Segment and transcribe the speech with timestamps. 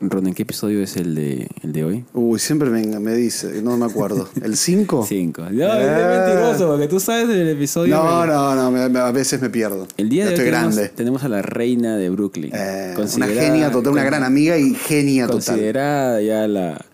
[0.00, 2.04] Ron, ¿en qué episodio es el de, el de hoy?
[2.14, 4.28] Uy, siempre me, me dice, no me acuerdo.
[4.42, 5.06] ¿El 5?
[5.08, 5.42] Cinco.
[5.42, 7.94] No, es mentiroso, porque tú sabes del episodio.
[7.96, 9.86] No, no, no, me- a veces me pierdo.
[9.96, 10.92] El día de hoy estoy tenemos, grande.
[10.94, 12.50] tenemos a la reina de Brooklyn.
[12.54, 15.44] Eh, una genia total, una gran amiga y genia total.
[15.56, 16.84] Considerada ya la,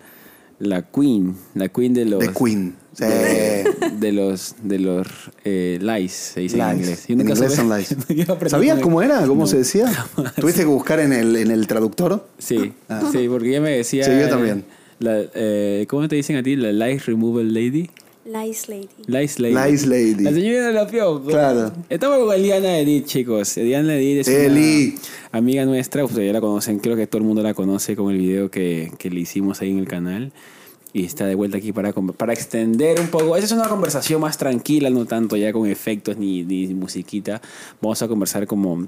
[0.58, 2.20] la queen, la queen de los...
[2.20, 2.74] The Queen.
[2.94, 3.04] Sí.
[4.00, 5.06] De, los de los
[5.44, 6.78] eh, lies, se dice en Lies.
[6.80, 7.04] inglés.
[7.08, 7.96] Yo En inglés son lies.
[8.50, 9.20] ¿Sabías cómo era?
[9.26, 9.86] ¿Cómo No, se decía?
[10.16, 10.34] jamás.
[10.34, 12.26] ¿Tuviste que buscar en el, en el traductor?
[12.38, 13.08] Sí, Ah.
[13.12, 14.04] sí, porque ella me decía...
[14.04, 14.64] Sí, yo eh, también.
[15.00, 16.56] La, eh, ¿Cómo te dicen a ti?
[16.56, 17.90] La lies removal lady.
[18.24, 18.88] Lice Lady.
[19.06, 19.54] Lice lady.
[19.72, 20.22] Lice lady.
[20.24, 21.26] La señora de la piojos.
[21.32, 21.72] Claro.
[21.88, 23.56] Estamos con Eliana Edith, chicos.
[23.56, 24.96] Eliana Edith es Eli.
[25.30, 26.04] una amiga nuestra.
[26.04, 26.78] Ustedes ya la conocen.
[26.78, 29.70] Creo que todo el mundo la conoce con el video que, que le hicimos ahí
[29.70, 30.32] en el canal.
[30.92, 33.36] Y está de vuelta aquí para, para extender un poco.
[33.36, 37.42] Esa es una conversación más tranquila, no tanto ya con efectos ni, ni musiquita.
[37.82, 38.86] Vamos a conversar como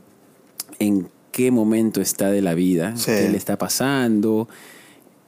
[0.78, 3.12] en qué momento está de la vida, Sí.
[3.12, 4.48] qué le está pasando.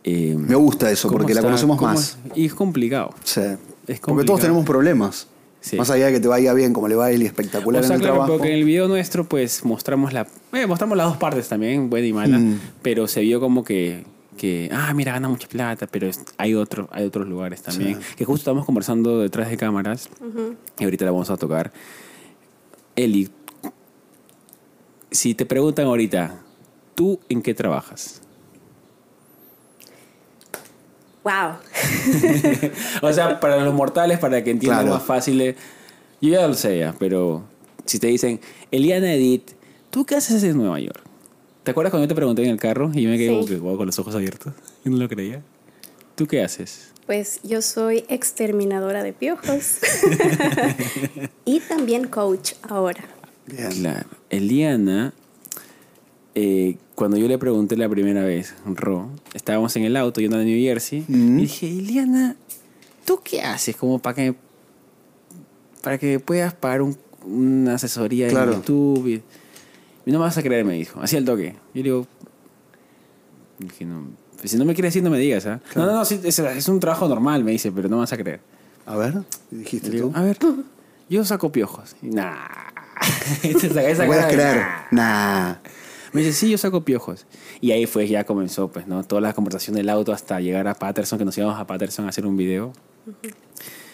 [0.04, 2.18] eh, Me gusta eso, porque la conocemos más.
[2.32, 3.10] es- y es complicado.
[3.22, 3.40] Sí.
[3.86, 5.28] Es Porque todos tenemos problemas.
[5.60, 5.76] Sí.
[5.76, 7.94] Más allá de que te vaya bien, como le va a Eli, espectacular O sea,
[7.94, 8.32] en el claro, trabajo.
[8.32, 12.06] porque en el video nuestro pues mostramos la eh, mostramos las dos partes también, buena
[12.08, 12.58] y mala, Mm.
[12.82, 14.02] pero se vio como que
[14.36, 18.24] que ah, mira, gana mucha plata, pero es- hay otro hay otros lugares también, que
[18.24, 20.08] justo estamos conversando detrás de cámaras
[20.78, 21.72] y ahorita la vamos a tocar.
[22.96, 23.30] Eli,
[25.10, 26.38] si te preguntan ahorita,
[26.94, 28.20] ¿tú en qué trabajas?
[31.24, 31.56] Wow.
[33.02, 34.94] O sea, para los mortales, para que entiendan Claro.
[34.98, 35.40] más fácil.
[35.40, 35.56] eh,
[36.20, 37.42] Yo ya lo sé ya, pero
[37.84, 39.52] si te dicen, Eliana Edith,
[39.90, 41.01] ¿tú qué haces en Nueva York?
[41.62, 43.34] ¿Te acuerdas cuando yo te pregunté en el carro y yo me quedé Sí.
[43.34, 44.52] como que, wow, con los ojos abiertos?
[44.84, 45.42] Y no lo creía.
[46.14, 46.88] ¿Tú qué haces?
[47.06, 49.78] Pues yo soy exterminadora de piojos.
[51.44, 53.04] y también coach ahora.
[53.46, 53.70] Bien.
[53.72, 54.08] Claro.
[54.30, 55.12] Eliana,
[56.34, 60.42] eh, cuando yo le pregunté la primera vez, Ro, estábamos en el auto yendo a
[60.44, 61.38] New Jersey, Mm.
[61.38, 62.36] y dije, Eliana,
[63.04, 64.34] ¿tú qué haces como para que,
[65.82, 68.52] para que puedas pagar un- una asesoría Claro.
[68.52, 69.22] en YouTube?
[70.06, 71.00] No me vas a creer, me dijo.
[71.00, 71.52] Así al toque.
[71.52, 72.06] Yo le digo,
[73.58, 74.06] dije, no,
[74.38, 75.46] pues si no me quieres decir, no me digas.
[75.46, 75.60] ¿ah?
[75.76, 78.12] No, no, no, sí, es, es un trabajo normal, me dice, pero no me vas
[78.12, 78.40] a creer.
[78.86, 79.14] A ver,
[79.50, 80.16] dijiste digo, tú.
[80.16, 80.36] a ver,
[81.08, 81.94] yo saco piojos.
[82.02, 82.34] Y, Nah.
[83.42, 84.62] esa, puedes creer.
[84.90, 85.54] "Nah".
[86.12, 87.26] Me dice, sí, yo saco piojos.
[87.60, 89.02] Y ahí fue, ya comenzó, pues, ¿no?
[89.02, 92.10] Toda la conversación del auto hasta llegar a Patterson, que nos íbamos a Patterson a
[92.10, 92.72] hacer un video.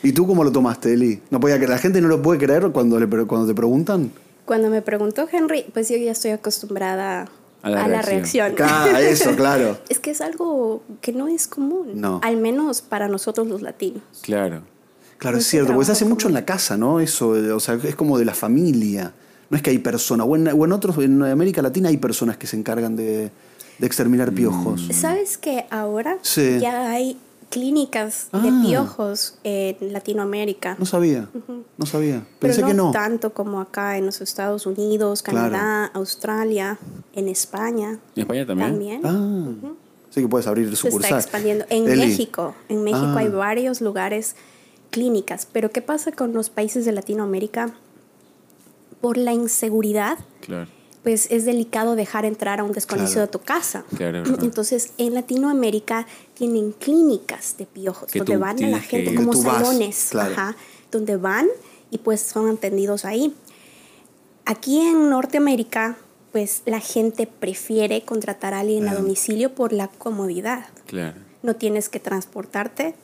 [0.02, 1.20] ¿Y tú cómo lo tomaste, Eli?
[1.30, 1.70] No podía creer.
[1.70, 4.10] La gente no lo puede creer cuando, le, cuando te preguntan.
[4.48, 7.28] Cuando me preguntó Henry, pues yo ya estoy acostumbrada
[7.62, 8.54] A la a la reacción.
[8.60, 9.78] Ah, eso, claro.
[9.90, 12.00] Es que es algo que no es común.
[12.00, 12.20] No.
[12.24, 14.02] Al menos para nosotros los latinos.
[14.22, 14.62] Claro.
[15.18, 16.98] Claro, es cierto, porque se hace mucho en la casa, ¿no?
[17.00, 19.12] Eso, eh, o sea, es como de la familia.
[19.50, 22.36] No es que hay personas, o en, o en otros, en América Latina hay personas
[22.38, 23.30] que se encargan de,
[23.78, 24.88] de exterminar piojos.
[24.92, 26.58] ¿Sabes que ahora Sí.
[26.60, 27.18] ya hay
[27.50, 28.62] clínicas de Ah.
[28.66, 30.76] piojos en Latinoamérica?
[30.78, 31.28] No sabía,
[31.76, 32.26] no sabía.
[32.38, 32.90] Pero Pensé no, que no.
[32.92, 35.50] tanto como acá en los Estados Unidos, Claro.
[35.52, 36.78] Canadá, Australia,
[37.14, 39.00] en España ¿En España también?
[39.00, 39.00] también.
[39.04, 39.70] Ah,
[40.10, 41.04] sí que puedes abrir Se sucursal.
[41.18, 41.64] está expandiendo.
[41.70, 43.18] En Eli, México, en México Ah.
[43.18, 44.36] hay varios lugares
[44.90, 45.46] clínicas.
[45.50, 47.74] Pero ¿qué pasa con los países de Latinoamérica?
[49.00, 50.68] Por la inseguridad, Claro.
[51.04, 53.28] pues es delicado dejar entrar a un desconocido Claro.
[53.28, 53.84] a tu casa.
[53.96, 54.24] Claro.
[54.42, 56.06] Entonces, en Latinoamérica
[56.38, 60.08] tienen clínicas de piojos, Que donde tú van a la gente como tú vas, salones,
[60.10, 60.32] claro.
[60.32, 60.56] ajá,
[60.92, 61.48] donde van
[61.90, 63.34] y pues son atendidos ahí.
[64.44, 65.96] Aquí en Norteamérica,
[66.32, 68.94] pues la gente prefiere contratar a alguien a Ah.
[68.94, 70.66] domicilio por la comodidad.
[70.86, 71.16] Claro.
[71.42, 72.94] No tienes que transportarte,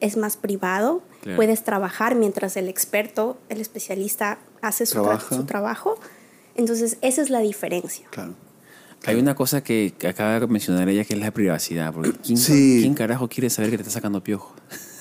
[0.00, 1.36] es más privado, Claro.
[1.36, 5.98] puedes trabajar mientras el experto, el especialista hace su, tra- su trabajo.
[6.54, 8.06] Entonces, esa es la diferencia.
[8.10, 8.34] Claro.
[9.04, 11.92] Hay una cosa que, acaba de mencionar ella que es la privacidad.
[11.92, 12.78] Porque ¿quién, Sí.
[12.80, 14.52] ¿quién carajo quiere saber que te está sacando piojos?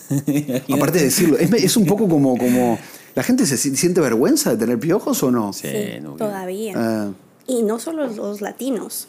[0.72, 2.78] Aparte de decirlo, es, es un poco como, como.
[3.16, 5.54] ¿La gente se si- siente vergüenza de tener piojos o no?
[5.54, 6.74] Sí, Sí, no, todavía.
[6.76, 7.12] Ah,
[7.48, 9.08] Y no solo los latinos,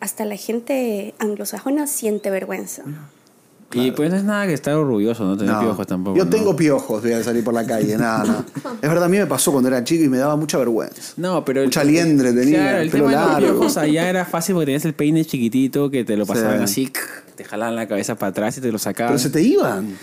[0.00, 2.84] hasta la gente anglosajona siente vergüenza.
[3.74, 5.60] Y pues no es nada que estar orgulloso, no tener no.
[5.60, 6.16] piojos tampoco.
[6.16, 6.30] Yo ¿no?
[6.30, 7.96] tengo piojos, voy a salir por la calle.
[7.96, 8.70] Nada, no.
[8.82, 11.14] Es verdad, a mí me pasó cuando era chico y me daba mucha vergüenza.
[11.16, 11.64] No, pero.
[11.64, 13.48] Mucha liendre tenía, Claro, el pelo tema de los largo.
[13.58, 16.32] piojos allá era fácil porque tenías el peine chiquitito que te lo Sí.
[16.32, 16.92] pasaban así,
[17.36, 19.12] te jalaban la cabeza para atrás y te lo sacaban.
[19.12, 19.96] Pero se te iban.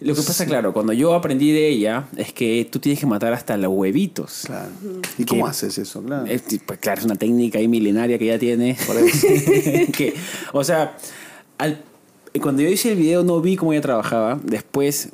[0.00, 3.32] Lo que pasa, claro, cuando yo aprendí de ella es que tú tienes que matar
[3.32, 4.42] hasta los huevitos.
[4.44, 4.68] Claro.
[5.16, 6.02] ¿Y cómo haces eso?
[6.02, 6.26] Claro.
[6.26, 8.76] Es, pues, claro, es una técnica ahí milenaria que ya tiene.
[8.86, 9.26] Por eso.
[9.96, 10.14] que,
[10.52, 10.96] o sea,
[11.56, 11.80] al-
[12.40, 14.38] cuando yo hice el video no vi cómo ella trabajaba.
[14.42, 15.10] Después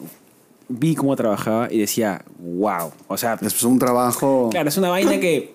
[0.68, 2.92] vi cómo trabajaba y decía, wow.
[3.08, 4.48] O sea, Es un trabajo.
[4.50, 5.52] claro, es una vaina que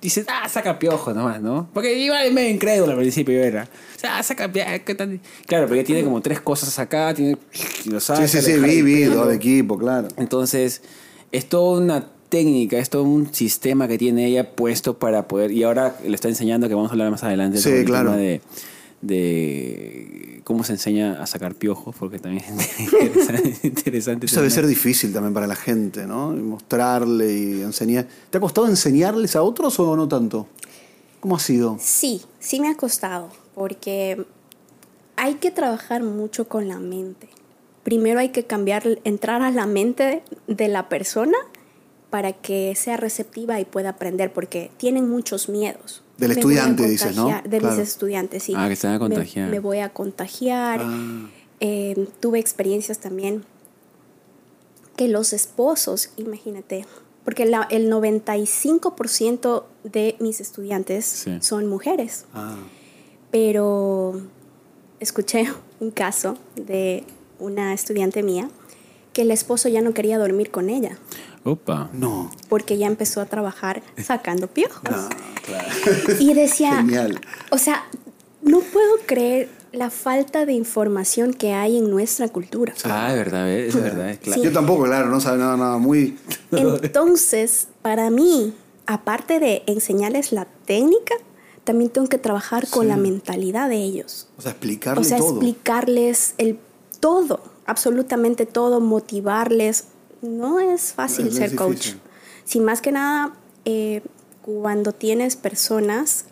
[0.00, 1.68] dices, ah, saca piojos nomás, ¿no?
[1.72, 3.64] Porque iba medio incrédulo al principio, era.
[3.96, 4.70] O sea, ah, saca piojos.
[5.46, 7.36] Claro, porque tiene como tres cosas acá, tiene.
[7.84, 10.08] y Lo saca, Sí, sí, sí, vi, el vi, dos de equipo, claro.
[10.16, 10.82] Entonces,
[11.32, 15.50] es toda una técnica, es todo un sistema que tiene ella puesto para poder.
[15.50, 18.10] Y ahora le está enseñando, que vamos a hablar más adelante, Sí, sobre el claro.
[18.10, 18.40] tema de,
[19.06, 23.58] de cómo se enseña a sacar piojos, porque también es interesante.
[23.66, 26.30] interesante Eso debe ser difícil también para la gente, ¿no?
[26.30, 28.06] Mostrarle y enseñar.
[28.30, 30.46] ¿Te ha costado enseñarles a otros o no tanto?
[31.20, 31.76] ¿Cómo ha sido?
[31.80, 34.24] Sí, sí me ha costado, porque
[35.16, 37.28] hay que trabajar mucho con la mente.
[37.82, 41.38] Primero hay que cambiar, entrar a la mente de la persona
[42.10, 46.02] para que sea receptiva y pueda aprender, porque tienen muchos miedos.
[46.18, 47.26] Del Me voy a estudiante, dices, ¿no?
[47.44, 47.76] De Claro.
[47.76, 48.54] mis estudiantes, sí.
[48.56, 49.50] Ah, que se van a Me- contagiar.
[49.50, 50.80] Me, voy a contagiar.
[50.82, 51.28] Ah.
[51.60, 53.44] Eh, tuve experiencias también
[54.96, 56.86] que los esposos, imagínate,
[57.24, 61.38] porque la- el 95% de mis estudiantes Sí.
[61.40, 62.56] son mujeres, Ah,
[63.30, 64.20] pero
[65.00, 65.44] escuché
[65.80, 67.04] un caso de
[67.38, 68.48] una estudiante mía
[69.12, 70.98] que el esposo ya no quería dormir con ella
[71.46, 71.88] Opa.
[71.92, 72.30] no.
[72.48, 74.82] porque ya empezó a trabajar sacando piojos.
[74.88, 75.08] Ah,
[75.44, 76.18] claro.
[76.18, 77.20] Y decía, Genial.
[77.50, 77.84] o sea,
[78.42, 82.74] no puedo creer la falta de información que hay en nuestra cultura.
[82.84, 84.40] Ah, es verdad, es verdad, es claro.
[84.42, 84.44] Sí.
[84.48, 86.18] Yo tampoco, claro, no sabe nada, nada muy.
[86.82, 88.54] Entonces, para mí,
[88.86, 91.14] aparte de enseñarles la técnica,
[91.64, 92.88] también tengo que trabajar con Sí.
[92.88, 94.28] la mentalidad de ellos.
[94.38, 95.30] O sea, explicarle O sea, todo.
[95.30, 96.58] explicarles el
[97.00, 99.84] todo, absolutamente todo, motivarles.
[100.22, 101.94] No es fácil Es- ser coach.
[102.44, 103.34] Si más que nada,
[103.64, 104.02] eh,
[104.42, 106.26] cuando tienes personas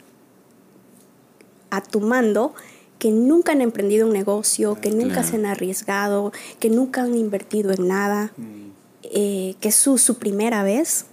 [1.71, 2.55] a tu mando
[2.99, 5.29] que nunca han emprendido un negocio, que nunca Claro.
[5.29, 8.71] se han arriesgado, que nunca han invertido en nada, Mm.
[9.03, 11.07] eh, que es su, su primera vez,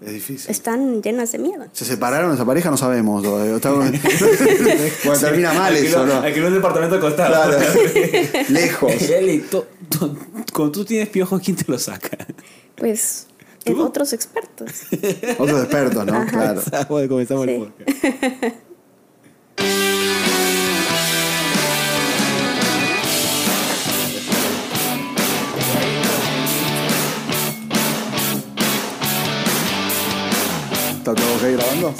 [0.00, 0.50] Es difícil.
[0.50, 1.64] están llenas de miedo.
[1.72, 2.70] ¿Se separaron esa pareja?
[2.70, 3.24] No sabemos.
[3.26, 3.58] Cuando
[5.20, 6.20] termina mal eso, ¿no?
[6.20, 7.50] Alquiló un departamento costado.
[7.50, 7.58] Claro.
[8.50, 8.92] Lejos.
[10.52, 12.16] Cuando tú tienes piojos, ¿quién te los saca?
[12.74, 13.26] Pues
[13.78, 14.70] otros expertos.
[15.38, 16.26] Otros expertos, ¿no?
[16.26, 16.60] Claro.
[16.88, 18.56] Bueno, comenzamos el podcast.
[31.06, 31.94] ¿Está todo ok grabando?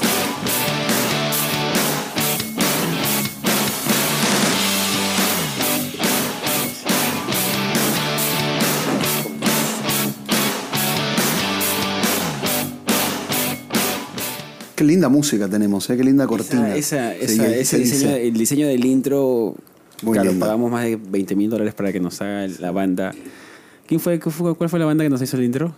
[14.74, 15.96] Qué linda música tenemos, ¿eh?
[15.96, 16.74] qué linda cortina.
[16.76, 19.54] Esa, Sí, esa- ¿qué ese diseño, el diseño del intro,
[20.02, 20.44] Muy claro, lindo.
[20.44, 23.14] pagamos más de 20 mil dólares para que nos haga la banda.
[23.86, 25.74] ¿Quién fue- ¿Cuál fue la banda que nos hizo el intro?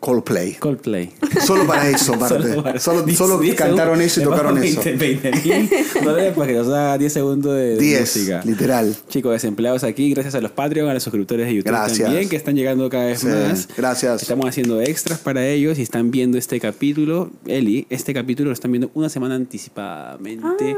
[0.00, 0.54] Coldplay.
[0.54, 1.10] Coldplay.
[1.44, 2.14] Solo para eso.
[2.28, 4.96] Solo para- Solo, diez- solo diez cantaron eso y tocaron pagamos eso.
[4.96, 5.70] 20 mil
[6.04, 8.42] dólares para que nos haga 10 segundos de, de 10, música.
[8.44, 8.94] literal.
[9.08, 12.06] Chicos, desempleados aquí, gracias a los Patreon, a los suscriptores de YouTube Gracias.
[12.08, 13.68] también, que están llegando cada vez Sí, más.
[13.76, 14.22] gracias.
[14.22, 17.30] Estamos haciendo extras para ellos y están viendo este capítulo.
[17.46, 20.76] Eli, este capítulo lo están viendo una semana anticipadamente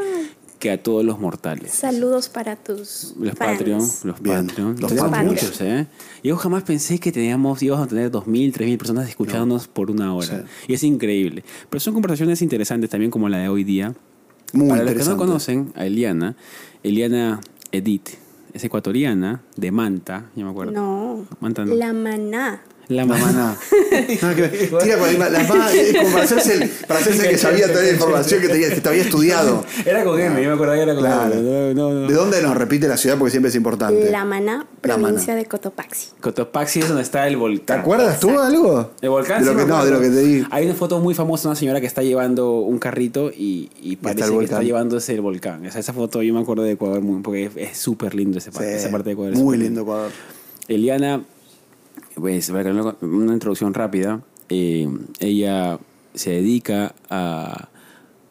[0.60, 1.72] que a todos los mortales.
[1.72, 3.58] Saludos para tus Los fans.
[3.58, 4.76] Patreon, los Bien, Patreon.
[4.78, 5.26] los Patreon.
[5.26, 5.86] muchos, ¿eh?
[6.22, 10.26] Yo jamás pensé que teníamos, íbamos a tener 2.000, 3.000 personas escuchándonos por una hora.
[10.26, 10.66] Sí.
[10.68, 11.42] Y es increíble.
[11.68, 13.94] Pero son conversaciones interesantes también como la de hoy día.
[14.52, 16.36] Muy Para los que no conocen a Eliana,
[16.82, 17.40] Eliana
[17.72, 18.10] Edith
[18.52, 20.72] es ecuatoriana, de Manta, yo me acuerdo.
[20.72, 21.74] No, Manta no.
[21.74, 22.62] la maná.
[22.90, 23.56] La mamá.
[23.90, 24.70] que.
[24.82, 27.82] Tira con la, la ma- es como para hacerse, el- para hacerse que sabía toda
[27.84, 29.64] la información que, tenía, que te había estudiado.
[29.86, 31.32] Era con M, yo me acordaba que era con Claro.
[31.34, 31.74] M.
[31.74, 32.08] No, no, no.
[32.08, 33.16] ¿De dónde nos repite la ciudad?
[33.16, 34.10] Porque siempre es importante.
[34.10, 36.08] La maná, La provincia de Cotopaxi.
[36.20, 37.78] Cotopaxi es donde está el ¿Te volcán.
[37.80, 38.90] acuerdas tú de algo?
[39.00, 40.44] El volcán, De lo sí que, me no, de lo que te di.
[40.50, 43.96] Hay una foto muy famosa de una señora que está llevando un carrito y, y
[43.96, 45.64] parece el que está llevándose el volcán.
[45.64, 48.50] O sea, esa foto yo me acuerdo de Ecuador muy- porque es- súper lindo ese
[48.50, 49.36] parte, Sí, esa parte de Ecuador.
[49.36, 50.10] muy lindo Ecuador.
[50.66, 51.22] Eliana,
[52.20, 54.22] pues, para que no- una introducción rápida.
[54.48, 54.88] eh,
[55.20, 55.78] ella
[56.14, 57.68] se dedica a,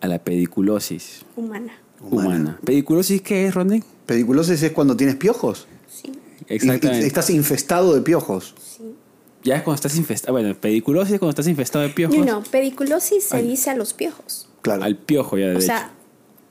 [0.01, 1.74] a la pediculosis Humana.
[2.01, 2.27] humana.
[2.27, 2.60] Humana.
[2.65, 3.84] ¿Pediculosis qué es, Rodney?
[4.05, 5.67] ¿Pediculosis es cuando tienes piojos?
[5.88, 6.12] Sí,
[6.48, 7.00] Exactamente.
[7.00, 8.53] Y- y Estás infestado de piojos.
[8.60, 8.96] sí.
[9.41, 10.34] Ya es cuando estás infestado.
[10.34, 12.17] Bueno, pediculosis es cuando estás infestado de piojos.
[12.17, 13.48] No, no, pediculosis se Ay.
[13.48, 14.50] dice a los piojos.
[14.62, 14.84] Claro.
[14.84, 15.67] Al piojo ya, de O hecho.
[15.67, 15.91] sea,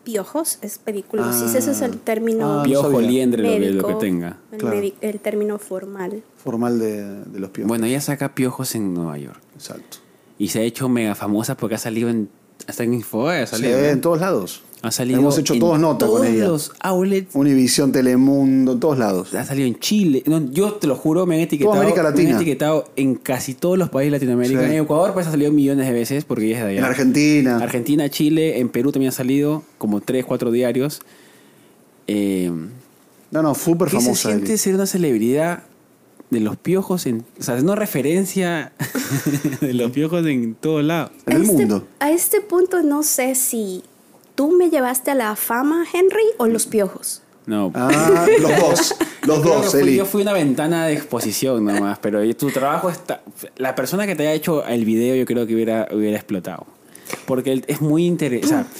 [0.05, 1.53] piojos es pediculosis.
[1.55, 1.59] Ah.
[1.59, 4.39] Ese es el término Ah, Piojo, liendre, lo que, lo que tenga.
[4.53, 4.77] El, Claro.
[4.79, 6.23] medi- el término formal.
[6.51, 7.69] Formal de, de los piojos.
[7.69, 9.39] Bueno, ella saca piojos en Nueva York.
[9.55, 9.99] Exacto.
[10.39, 12.31] Y se ha hecho mega famosa porque ha salido en.
[12.67, 13.79] Hasta en Info, ha Sí, salido.
[13.79, 13.85] ¿no?
[13.85, 14.63] en todos lados.
[14.83, 16.47] Ha salido Hemos hecho en todos nota con todos ella.
[16.49, 17.35] los outlets.
[17.35, 19.35] Univisión, Telemundo, en todos lados.
[19.35, 20.23] Ha salido en Chile.
[20.27, 21.75] No, yo te lo juro, me han etiquetado.
[21.77, 22.37] América me han Latina.
[22.37, 24.61] etiquetado en casi todos los países de Latinoamérica.
[24.61, 24.67] Sí.
[24.75, 26.79] En Ecuador pues ha salido millones de veces porque ella es de allá.
[26.79, 27.57] En Argentina.
[27.59, 31.01] Argentina, Chile, en Perú también ha salido como 3, 4 diarios.
[32.07, 32.51] Eh,
[33.31, 34.29] No, no, súper ¿Qué se famosa.
[34.31, 35.65] siente ser una celebridad
[36.31, 37.25] de los piojos en...
[37.39, 38.73] O sea, es una referencia
[39.61, 41.11] de los piojos en todos lados.
[41.27, 41.89] En el este, mundo.
[42.01, 43.83] A este punto no sé si
[44.35, 47.23] tú me llevaste a la fama, Henry, o los piojos.
[47.47, 47.73] No.
[47.75, 48.95] Ah, los dos.
[49.27, 49.97] Los dos, fui- Eli.
[49.97, 53.23] yo fui una ventana de exposición nomás, pero tu trabajo está...
[53.57, 56.67] La persona que te haya hecho el video yo creo que hubiera, hubiera explotado.
[57.27, 58.71] Porque es muy interesante.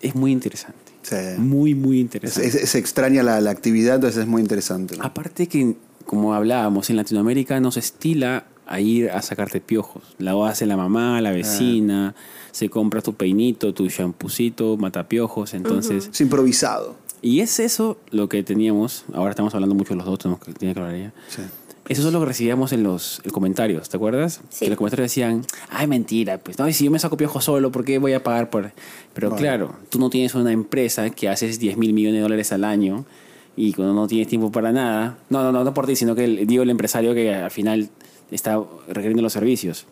[0.00, 0.78] es muy interesante.
[1.02, 1.16] Sí.
[1.38, 2.48] Muy, muy Es- interesante.
[2.62, 4.96] es- se extraña la, la actividad, entonces es muy interesante.
[4.96, 5.04] ¿no?
[5.04, 5.76] Aparte que,
[6.12, 10.02] como hablábamos, en Latinoamérica no se estila a ir a sacarte piojos.
[10.18, 12.14] La hace la mamá, la vecina,
[12.50, 16.10] se compra tu peinito, tu champucito, matapiojos, entonces...
[16.12, 16.96] Es improvisado.
[17.22, 20.74] Y es eso lo que teníamos, ahora estamos hablando mucho los dos, tenemos que, tiene
[20.74, 21.12] que hablar ella.
[21.30, 21.40] Sí.
[21.88, 24.42] Eso es lo que recibíamos en los en comentarios, ¿te acuerdas?
[24.50, 24.66] Sí.
[24.66, 27.72] Que los comentarios decían, ay, mentira, pues no, y si yo me saco piojos solo,
[27.72, 28.70] ¿por qué voy a pagar por...?
[29.14, 29.40] Pero Vale.
[29.40, 33.06] claro, tú no tienes una empresa que haces 10 mil millones de dólares al año
[33.56, 36.24] y cuando no tienes tiempo para nada, no, no, no, no por ti, sino que
[36.24, 37.88] el- digo el empresario que al final
[38.30, 39.86] está requiriendo los servicios,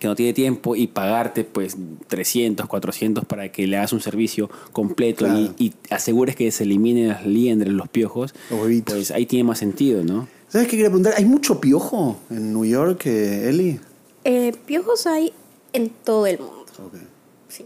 [0.00, 1.76] que no tiene tiempo y pagarte pues
[2.08, 5.38] 300, 400 para que le hagas un servicio completo Claro.
[5.58, 8.94] y, y asegures que se eliminen las liendres, los piojos, Los huevitos.
[8.94, 10.26] pues ahí tiene más sentido, ¿no?
[10.48, 11.14] ¿Sabes qué quería preguntar?
[11.16, 13.80] ¿Hay mucho piojo en New York, eh, Eli?
[14.24, 15.32] Eh, piojos hay
[15.72, 16.64] en todo el mundo.
[16.84, 16.94] Ok.
[17.48, 17.64] Sí.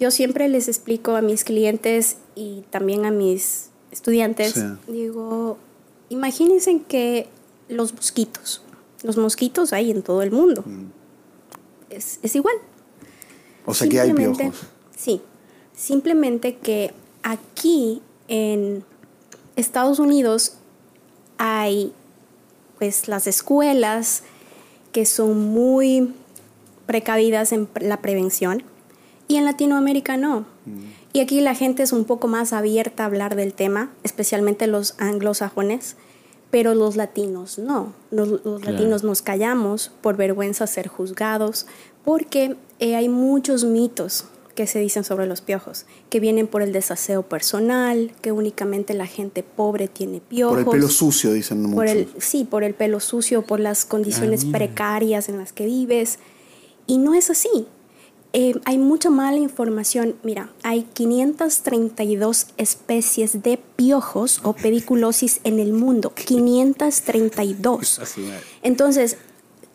[0.00, 4.62] Yo siempre les explico a mis clientes y también a mis estudiantes, Sí.
[4.88, 5.58] digo,
[6.08, 7.28] imagínense que
[7.68, 8.62] los mosquitos,
[9.02, 10.64] los mosquitos hay en todo el mundo.
[11.90, 12.56] Es, es igual.
[13.64, 14.54] O sea que hay piojos.
[14.96, 15.20] Sí,
[15.74, 18.84] simplemente que aquí en
[19.56, 20.54] Estados Unidos
[21.38, 21.92] hay
[22.78, 24.22] pues las escuelas
[24.92, 26.12] que son muy
[26.86, 28.62] precavidas en la prevención
[29.28, 30.44] y en Latinoamérica no.
[31.16, 34.94] Y aquí la gente es un poco más abierta a hablar del tema, especialmente los
[34.98, 35.96] anglosajones,
[36.50, 37.94] pero los latinos no.
[38.10, 38.72] Los, los Claro.
[38.72, 41.66] latinos nos callamos por vergüenza a ser juzgados,
[42.04, 46.72] porque eh, hay muchos mitos que se dicen sobre los piojos, que vienen por el
[46.74, 50.64] desaseo personal, que únicamente la gente pobre tiene piojos.
[50.64, 51.76] Por el pelo sucio, dicen muchos.
[51.76, 55.64] Por el, sí, por el pelo sucio, por las condiciones Ah, precarias en las que
[55.64, 56.18] vives.
[56.86, 57.66] Y no es así.
[58.32, 60.16] Eh, hay mucha mala información.
[60.22, 66.12] Mira, hay 532 especies de piojos o pediculosis en el mundo.
[66.26, 68.00] 532.
[68.62, 69.16] Entonces,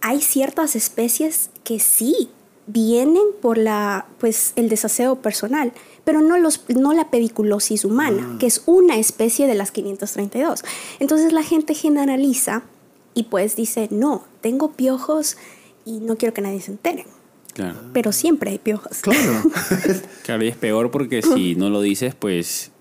[0.01, 2.29] hay ciertas especies que sí
[2.67, 8.48] vienen por la, pues, el desaseo personal, pero no, los, no la pediculosis humana, que
[8.48, 10.63] es una especie de las 532.
[11.00, 12.63] Entonces la gente generaliza
[13.13, 15.38] y pues dice, no, tengo piojos
[15.86, 17.05] y no quiero que nadie se entere.
[17.53, 17.79] Claro.
[17.93, 19.00] Pero siempre hay piojos.
[19.01, 19.41] Claro.
[20.24, 22.72] Claro, y es peor porque si no lo dices, pues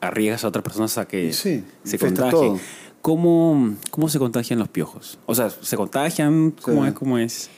[0.00, 2.60] arriesgas a otras personas a que Sí, se contagien.
[3.02, 5.18] ¿Cómo, ¿Cómo se contagian los piojos?
[5.26, 6.50] O sea, ¿se contagian?
[6.62, 6.88] ¿Cómo Sí.
[6.88, 6.94] es?
[6.94, 7.50] ¿Cómo es?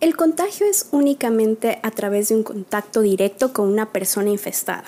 [0.00, 4.84] El contagio es únicamente a través de un contacto directo con una persona infestada.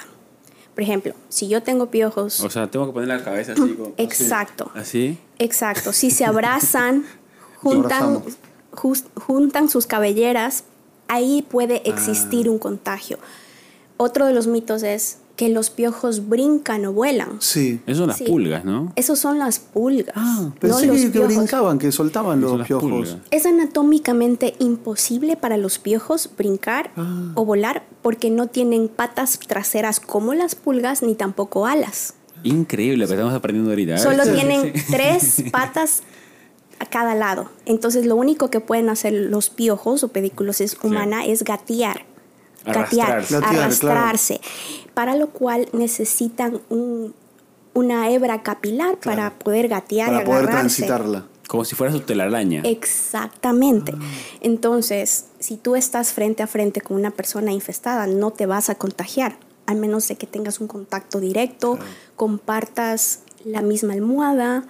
[0.75, 3.61] Por ejemplo, si yo tengo piojos, O sea, tengo que poner la cabeza así.
[3.75, 4.71] como- exacto.
[4.75, 5.19] ¿Así?
[5.39, 7.05] Exacto, si se abrazan,
[7.63, 8.23] juntan,
[9.15, 10.65] juntan sus cabelleras,
[11.11, 12.51] ahí puede existir Ah.
[12.51, 13.19] un contagio.
[13.97, 17.37] Otro de los mitos es que los piojos brincan o vuelan.
[17.41, 17.81] Sí.
[17.87, 18.25] Eso son las Sí.
[18.25, 18.93] pulgas, ¿no?
[18.95, 20.15] Esos son las pulgas.
[20.17, 22.91] Ah, no pensé los que, brincaban, que soltaban los piojos.
[22.91, 23.17] pulgas.
[23.31, 27.33] Es anatómicamente imposible para los piojos brincar Ah.
[27.35, 32.15] o volar porque no tienen patas traseras como las pulgas ni tampoco alas.
[32.43, 33.95] Increíble lo que estamos aprendiendo ahorita.
[33.95, 33.99] ¿eh?
[33.99, 34.85] Solo Sí, tienen sí.
[34.91, 36.03] tres patas
[36.81, 37.49] a cada lado.
[37.67, 42.05] Entonces lo único que pueden hacer los piojos o pediculosis humana es gatear.
[42.67, 44.39] Gatear, Arrastrarse.
[44.41, 44.91] Claro.
[44.95, 47.15] Para lo cual necesitan un-
[47.73, 50.83] una hebra capilar para poder gatear Para y poder agarrarse.
[50.83, 51.27] transitarla.
[51.47, 52.63] Como si fuera su telaraña.
[52.65, 53.93] Exactamente.
[54.41, 58.75] Entonces, si tú estás frente a frente con una persona infestada, no te vas a
[58.77, 61.79] contagiar, al menos de que tengas un contacto directo,
[62.17, 64.65] compartas la misma almohada,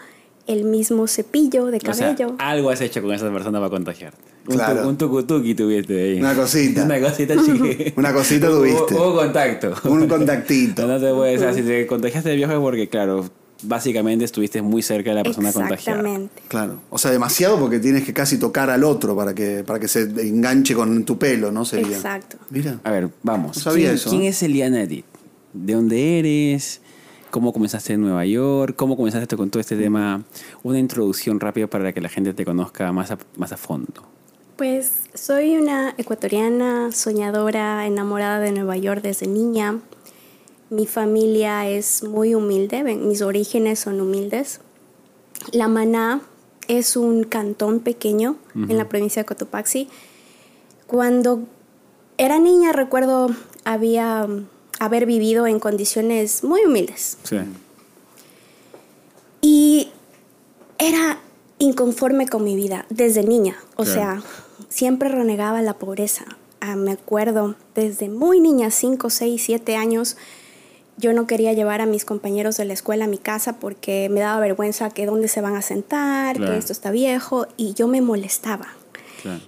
[0.46, 2.34] el mismo cepillo de O sea, cabello.
[2.38, 4.12] algo has hecho con esa persona para contagiar.
[4.48, 4.82] Un, Claro.
[4.82, 6.18] tu- un tucutuki tuviste ahí.
[6.20, 6.84] Una cosita.
[6.84, 7.92] Una cosita chiquita.
[7.96, 8.94] Una cosita tuviste.
[8.94, 9.74] Hubo, contacto.
[9.88, 10.86] Un contactito.
[10.86, 13.24] No te puedes decir, si te contagiaste de viejo es porque, claro,
[13.62, 16.00] básicamente estuviste muy cerca de la persona contagiada.
[16.00, 16.42] Exactamente.
[16.48, 16.80] Claro.
[16.88, 20.00] O sea, demasiado porque tienes que casi tocar al otro para que, para que se
[20.02, 21.64] enganche con tu pelo, ¿no?
[21.66, 21.96] Sería.
[21.96, 22.38] Exacto.
[22.48, 22.80] Mira.
[22.82, 23.56] A ver, vamos.
[23.58, 25.04] No sabía ¿Quién, eso, quién es Eliana Edith?
[25.52, 26.79] de dónde eres,
[27.30, 30.22] cómo comenzaste en Nueva York, cómo comenzaste con todo este tema,
[30.62, 34.02] una introducción rápida para que la gente te conozca más a, más a fondo.
[34.56, 39.78] Pues soy una ecuatoriana soñadora, enamorada de Nueva York desde niña.
[40.68, 44.60] Mi familia es muy humilde, mis orígenes son humildes.
[45.52, 46.20] La Maná
[46.68, 49.88] es un cantón pequeño en la provincia de Cotopaxi.
[50.86, 51.44] Cuando
[52.18, 53.30] era niña recuerdo
[53.64, 54.28] había
[54.80, 57.18] haber vivido en condiciones muy humildes.
[57.22, 57.36] Sí.
[59.42, 59.90] Y
[60.78, 61.20] era
[61.58, 63.56] inconforme con mi vida desde niña.
[63.76, 64.22] O sea,
[64.68, 66.24] siempre renegaba la pobreza.
[66.60, 70.16] Ah, me acuerdo, desde muy niña, 5, 6, 7 años,
[70.96, 74.20] yo no quería llevar a mis compañeros de la escuela a mi casa porque me
[74.20, 78.00] daba vergüenza que dónde se van a sentar, que esto está viejo, y yo me
[78.00, 78.68] molestaba.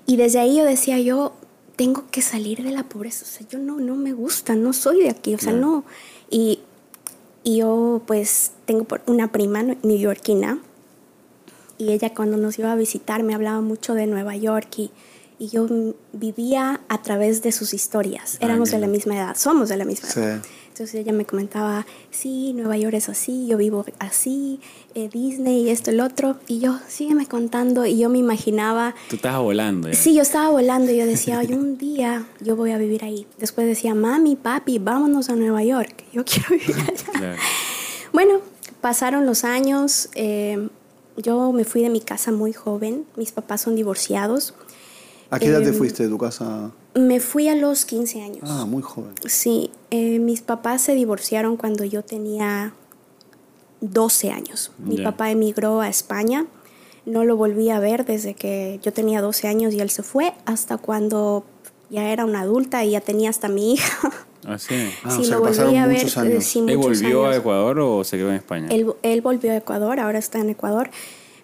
[0.07, 1.33] Y desde ahí yo decía, yo
[1.83, 5.03] tengo que salir de la pobreza, o sea, yo no, no me gusta, no soy
[5.03, 5.83] de aquí, o sea, no.
[6.31, 6.61] Y,
[7.43, 10.61] y yo pues tengo una prima neoyorquina
[11.79, 14.93] y ella cuando nos iba a visitar me hablaba mucho de Nueva York y,
[15.41, 15.67] y yo
[16.13, 18.39] vivía a través de sus historias.
[18.41, 20.41] Éramos de la misma edad, somos de la misma edad.
[20.73, 24.59] Entonces ella me comentaba, sí, Nueva York es así, yo vivo así,
[24.95, 26.39] eh, Disney, esto, el otro.
[26.49, 27.85] Y yo, sígueme contando.
[27.85, 28.95] Y yo me imaginaba...
[29.11, 29.93] Tú estabas volando.
[29.93, 33.27] Sí, yo estaba volando y yo decía, Ay, un día yo voy a vivir ahí.
[33.37, 36.05] Después decía, mami, papi, vámonos a Nueva York.
[36.11, 37.37] Yo quiero vivir allá.
[38.15, 38.41] Bueno,
[38.81, 40.09] pasaron los años.
[40.15, 40.71] Eh,
[41.19, 43.05] yo me fui de mi casa muy joven.
[43.17, 44.55] Mis papás son divorciados.
[45.33, 46.73] ¿A qué edad te em, fuiste de tu casa?
[46.95, 48.43] Me fui a los 15 años.
[48.45, 49.15] Ah, muy joven.
[49.25, 52.75] Sí, eh, mis papás se divorciaron cuando yo tenía
[53.81, 54.73] 12 años.
[54.77, 56.45] Mi papá emigró a España.
[57.07, 60.35] No lo volví a ver desde que yo tenía 12 años y él se fue
[60.45, 61.47] hasta cuando
[61.89, 64.11] ya era una adulta y ya tenía hasta mi hija.
[64.45, 64.75] Ah, sí.
[65.05, 66.05] Ah, lo volví a ver.
[66.17, 66.57] Años.
[66.57, 68.67] ¿Él volvió a Ecuador o se quedó en España?
[68.73, 70.91] Él, él volvió a Ecuador, ahora está en Ecuador.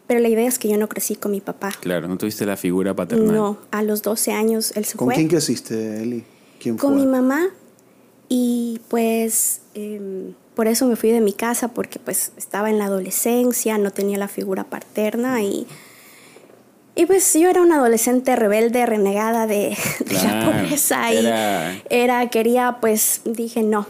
[0.09, 1.71] Pero la idea es que yo no crecí con mi papá.
[1.81, 3.37] Claro, no tuviste la figura paternal.
[3.37, 5.07] No, a los 12 años él se fue.
[5.07, 6.25] ¿Con quién creciste, Eli?
[6.59, 7.51] ¿Quién con mi mamá.
[8.31, 12.87] Y pues em, por eso me fui de mi casa, porque pues estaba en la
[12.87, 15.67] adolescencia, no tenía la figura paterna y...
[16.95, 19.77] Y pues yo era una adolescente rebelde, renegada de,
[20.11, 21.25] la pobreza y
[21.91, 22.29] era...
[22.31, 23.87] quería, pues dije no.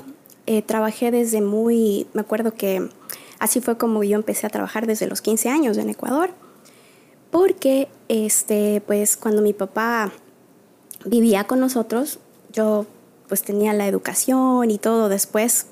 [0.47, 2.90] Eh, trabajé desde muy, me acuerdo que
[3.38, 6.31] Así fue como yo empecé a trabajar desde los 15 años en Ecuador,
[7.31, 10.11] porque este, pues cuando mi papá
[11.05, 12.18] vivía con nosotros,
[12.53, 12.87] yo
[13.29, 15.66] pues tenía la educación y todo, después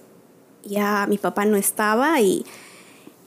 [0.65, 2.45] ya mi papá no estaba y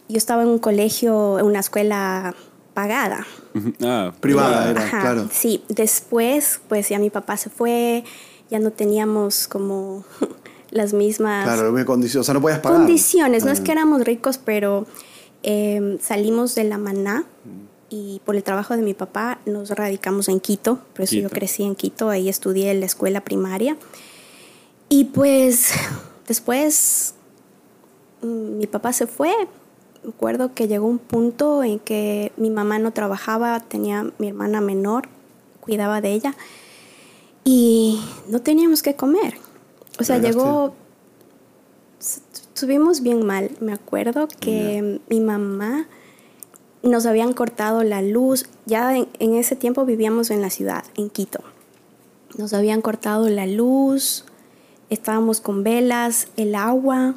[0.08, 2.36] yo estaba en un colegio, en una escuela
[2.74, 3.26] pagada.
[3.84, 5.28] Ah, privada era, claro.
[5.32, 8.04] Sí, después pues ya mi papá se fue,
[8.50, 10.06] ya no teníamos como
[10.72, 12.80] las mismas claro, condiciones, o sea, no podías pagar.
[12.80, 14.86] Condiciones, no es que éramos ricos, pero
[15.44, 17.26] em, salimos de la maná
[17.90, 21.64] y por el trabajo de mi papá nos radicamos en Quito, por eso yo crecí
[21.64, 23.78] en Quito, ahí estudié en la escuela primaria.
[24.90, 25.74] Y pues
[26.28, 27.14] después
[28.22, 29.34] mm, mi papá se fue,
[30.04, 35.08] recuerdo que llegó un punto en que mi mamá no trabajaba, tenía mi hermana menor,
[35.62, 36.36] cuidaba de ella
[37.44, 39.36] y no teníamos que comer.
[40.00, 40.74] O sea, llegó,
[42.00, 43.52] estuvimos bien mal.
[43.60, 45.88] Me acuerdo que mi mamá
[46.84, 48.46] nos habían cortado la luz.
[48.66, 51.42] Ya en, ese tiempo vivíamos en la ciudad, en Quito.
[52.38, 54.26] Nos habían cortado la luz,
[54.90, 57.16] estábamos con velas, el agua.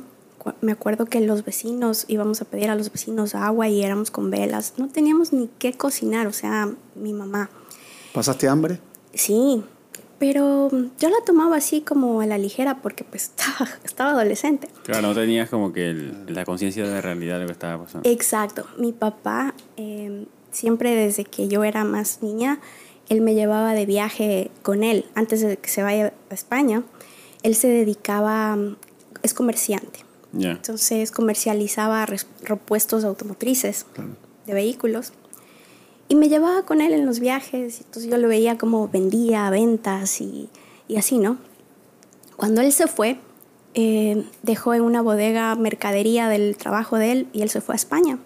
[0.61, 4.31] Me acuerdo que los vecinos íbamos a pedir a los vecinos agua y éramos con
[4.31, 4.75] velas.
[4.77, 7.49] No teníamos ni qué cocinar, o sea, mi mamá.
[8.13, 8.81] ¿Pasaste hambre?
[9.15, 9.63] Sí,
[10.23, 13.33] pero yo la tomaba así como a la ligera porque pues
[13.85, 14.69] estaba, adolescente.
[14.85, 18.09] Claro, no tenías como que la conciencia de la realidad de lo que estaba pasando.
[18.09, 18.65] Exacto.
[18.79, 22.61] Mi papá, em, siempre desde que yo era más niña,
[23.09, 25.07] él me llevaba de viaje con él.
[25.17, 26.85] Antes de que se vaya a España,
[27.43, 28.57] él se dedicaba,
[29.25, 30.05] es comerciante.
[30.39, 32.07] Entonces comercializaba
[32.45, 33.87] repuestos automotrices
[34.47, 35.13] de vehículos.
[36.09, 40.21] Y me llevaba con él en los viajes, entonces yo lo veía como vendía, ventas
[40.21, 40.49] y,
[40.89, 41.39] y así, ¿no?
[42.37, 43.19] Cuando él se fue,
[43.75, 47.77] eh, dejó en una bodega mercadería del trabajo de él y él se fue a
[47.77, 48.19] España.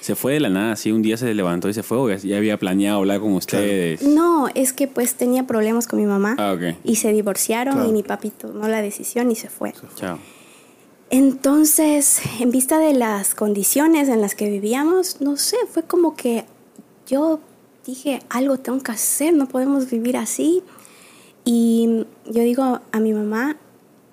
[0.00, 0.72] ¿Se fue de la nada?
[0.72, 4.02] ¿Así un día se levantó y se fue o ya había planeado hablar con ustedes?
[4.02, 8.02] No, es que pues tenía problemas con mi mamá ah, y se divorciaron y mi
[8.02, 9.74] papi tomó la decisión y se fue.
[9.94, 10.18] Chao.
[11.10, 16.46] Entonces, en vista de las condiciones en las que vivíamos, no sé, fue como que
[17.12, 17.40] yo
[17.86, 20.62] dije, algo tengo que hacer, no podemos vivir así.
[21.44, 23.56] Y yo digo a mi mamá,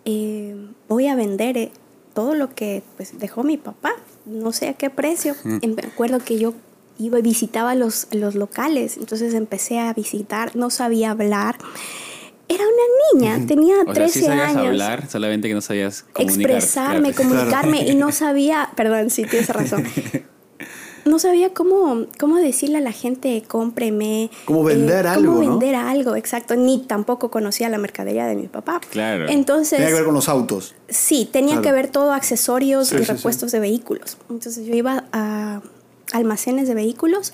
[0.05, 0.55] eh,
[0.87, 1.71] voy a vender eh,
[2.13, 3.93] todo lo que pues, dejó mi papá,
[4.25, 5.35] no sé a qué precio.
[5.43, 5.57] Mm.
[5.61, 6.53] Em, Me acuerdo que yo
[6.97, 11.57] iba y visitaba los, los locales, entonces empecé a visitar, no sabía hablar.
[12.49, 14.65] Era una niña, tenía O sea, 13 sí sabías años.
[14.67, 16.51] hablar, solamente que no sabías comunicar.
[16.51, 17.29] Expresarme, Claro.
[17.29, 19.83] comunicarme y no sabía, perdón, sí tienes razón.
[21.05, 24.25] No sabía cómo, cómo decirle a la gente, cómpreme.
[24.25, 25.39] eh, Cómo vender cómo algo, ¿no?
[25.51, 26.55] vender algo, exacto.
[26.55, 28.79] Ni tampoco conocía la mercadería de mi papá.
[28.91, 29.25] Claro.
[29.29, 30.75] Entonces, Tenía que ver con los autos.
[30.87, 31.61] Sí, tenía Claro.
[31.63, 33.11] que ver todo accesorios Sí, y sí, sí.
[33.13, 34.17] repuestos de vehículos.
[34.29, 35.61] Entonces yo iba a
[36.11, 37.33] almacenes de vehículos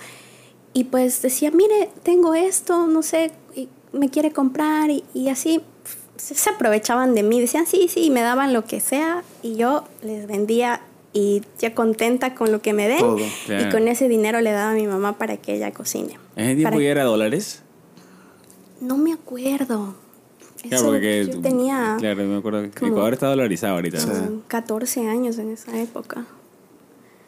[0.73, 5.61] y pues decía, mire, tengo esto, no sé, y me quiere comprar y, y así
[6.17, 9.85] se, se aprovechaban de mí, decían, sí, sí, me daban lo que sea y yo
[10.01, 10.81] les vendía
[11.15, 13.67] y ya contenta con lo que me den Todo, claro.
[13.69, 16.19] y con ese dinero le daba a mi mamá para que ella cocine.
[16.35, 17.61] ¿En ese tiempo Para- ya era dólares?
[18.81, 19.95] No me acuerdo.
[20.61, 24.05] Claro, Eso porque yo tenía Claro, me acuerdo que Ecuador está dolarizado ahorita.
[24.05, 24.13] ¿no?
[24.25, 26.25] como 14 años en esa época.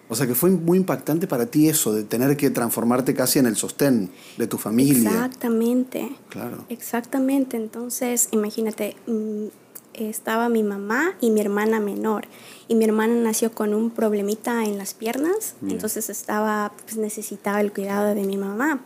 [0.09, 3.45] O sea que fue muy impactante para ti eso, de tener que transformarte casi en
[3.45, 5.09] el sostén de tu familia.
[5.11, 6.09] Exactamente.
[6.29, 6.65] Claro.
[6.69, 7.55] Exactamente.
[7.57, 9.45] Entonces, imagínate, mm,
[9.93, 12.25] estaba mi mamá y mi hermana menor.
[12.69, 15.71] Y mi hermana nació con un problemita en las piernas, Ya.
[15.71, 18.81] entonces estaba, pues necesitaba el cuidado de mi mamá.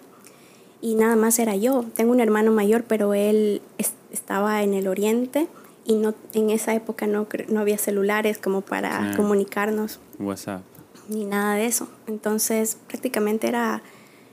[0.81, 1.85] Y nada más era yo.
[1.95, 5.47] Tengo un hermano mayor, pero él es- estaba en el oriente
[5.85, 9.17] y no, en esa época no, no había celulares como para Claro.
[9.17, 10.61] comunicarnos WhatsApp.
[11.09, 11.87] ni nada de eso.
[12.07, 13.81] Entonces, prácticamente era,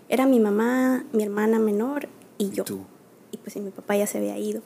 [0.08, 2.08] era mi mamá, mi hermana menor
[2.38, 2.64] y yo.
[2.64, 2.80] tú.
[3.32, 4.62] Y pues y mi papá ya se había ido.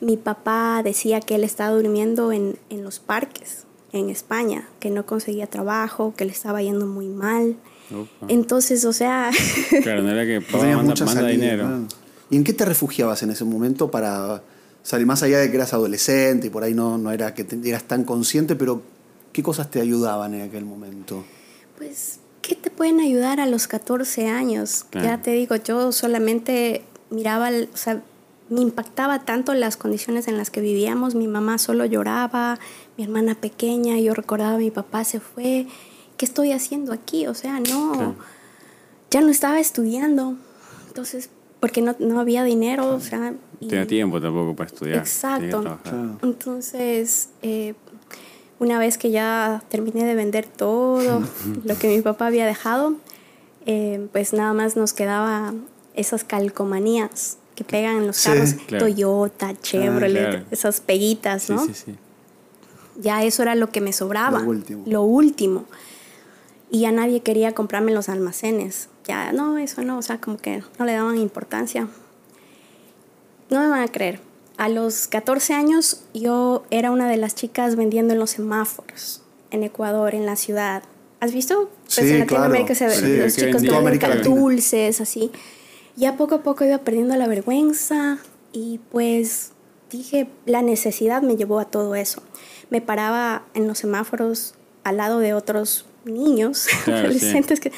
[0.00, 5.04] Mi papá decía que él estaba durmiendo en, en los parques en España, que no
[5.06, 7.56] conseguía trabajo, que le estaba yendo muy mal.
[7.90, 8.26] Opa.
[8.28, 9.30] Entonces, o sea,
[9.82, 11.64] Claro, no era que tenías manda, mucha manda salida, dinero.
[11.66, 11.86] claro.
[12.30, 14.42] ¿Y en qué te refugiabas en ese momento para
[14.82, 17.68] salir más allá de que eras adolescente y por ahí no, no era que te-
[17.68, 18.82] eras tan consciente, pero
[19.32, 21.24] qué cosas te ayudaban en aquel momento?
[21.76, 24.84] pues, ¿qué te pueden ayudar a los 14 años?
[24.90, 25.06] Claro.
[25.08, 28.02] Ya te digo, yo solamente miraba, o sea,
[28.48, 31.14] me impactaba tanto las condiciones en las que vivíamos.
[31.14, 32.58] Mi mamá solo lloraba,
[32.96, 35.66] mi hermana pequeña, yo recordaba mi papá se fue.
[36.16, 37.26] ¿Qué estoy haciendo aquí?
[37.26, 38.14] O sea, no, Claro.
[39.10, 40.34] ya no estaba estudiando.
[40.88, 43.34] Entonces, porque no, no había dinero, o sea...
[43.60, 44.98] Y- tenía tiempo tampoco para estudiar.
[44.98, 45.62] Exacto.
[45.82, 46.18] Claro.
[46.22, 47.74] entonces, eh,
[48.58, 51.22] una vez que ya terminé de vender todo
[51.64, 52.94] lo que mi papá había dejado,
[53.66, 55.54] eh, pues nada más nos quedaba
[55.94, 58.86] esas calcomanías que pegan en los Sí, carros, claro.
[58.86, 60.44] Toyota, Chevrolet, claro.
[60.50, 61.66] esas peguitas, Sí, ¿no?
[61.66, 61.94] sí, sí.
[63.00, 64.40] Ya eso era lo que me sobraba.
[64.40, 64.82] Lo último.
[64.86, 65.64] Lo último.
[66.70, 68.88] Y ya nadie quería comprarme los almacenes.
[69.06, 71.88] Ya, no, eso no, o sea, como que no le daban importancia.
[73.48, 74.20] No me van a creer.
[74.56, 79.64] A los 14 años yo era una de las chicas vendiendo en los semáforos en
[79.64, 80.82] Ecuador, en la ciudad.
[81.20, 81.70] ¿Has visto?
[81.84, 82.94] Pues Sí, en Latinoamérica claro.
[82.94, 84.22] se Sí, los chicos Latina.
[84.22, 85.30] dulces, así.
[85.96, 88.18] Ya poco a poco iba perdiendo la vergüenza
[88.52, 89.52] y pues
[89.90, 92.22] dije, la necesidad me llevó a todo eso.
[92.70, 94.54] Me paraba en los semáforos
[94.84, 97.16] al lado de otros niños, Claro, sí.
[97.16, 97.72] adolescentes, que,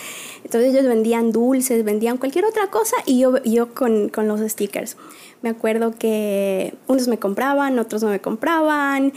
[0.44, 4.96] entonces ellos vendían dulces, vendían cualquier otra cosa y yo, yo con, con los stickers.
[5.42, 9.12] Me acuerdo que unos me compraban, otros no me compraban.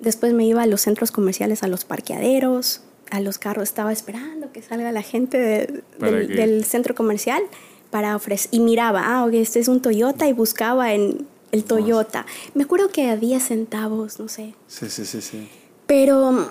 [0.00, 3.64] Después me iba a los centros comerciales, a los parqueaderos, a los carros.
[3.64, 7.42] Estaba esperando que salga la gente del centro comercial
[7.90, 8.48] para ofrecer.
[8.52, 12.26] Y miraba, ah, ok, este es un Toyota y buscaba en el Toyota.
[12.54, 14.54] Me acuerdo que a 10 centavos, no sé.
[14.68, 15.48] Sí, sí, sí, sí.
[15.86, 16.46] Pero mm,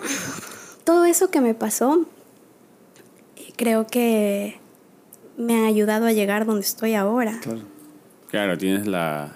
[0.84, 2.06] todo eso que me pasó,
[3.38, 4.60] eh, creo que
[5.38, 7.40] me ha ayudado a llegar donde estoy ahora.
[7.42, 7.62] Claro.
[8.30, 9.34] Claro, tienes la,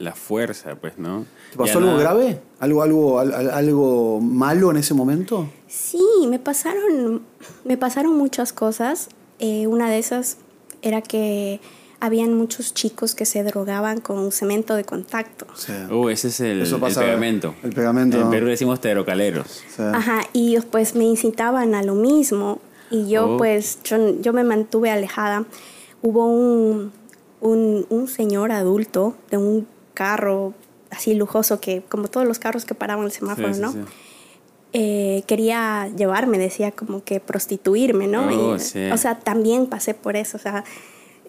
[0.00, 1.26] la fuerza, pues, ¿no?
[1.52, 2.40] ¿Te pasó Ya algo nada- grave?
[2.58, 5.46] ¿Algo, algo, al- al- algo malo en ese momento?
[5.68, 7.22] Sí, me pasaron,
[7.64, 9.10] me pasaron muchas cosas.
[9.38, 10.38] Eh, una de esas
[10.82, 11.60] era que
[12.04, 15.46] habían muchos chicos que se drogaban con cemento de contacto.
[15.54, 17.54] Sea, Uh, ese es el, Eso el pasa- pegamento.
[17.62, 18.20] el pegamento.
[18.20, 19.62] En Perú decimos terocaleros.
[19.78, 22.58] Ajá, y pues me incitaban a lo mismo.
[22.90, 23.36] Y yo Oh.
[23.38, 25.44] pues, yo, yo me mantuve alejada.
[26.02, 26.90] Hubo un,
[27.40, 30.54] un, un señor adulto de un carro
[30.90, 33.72] así lujoso que, como todos los carros que paraban en el semáforo, Sí, sí, ¿no?
[33.72, 33.78] sí.
[34.72, 38.26] eh, quería llevarme, decía como que prostituirme, ¿no?
[38.26, 38.90] Oh, Y, sí.
[38.90, 40.64] O sea, también pasé por eso, o sea,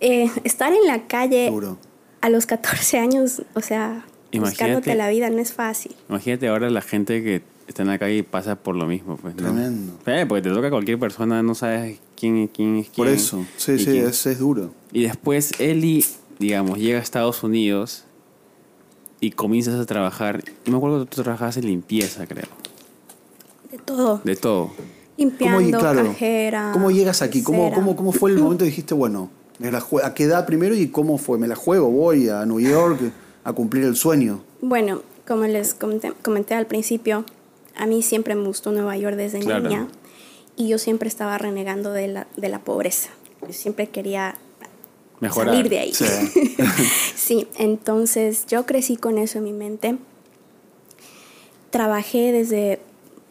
[0.03, 1.77] eh, estar en la calle Duro.
[2.21, 4.39] a los 14 años, o sea, Imagínate.
[4.39, 5.95] buscándote la vida no es fácil.
[6.09, 9.33] Imagínate ahora la gente que está en la calle y pasa por lo mismo, pues,
[9.35, 9.43] ¿no?
[9.43, 9.93] Tremendo.
[10.05, 12.95] Eh, porque te toca a cualquier persona, no sabes quién, quién es quién.
[12.95, 13.45] Por eso.
[13.55, 14.07] Sí, y sí, quién.
[14.07, 14.73] es, es duro.
[14.91, 16.05] Y después Eli,
[16.37, 18.03] digamos, llega a Estados Unidos
[19.21, 20.43] y comienzas a trabajar.
[20.65, 22.47] Y me acuerdo que tú trabajabas en limpieza, creo.
[23.71, 24.21] De todo.
[24.21, 24.71] De todo.
[25.15, 26.71] Limpiando, ¿Cómo, claro, cajera.
[26.73, 27.41] ¿Cómo llegas aquí?
[27.41, 29.29] ¿Cómo, cómo, ¿Cómo fue el momento que dijiste, bueno,
[30.03, 31.37] ¿a qué edad primero y cómo fue?
[31.37, 31.89] ¿Me la juego?
[31.89, 32.99] ¿Voy a New York
[33.43, 34.41] a cumplir el sueño?
[34.61, 37.25] Bueno, como les comenté, comenté al principio,
[37.75, 39.67] a mí siempre me gustó Nueva York desde Claro.
[39.69, 39.87] niña
[40.55, 43.09] y yo siempre estaba renegando de la, de la pobreza.
[43.45, 44.35] Yo siempre quería
[45.19, 45.53] Mejorar.
[45.55, 45.93] salir de ahí.
[45.93, 46.05] Sí.
[47.15, 49.97] Sí, entonces yo crecí con eso en mi mente.
[51.71, 52.79] Trabajé desde,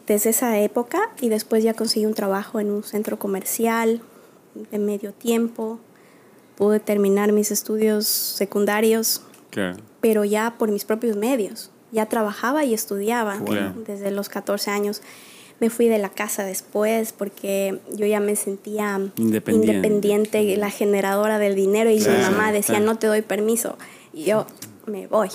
[0.07, 4.01] desde esa época y después ya conseguí un trabajo en un centro comercial
[4.71, 5.79] de medio tiempo.
[6.63, 9.75] Pude terminar mis estudios secundarios, Claro.
[9.99, 11.71] pero ya por mis propios medios.
[11.91, 13.73] Ya trabajaba y estudiaba Bueno.
[13.85, 15.01] desde los 14 años.
[15.59, 19.75] Me fui de la casa después porque yo ya me sentía Independiente.
[19.75, 22.85] independiente, la generadora del dinero y mi Claro, mamá decía claro.
[22.93, 23.77] no te doy permiso.
[24.13, 24.47] Y yo
[24.85, 25.27] me voy.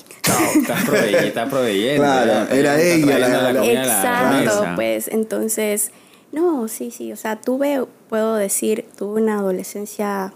[0.57, 2.03] Estás proveyendo.
[2.05, 4.73] Claro, era ella la- la Exacto, mesa.
[4.77, 5.91] pues entonces,
[6.33, 10.33] no, sí, sí, o sea, tuve, puedo decir, tuve una adolescencia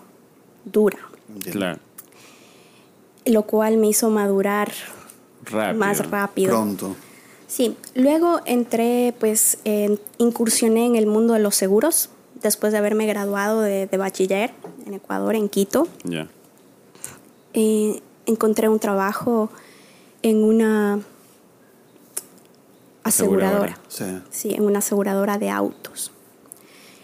[0.64, 0.98] dura,
[1.50, 1.78] Claro.
[3.26, 4.72] lo cual me hizo madurar
[5.44, 5.78] Rápido.
[5.78, 6.50] más rápido.
[6.50, 6.96] Pronto.
[7.46, 9.58] Sí, luego entré, pues,
[10.18, 12.08] incursioné en el mundo de los seguros
[12.42, 14.52] después de haberme graduado de, de bachiller
[14.86, 15.86] en Ecuador, en Quito.
[16.04, 16.28] Ya.
[17.54, 19.50] Eh, encontré un trabajo
[20.22, 21.00] en una
[23.04, 23.76] aseguradora.
[23.76, 23.78] Aseguradora.
[23.88, 24.04] Sí.
[24.30, 26.11] Sí, en una aseguradora de autos.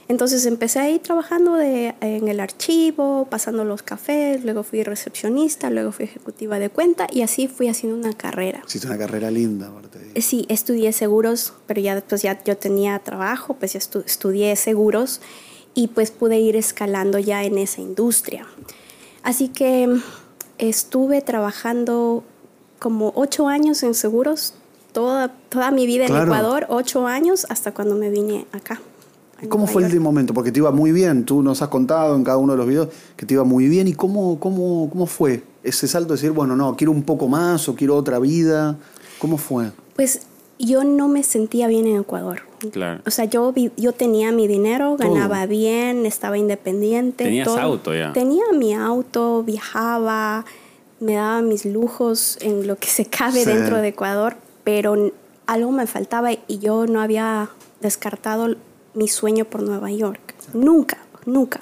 [0.08, 5.92] Entonces empecé ahí trabajando de, en el archivo, pasando los cafés, luego fui recepcionista, luego
[5.92, 8.62] fui ejecutiva de cuenta y así fui haciendo una carrera.
[8.66, 9.98] Hiciste una carrera linda, aparte.
[10.14, 14.56] Eh, Sí, estudié seguros, pero ya después ya yo tenía trabajo, pues ya estu- estudié
[14.56, 15.20] seguros
[15.74, 18.46] y pues pude ir escalando ya en esa industria.
[19.22, 20.00] Así que
[20.56, 22.24] estuve trabajando
[22.78, 24.54] como ocho años en seguros,
[24.92, 26.12] toda, toda mi vida en.
[26.32, 28.80] Ecuador, ocho años hasta cuando me vine acá.
[29.48, 30.02] ¿Cómo Nueva fue el York.
[30.02, 30.34] momento?
[30.34, 32.88] Porque te iba muy bien, tú nos has contado en cada uno de los videos
[33.16, 33.86] que te iba muy bien.
[33.86, 37.68] ¿Y cómo, cómo, cómo fue ese salto de decir, bueno, no, quiero un poco más
[37.68, 38.76] o quiero otra vida?
[39.20, 39.70] ¿Cómo fue?
[39.94, 40.22] Pues
[40.58, 42.40] yo no me sentía bien en Ecuador.
[42.72, 43.00] Claro.
[43.06, 45.12] O sea, yo, vi- yo tenía mi dinero, Todo.
[45.14, 47.22] ganaba bien, estaba independiente.
[47.24, 47.60] Tenías todo.
[47.60, 48.12] auto ya.
[48.12, 50.44] Tenía mi auto, viajaba,
[50.98, 53.50] me daba mis lujos en lo que se cabe Sí.
[53.50, 55.12] dentro de Ecuador, pero
[55.46, 58.56] algo me faltaba y yo no había descartado
[58.98, 60.34] mi sueño por Nueva York.
[60.52, 61.60] Nunca, nunca.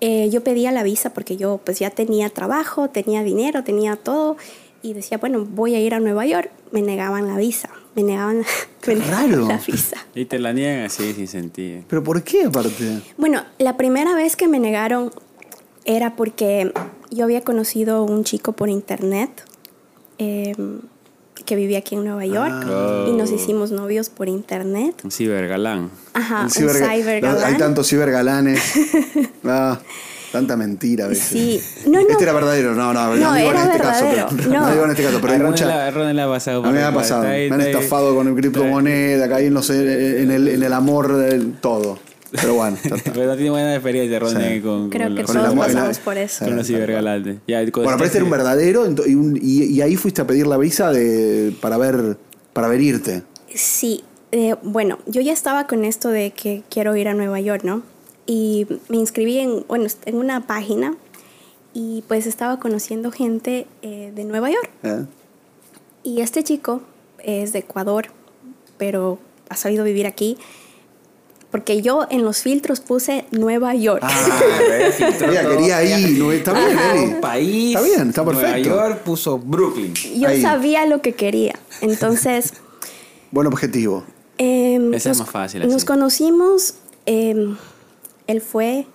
[0.00, 4.36] Eh, yo pedía la visa porque yo pues ya tenía trabajo, tenía dinero, tenía todo
[4.82, 6.50] y decía, bueno, voy a ir a Nueva York.
[6.70, 8.44] Me negaban la visa, me negaban,
[8.86, 9.48] me negaban raro.
[9.48, 9.96] la visa.
[10.14, 11.82] Y te la niegan así sin sentido.
[11.88, 13.00] ¿Pero por qué aparte?
[13.16, 15.10] Bueno, la primera vez que me negaron
[15.84, 16.72] era porque
[17.10, 19.30] yo había conocido a un chico por internet
[20.18, 20.54] eh,
[21.44, 23.06] que vivía aquí en Nueva York Ah.
[23.08, 24.94] y nos hicimos novios por internet.
[25.04, 25.90] Un cibergalán.
[26.14, 27.44] Ajá, un ciberga- cybergalán.
[27.44, 28.60] Hay tantos cibergalanes.
[29.48, 29.78] Ah,
[30.32, 31.24] tanta mentira a veces.
[31.28, 31.60] Sí.
[31.88, 32.08] No, no.
[32.08, 34.04] Este era verdadero, no, no, No, digo era en este caso.
[34.06, 34.28] verdadero.
[34.36, 34.70] pero- No.
[34.72, 35.66] digo en este caso, pero hay mucha.
[35.66, 35.86] la-
[36.24, 36.64] ha pasado.
[36.64, 37.22] A mí me ha pasado.
[37.22, 41.52] me han estafado con el criptomoneda, caí en, los, en, el, en el amor, del
[41.54, 41.98] todo.
[42.32, 42.76] Pero bueno.
[43.04, 44.60] Pero no tiene buena experiencia Ronald Sí.
[44.60, 46.44] con, Creo con que los, Con el todos amor- pasamos la- por eso.
[46.44, 47.36] con los cibergalantes.
[47.46, 50.26] Ya, con Bueno, pero este era un verdadero y, un- y- y ahí fuiste a
[50.26, 52.18] pedir la visa de, para ver
[52.52, 53.22] para ver irte.
[53.54, 57.62] Sí, eh, bueno, yo ya estaba con esto de que quiero ir a Nueva York,
[57.64, 57.82] ¿no?
[58.26, 60.96] Y me inscribí en, bueno, en una página
[61.74, 64.70] y pues estaba conociendo gente eh, de Nueva York.
[64.82, 65.04] ¿eh?
[66.02, 66.80] Y este chico
[67.22, 68.06] es de Ecuador,
[68.78, 70.38] pero ha sabido vivir aquí.
[71.56, 74.02] Porque yo en los filtros puse Nueva York.
[74.04, 74.40] Ah,
[75.00, 76.94] ella quería ir, no, está bien, Ajá.
[76.96, 77.14] Eli.
[77.14, 77.76] país.
[77.76, 78.68] Está bien, está Nueva perfecto.
[78.68, 79.94] York puso Brooklyn.
[80.18, 80.42] yo ahí.
[80.42, 81.54] sabía lo que quería.
[81.80, 82.52] Entonces,
[83.30, 84.04] Buen objetivo.
[84.36, 85.70] Ese es más fácil así.
[85.72, 86.74] Nos conocimos.
[87.06, 87.56] em,
[88.26, 88.86] él fue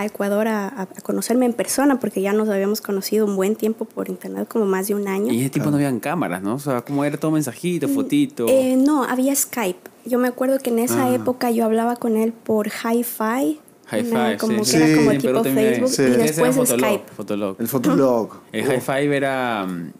[0.00, 3.84] a Ecuador a, a conocerme en persona porque ya nos habíamos conocido un buen tiempo
[3.84, 5.32] por internet, como más de un año.
[5.32, 6.54] Y ese tiempo no habían cámaras, ¿no?
[6.54, 8.46] O sea, como era todo mensajito, fotito.
[8.48, 9.90] Eh, no, había Skype.
[10.06, 11.14] Yo me acuerdo que en esa Ah.
[11.14, 13.60] época yo hablaba con él por Hi-Fi.
[13.90, 14.70] Five, como sí.
[14.72, 14.94] que era Sí.
[14.94, 15.74] como Perú tipo también hay.
[15.74, 16.02] Facebook Sí.
[16.02, 17.04] y después Fotolog, Skype.
[17.16, 17.56] Fotolog.
[17.60, 18.40] El Fotolog.
[18.52, 18.80] El Oh.
[18.80, 19.92] Five era, mm,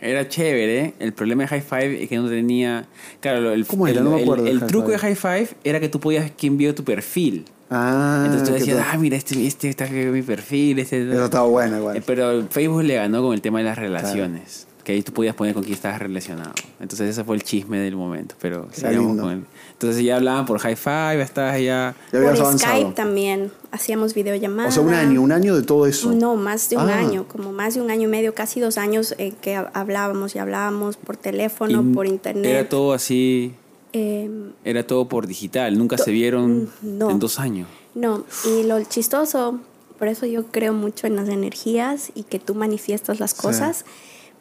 [0.00, 0.94] era chévere.
[1.00, 2.86] El problema de High Five es que no tenía.
[3.20, 3.98] Claro, el, ¿Cómo era?
[3.98, 4.92] el, No me el- acuerdo de el High truco Five.
[4.96, 7.44] de High Five era que tú podías que envió tu perfil.
[7.70, 10.78] Ah, Entonces tú decías, ah, mira, este, este está en mi perfil.
[10.78, 12.02] Este, Eso estaba bueno Eh, igual.
[12.06, 14.66] Pero Facebook le ganó con el tema de las relaciones.
[14.84, 16.52] Que ahí tú podías poner con quién estabas relacionado.
[16.78, 18.34] Entonces ese fue el chisme del momento.
[18.38, 19.44] Pero seguíamos con él.
[19.72, 21.94] Entonces ya hablaban por high five, estabas ya...
[22.12, 22.58] Ya Por avanzado.
[22.58, 24.74] Skype también hacíamos O videollamadas.
[24.74, 26.12] sea, un año, un año de todo eso.
[26.12, 26.98] No, más de un Ah.
[26.98, 30.34] año, como más de un año y medio, casi dos años eh, que ha- hablábamos
[30.36, 32.44] y hablábamos por teléfono, y por internet.
[32.44, 33.54] Era todo así,
[33.96, 34.28] Eh,
[34.64, 35.78] era todo por digital.
[35.78, 37.10] Nunca se vieron no.
[37.10, 37.68] en dos años.
[37.94, 39.60] no, y lo chistoso,
[40.00, 43.40] por eso yo creo mucho en las energías y que tú manifiestas las Sí.
[43.42, 43.84] cosas,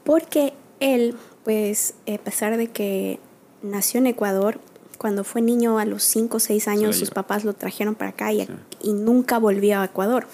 [0.04, 3.20] porque él, pues, a pesar de que
[3.62, 4.60] nació en Ecuador,
[4.98, 8.34] cuando fue niño a los 5 o 6 años, sus papás lo trajeron para acá
[8.34, 8.48] y,
[8.82, 10.26] y nunca volvió a Ecuador.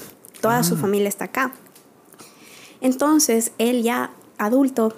[0.41, 0.63] Toda Ah.
[0.63, 1.51] su familia está acá.
[2.81, 4.93] Entonces, él ya adulto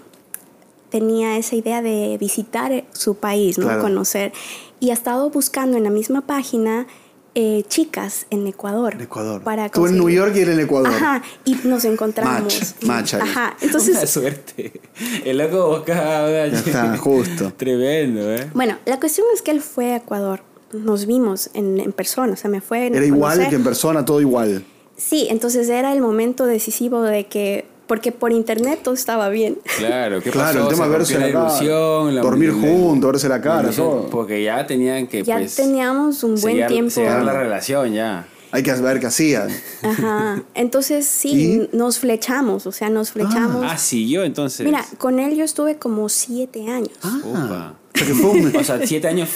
[0.92, 3.66] tenía esa idea de visitar su país, ¿no?
[3.66, 3.82] Claro.
[3.82, 4.32] Conocer.
[4.80, 6.86] Y ha estado buscando en la misma página
[7.34, 8.96] eh, chicas en Ecuador.
[8.96, 9.42] En Ecuador.
[9.42, 10.90] Para Tú en New York y él en Ecuador.
[10.90, 12.44] Ajá, y nos encontramos.
[12.44, 13.22] Match, match ahí.
[13.22, 14.82] Ajá, Una entonces, suerte.
[15.24, 16.30] El loco buscaba...
[16.30, 17.54] Ya está, justo.
[17.58, 18.50] Tremendo, ¿eh?
[18.54, 20.42] bueno, la cuestión es que él fue a Ecuador.
[20.74, 23.50] Nos vimos en, en persona, o sea, me fue Era igual conocer.
[23.50, 24.66] que en persona, todo igual.
[24.98, 29.58] Sí, entonces era el momento decisivo de que, porque por internet todo estaba bien.
[29.78, 30.70] Claro, ¿qué Claro, pasó?
[30.70, 33.86] el tema de verse la la cara, ilusión, la- dormir juntos, verse la cara, ilusión,
[33.90, 34.10] todo.
[34.10, 35.56] Porque ya tenían que, ya pues...
[35.58, 36.90] teníamos un buen sellar- tiempo.
[36.90, 38.26] sellar la relación ya.
[38.54, 39.50] Hay que ver qué hacían.
[39.84, 40.42] Ajá.
[40.56, 43.66] Entonces sí, nos flechamos, o sea, nos flechamos.
[43.70, 44.66] Ah, siguió entonces.
[44.66, 46.92] Mira, con él yo estuve como siete años.
[47.04, 49.28] O sea, que fue un- O sea, siete años,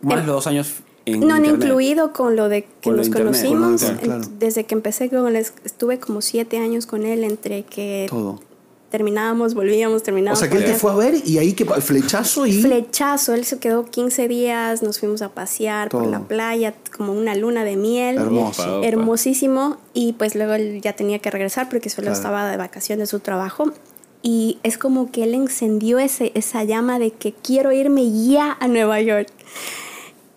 [0.00, 0.72] más Em- los dos años
[1.06, 1.62] en no, no internet.
[1.64, 3.32] incluido con lo de que Con nos internet.
[3.34, 3.82] conocimos.
[3.84, 4.22] Con claro.
[4.38, 8.40] Desde que empecé con él, estuve como siete años con él entre que todo.
[8.90, 10.38] terminábamos, volvíamos, O terminábamos.
[10.38, 12.60] sea, que él te fue a ver y ahí que flechazo y.
[12.62, 17.34] Flechazo, él se quedó 15 días, nos fuimos a pasear por la playa, como una
[17.34, 18.16] luna de miel.
[18.18, 18.62] Hermoso.
[18.62, 18.86] Opa, opa.
[18.86, 19.78] Hermosísimo.
[19.94, 22.16] Y pues luego él ya tenía que regresar porque solo Claro.
[22.18, 23.72] estaba de vacaciones de su trabajo.
[24.24, 28.68] Y es como que él encendió ese, esa llama de que quiero irme ya a
[28.68, 29.26] Nueva York.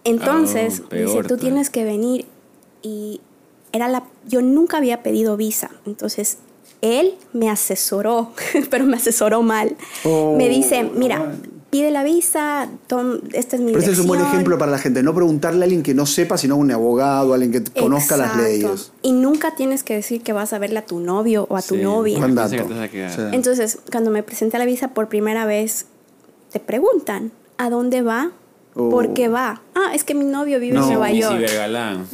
[0.05, 2.25] Entonces, peor dice, tú tienes que venir.
[2.81, 3.19] Y
[3.73, 5.71] era la, yo nunca había pedido visa.
[5.85, 6.37] Entonces,
[6.81, 8.31] él me asesoró,
[8.69, 9.75] pero me asesoró mal.
[10.03, 11.35] Oh, me dice, mira,
[11.71, 14.35] pide la visa, tom, esta es mi Pero este es un buen dirección".
[14.41, 15.01] ejemplo para la gente.
[15.03, 18.15] No preguntarle a alguien que no sepa, sino a un abogado, a alguien que conozca
[18.15, 18.43] las Exacto.
[18.47, 18.91] leyes.
[19.01, 21.75] Y nunca tienes que decir que vas a verle a tu novio o a tu
[21.75, 21.81] Sí.
[21.81, 22.19] novia.
[22.19, 22.55] Buen dato.
[23.33, 25.87] Entonces, cuando me presenté a la visa por primera vez,
[26.51, 28.31] te preguntan, ¿a dónde va?
[28.75, 28.89] Oh.
[28.89, 29.61] ¿Por qué va?
[29.73, 30.83] Ah, es que mi novio vive No.
[30.83, 31.35] en Nueva Y York.
[31.38, 32.05] Cibergalán.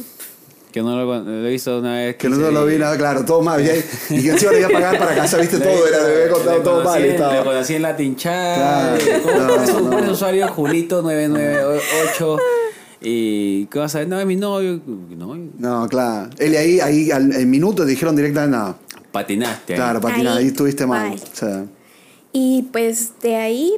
[0.70, 2.16] Que no lo, lo he visto una vez.
[2.16, 3.62] Que no se- lo vi nada claro, todo mal.
[3.62, 6.08] Y, ahí- y que encima le iba a pagar para casa, viste Le- todo, era,
[6.08, 7.04] le había contado le todo mal.
[7.04, 7.34] en- estaba.
[7.34, 8.56] Le conocí en Latin Chat.
[8.56, 9.22] Claro.
[9.22, 9.98] ¿Cómo No, es no.
[9.98, 10.46] es su usuario?
[10.48, 12.38] Julito998.
[13.04, 14.08] ¿Y qué vas a ver?
[14.08, 14.80] No, es mi novio.
[14.86, 16.30] No, No, claro.
[16.38, 18.76] Él ahí, ahí al, en minutos dijeron directamente, no.
[19.10, 19.72] patinaste.
[19.74, 19.76] ahí.
[19.78, 21.12] Claro, Patina, Ahí, ahí estuviste mal.
[21.12, 21.64] O sea,
[22.32, 23.74] Y pues de ahí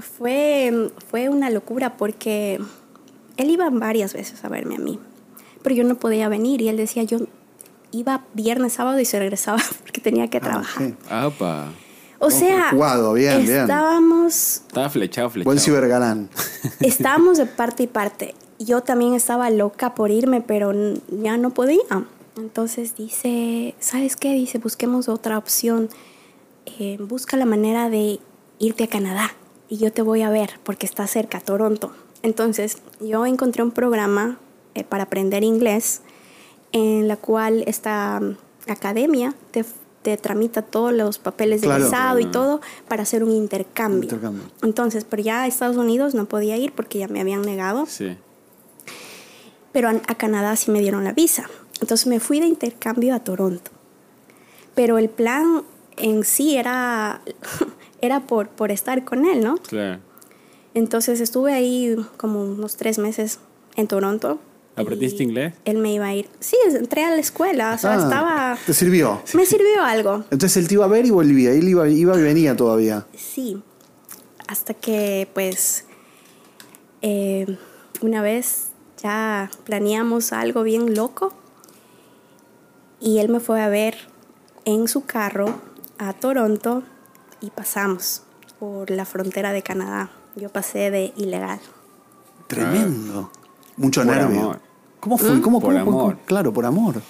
[0.00, 2.60] fue, fue una locura porque
[3.36, 4.98] él iba varias veces a verme a mí,
[5.62, 7.18] pero yo no podía venir y él decía, yo
[7.92, 10.88] iba viernes, sábado y se regresaba porque tenía que trabajar.
[10.88, 11.12] ok.
[11.12, 11.72] Apa.
[12.22, 13.62] O sea, jugado, bien, bien.
[13.62, 15.46] estábamos, Estaba flechado, flechado.
[15.46, 16.28] buen cibergalán.
[16.80, 18.34] estábamos de parte y parte.
[18.58, 20.70] Yo también estaba loca por irme, pero
[21.08, 21.80] ya no podía.
[22.36, 24.34] Entonces dice, ¿sabes qué?
[24.34, 25.88] Dice, busquemos otra opción.
[26.66, 28.20] Eh, busca la manera de
[28.58, 29.32] irte a Canadá
[29.70, 31.92] y yo te voy a ver porque está cerca, Toronto.
[32.22, 34.38] Entonces yo encontré un programa
[34.74, 36.02] eh, para aprender inglés
[36.72, 38.36] en la cual esta mm,
[38.70, 39.64] academia te,
[40.02, 41.84] te tramita todos los papeles de Claro.
[41.84, 42.30] visado y Mm.
[42.32, 44.02] todo para hacer un intercambio.
[44.02, 44.44] Intercambio.
[44.62, 48.16] Entonces, pero ya a Estados Unidos no podía ir porque ya me habían negado Sí.
[49.72, 51.48] pero a, a Canadá sí me dieron la visa.
[51.80, 53.70] Entonces me fui de intercambio a Toronto.
[54.74, 55.62] Pero el plan
[55.96, 57.20] en sí era,
[58.02, 59.56] era por, por estar con él, ¿no?
[59.56, 60.00] Claro.
[60.74, 63.40] Entonces estuve ahí como unos tres meses
[63.76, 64.38] en Toronto.
[64.76, 65.54] ¿Aprendiste inglés?
[65.64, 66.28] Él me iba a ir.
[66.38, 68.58] Sí, entré a la escuela, o sea, Ah, estaba...
[68.64, 69.20] Te sirvió.
[69.34, 70.24] Me sirvió algo.
[70.30, 71.50] Entonces él te iba a ver y volvía.
[71.52, 73.04] Él iba, iba y venía todavía.
[73.14, 73.60] Sí,
[74.46, 75.84] hasta que pues
[77.02, 77.58] eh,
[78.00, 78.68] una vez
[79.02, 81.32] ya planeamos algo bien loco
[83.00, 83.96] y él me fue a ver
[84.64, 85.60] en su carro
[85.98, 86.82] a Toronto
[87.40, 88.22] y pasamos
[88.58, 90.10] por la frontera de Canadá.
[90.36, 91.60] Yo pasé de ilegal.
[92.46, 93.30] Tremendo.
[93.76, 94.40] Mucho Por nervio.
[94.40, 94.60] amor.
[95.00, 95.40] ¿Cómo fue?
[95.40, 96.18] ¿Cómo, Por cómo- cómo- amor.
[96.26, 97.02] Claro, por amor.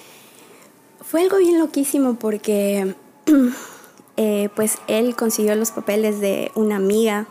[1.01, 2.95] Fue algo bien loquísimo porque
[4.17, 7.27] eh, pues él consiguió los papeles de una amiga,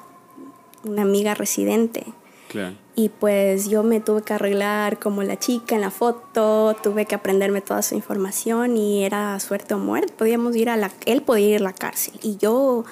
[0.85, 2.05] una amiga residente.
[2.49, 2.77] Claro.
[3.01, 7.15] Y pues yo me tuve que arreglar como la chica en la foto, tuve que
[7.15, 10.13] aprenderme toda su información y era suerte o muerte.
[10.19, 12.85] Podíamos ir a la, él podía ir a la cárcel y yo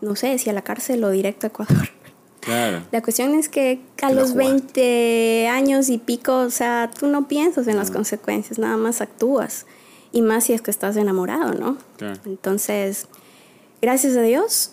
[0.00, 1.88] no sé si a la cárcel o directo a Ecuador.
[2.38, 2.84] Claro.
[2.92, 4.52] La cuestión es que a los jugaste.
[4.52, 9.66] 20 años y pico, o sea, tú no piensas en las consecuencias, nada más actúas.
[10.12, 11.78] Y más si es que estás enamorado, ¿no?
[11.96, 12.20] Claro.
[12.26, 13.08] Entonces,
[13.82, 14.70] gracias a Dios,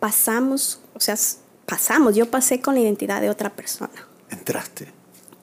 [0.00, 1.16] pasamos, o sea,
[1.66, 3.92] pasamos, yo pasé con la identidad de otra persona
[4.42, 4.88] Entraste.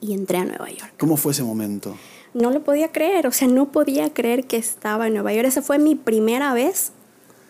[0.02, 0.92] y entré a Nueva York.
[0.98, 1.96] ¿Cómo fue ese momento?
[2.32, 5.46] No lo podía creer, o sea, no podía creer que estaba en Nueva York.
[5.48, 6.92] Esa fue mi primera vez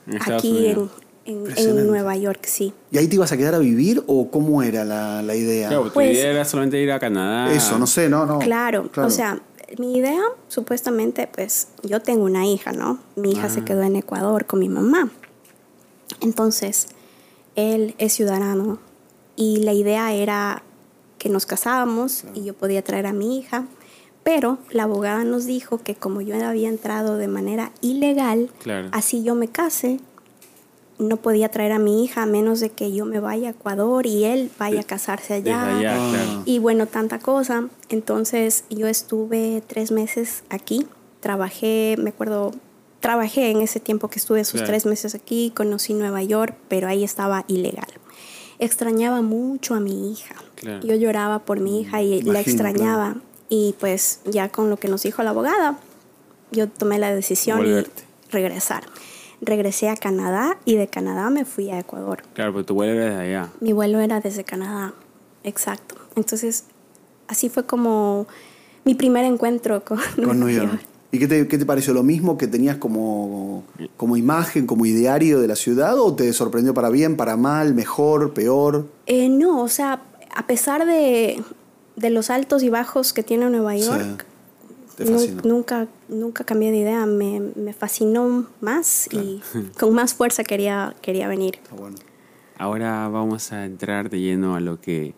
[0.06, 0.90] Estados aquí en,
[1.26, 1.86] en- en.
[1.86, 2.72] Nueva York, sí.
[2.90, 5.68] ¿Y ahí te ibas a quedar a vivir o cómo era la, la idea?
[5.68, 7.52] Claro, tu Pues- idea era solamente ir a Canadá.
[7.52, 8.38] Eso, no sé, no, no.
[8.38, 9.40] Claro, o sea,
[9.78, 12.98] mi idea, supuestamente, pues yo tengo una hija, ¿no?
[13.16, 15.10] Mi hija se quedó en Ecuador con mi mamá.
[16.20, 16.88] Entonces,
[17.54, 18.78] él es ciudadano
[19.36, 20.62] y la idea era
[21.20, 23.66] que nos casábamos y yo podía traer a mi hija,
[24.24, 28.88] pero la abogada nos dijo que como yo había entrado de manera ilegal, Claro.
[28.90, 30.00] así yo me case,
[30.98, 34.06] no podía traer a mi hija a menos de que yo me vaya a Ecuador
[34.06, 35.76] y él vaya a casarse allá.
[35.78, 36.10] allá, Ah.
[36.10, 36.42] claro.
[36.44, 37.68] Y bueno, tanta cosa.
[37.88, 40.86] Entonces yo estuve tres meses aquí.
[41.20, 42.52] Trabajé, me acuerdo,
[43.00, 44.66] trabajé en ese tiempo que estuve esos Claro.
[44.68, 45.52] tres meses aquí.
[45.56, 47.88] Conocí Nueva York, pero ahí estaba ilegal.
[48.60, 50.36] Extrañaba mucho a mi hija.
[50.54, 50.86] Claro.
[50.86, 53.16] Yo lloraba por mi hija y la extrañaba.
[53.48, 55.78] Y pues ya con lo que nos dijo la abogada,
[56.52, 58.04] yo tomé la decisión Volverte.
[58.28, 58.84] y regresar.
[59.40, 62.22] Regresé a Canadá y de Canadá me fui a Ecuador.
[62.34, 63.50] Claro, pero tu vuelo era desde allá.
[63.60, 64.92] Mi vuelo era desde Canadá,
[65.42, 65.96] exacto.
[66.14, 66.64] Entonces,
[67.26, 68.26] así fue como
[68.84, 70.80] mi primer encuentro con, Con New York.
[71.12, 71.92] ¿Y qué te, qué te pareció?
[71.92, 73.64] ¿Lo mismo que tenías como,
[73.96, 75.98] como imagen, como ideario de la ciudad?
[75.98, 78.86] ¿O te sorprendió para bien, para mal, mejor, peor?
[79.06, 80.02] Eh, no, o sea,
[80.34, 81.42] a pesar de,
[81.96, 83.86] de los altos y bajos que tiene Nueva Sí.
[83.86, 84.24] York,
[84.96, 85.04] Te
[85.48, 87.06] nunca, nunca cambié de idea.
[87.06, 89.40] Me, me fascinó más y
[89.80, 91.56] con más fuerza quería, quería venir.
[91.60, 91.96] Está bueno.
[92.56, 95.14] Ahora vamos a entrar de lleno a lo que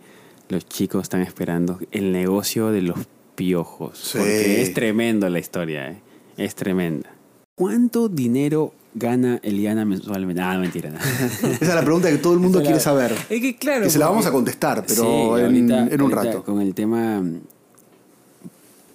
[0.49, 2.99] los chicos están esperando, el negocio de los
[3.35, 3.99] piojos.
[3.99, 4.18] Sí.
[4.18, 6.01] Porque es tremendo la historia, ¿eh?
[6.37, 7.11] es tremenda.
[7.57, 10.41] ¿Cuánto dinero gana Eliana mensualmente?
[10.43, 10.91] Ah, mentira.
[10.91, 10.99] no.
[11.49, 13.12] Esa es la pregunta que todo el mundo quiere la- saber.
[13.30, 13.85] Es que claro.
[13.85, 16.43] Que se la vamos a contestar, pero Sí, en, ahorita- en un rato.
[16.45, 17.22] Con el tema.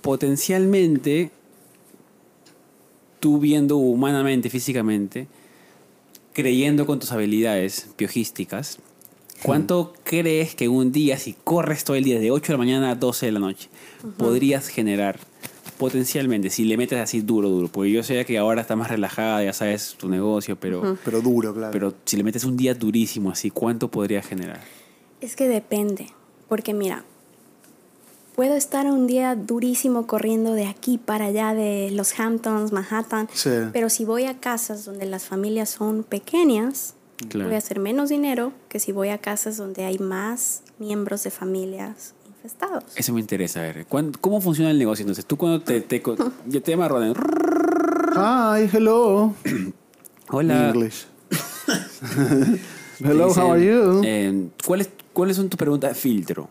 [0.02, 1.32] Potencialmente,
[3.20, 5.28] tú viendo humanamente, físicamente,
[6.34, 8.78] creyendo con tus habilidades piojísticas,
[9.44, 12.92] ¿cuánto crees que un día, si corres todo el día de 8 de la mañana
[12.92, 13.70] a 12 de la noche,
[14.18, 15.20] podrías generar
[15.78, 17.68] potencialmente, si le metes así duro, duro?
[17.68, 21.54] Porque yo sé que ahora estás más relajada, ya sabes tu negocio, pero, Pero duro,
[21.54, 21.72] claro.
[21.72, 24.60] pero si le metes un día durísimo así, ¿cuánto podrías generar?
[25.22, 26.08] Es que depende,
[26.48, 27.04] porque mira,
[28.36, 33.50] puedo estar un día durísimo corriendo de aquí para allá, de los Hamptons, Manhattan, Sí.
[33.74, 36.94] pero si voy a casas donde las familias son pequeñas,
[37.30, 37.48] Claro.
[37.50, 41.32] voy a hacer menos dinero que si voy a casas donde hay más miembros de
[41.32, 42.84] familias infestados.
[42.96, 43.86] Eso me interesa, a ver.
[43.88, 45.02] ¿cuán- ¿Cómo funciona el negocio?
[45.04, 46.00] Entonces, tú cuando te, te,
[46.62, 47.14] te Ronen.
[48.16, 49.34] Hi, hello.
[50.30, 50.70] Hola.
[50.70, 51.06] English.
[53.00, 54.02] Te hello, dicen, how are you?
[54.04, 56.50] eh, ¿cuáles, ¿Cuáles son tus preguntas de filtro?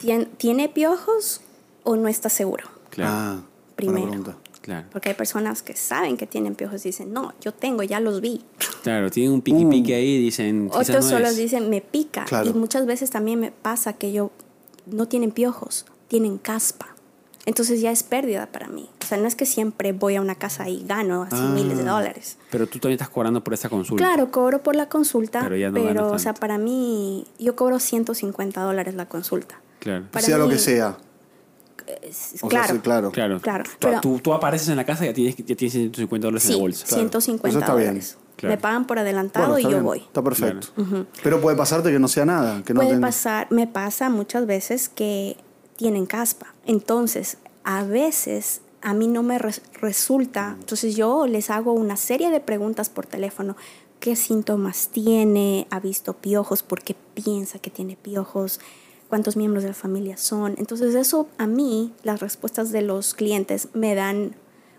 [0.00, 1.40] ¿Tien- ¿Tiene piojos
[1.84, 2.64] o no está seguro?
[2.90, 3.10] Claro.
[3.12, 3.40] Ah,
[3.78, 4.36] buena Primero.
[4.62, 4.86] Claro.
[4.92, 8.20] Porque hay personas que saben que tienen piojos y dicen, no, yo tengo, ya los
[8.20, 8.44] vi.
[8.82, 10.68] Claro, tienen un piqui piqui ahí y dicen.
[10.72, 11.36] Otros no solo es.
[11.36, 12.24] dicen, me pica.
[12.24, 12.48] Claro.
[12.48, 14.30] Y muchas veces también me pasa que yo
[14.86, 16.88] no tienen piojos, tienen caspa.
[17.44, 18.88] Entonces ya es pérdida para mí.
[19.02, 21.50] O sea, no es que siempre voy a una casa y gano así Ah.
[21.52, 22.38] miles de dólares.
[22.52, 24.04] Pero tú también estás cobrando por esa consulta.
[24.04, 27.56] Claro, cobro por la consulta, Pero pero, ya no ganas o sea, para mí, yo
[27.56, 29.60] cobro 150 dólares la consulta.
[29.80, 30.04] Claro.
[30.12, 30.96] Para sea lo mí- que sea.
[32.02, 33.10] Es- O sea, claro, sí, claro.
[33.12, 33.40] Claro.
[33.40, 36.26] Claro, Tú, pero- tú, tú apareces en la casa y ya tienes, ya tienes 150
[36.26, 36.86] dólares en la bolsa.
[36.86, 37.00] Claro.
[37.02, 37.86] 150 Eso está bien.
[37.88, 38.18] dólares.
[38.36, 38.54] Claro.
[38.56, 39.98] Me pagan por adelantado Bueno, y yo bien, voy.
[40.00, 40.68] Está perfecto.
[41.22, 42.62] Pero puede pasarte que no sea nada.
[42.64, 45.36] Que no Puede tenga- pasar, me pasa muchas veces que
[45.76, 46.54] tienen caspa.
[46.66, 50.56] Entonces, a veces a mí no me res- resulta.
[50.58, 53.56] Entonces yo les hago una serie de preguntas por teléfono.
[54.00, 55.68] ¿Qué síntomas tiene?
[55.70, 56.64] ¿Ha visto piojos?
[56.64, 58.58] ¿Por qué piensa que tiene piojos?
[59.12, 60.54] ¿Cuántos miembros de la familia son?
[60.56, 64.34] Entonces eso a mí, las respuestas de los clientes me dan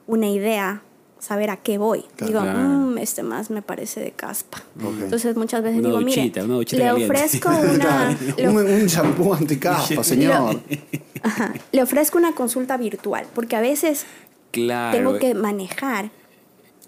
[0.08, 0.82] una idea,
[1.20, 2.04] saber a qué voy.
[2.16, 2.26] Claro.
[2.26, 2.60] digo, Claro.
[2.60, 4.64] "Mm, este más me parece de caspa.
[5.04, 7.04] Entonces muchas veces Una digo, duchita, mire, una le caliente".
[7.14, 8.18] ofrezco una...
[8.36, 10.60] le un, un shampoo anticaspa, señor.
[11.22, 11.54] Ajá.
[11.72, 14.08] Le ofrezco una consulta virtual, porque a veces
[14.50, 14.98] Claro.
[14.98, 16.10] tengo que manejar.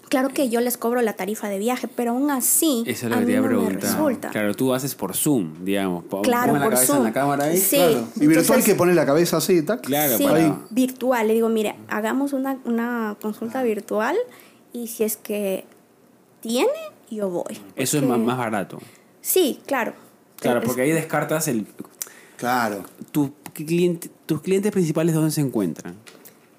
[0.08, 3.16] Claro que yo les cobro la tarifa de viaje, pero aún así Eso es lo
[3.16, 3.90] a que mí te iba a no me preguntar.
[3.90, 4.30] resulta.
[4.30, 6.04] Claro, tú haces por Zoom, digamos.
[6.22, 6.98] Claro, ponme la por cabeza Zoom.
[6.98, 7.58] en la cámara ahí.
[7.58, 7.76] Sí.
[7.76, 8.08] Claro.
[8.14, 9.80] Y virtual entonces- que pone la cabeza así, tac.
[9.80, 11.26] Claro, Sí, para- virtual.
[11.26, 14.16] Le digo, mire, hagamos una, una consulta virtual
[14.72, 15.64] y si es que
[16.40, 16.70] tiene,
[17.10, 17.58] yo voy.
[17.74, 18.78] Eso es más, más barato.
[19.20, 19.92] Sí, claro.
[20.38, 21.66] Claro, porque ahí descartas el...
[22.36, 22.84] Claro.
[23.10, 25.96] Tu cliente, tus clientes principales, ¿dónde se encuentran?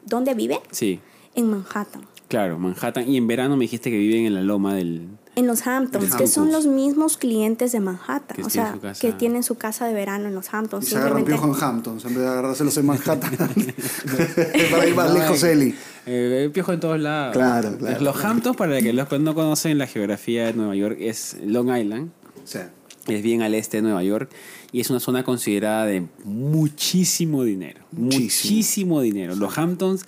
[0.05, 0.59] ¿Dónde vive?
[0.71, 0.99] Sí,
[1.35, 2.01] En Manhattan.
[2.28, 3.07] Claro, Manhattan.
[3.09, 5.07] Y en verano me dijiste que viven en la loma del...
[5.36, 8.36] En los Hamptons, que son los mismos clientes de Manhattan.
[8.38, 8.99] Que o sea, su casa.
[8.99, 10.88] que tienen su casa de verano en los Hamptons.
[10.88, 13.32] Y se agarran Simplemente- piojos en Hamptons en vez de agarrárselos en Manhattan.
[14.71, 15.75] para ir más lejos, Eli.
[16.07, 17.34] Eh, piojo en todos lados.
[17.34, 18.23] Claro, claro, Los.
[18.25, 22.09] Hamptons, para que los que no conocen la geografía de Nueva York, es Long Island.
[22.43, 22.59] Sí.
[23.07, 24.30] Es bien al este de Nueva York
[24.71, 27.86] y es una zona considerada de muchísimo dinero.
[27.91, 28.53] Muchísimo.
[28.55, 29.36] Muchísimo, dinero.
[29.36, 30.05] Los Hamptons,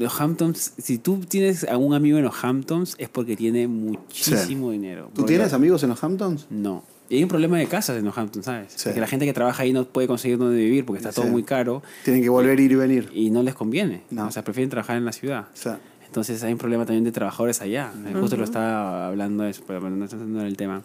[0.00, 4.70] los Hamptons, si tú tienes a un amigo en los Hamptons es porque tiene muchísimo
[4.72, 5.10] dinero.
[5.14, 6.46] ¿Tú tienes amigos en los Hamptons?
[6.50, 6.82] No.
[7.08, 8.72] Y hay un problema de casas en los Hamptons, ¿sabes?
[8.74, 8.84] Sí.
[8.84, 11.30] Porque la gente que trabaja ahí no puede conseguir dónde vivir porque está todo Sí.
[11.30, 13.10] muy caro Tienen que volver, ir y venir.
[13.12, 14.02] y no les conviene.
[14.10, 14.26] No.
[14.28, 15.46] O sea, prefieren trabajar en la ciudad.
[15.54, 17.92] Sea, Entonces hay un problema también de trabajadores allá.
[18.18, 20.82] Justo lo estaba hablando de eso, pero no está entrando en el tema.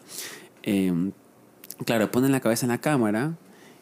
[0.64, 0.94] Eh,
[1.86, 3.34] claro, ponen la cabeza en la cámara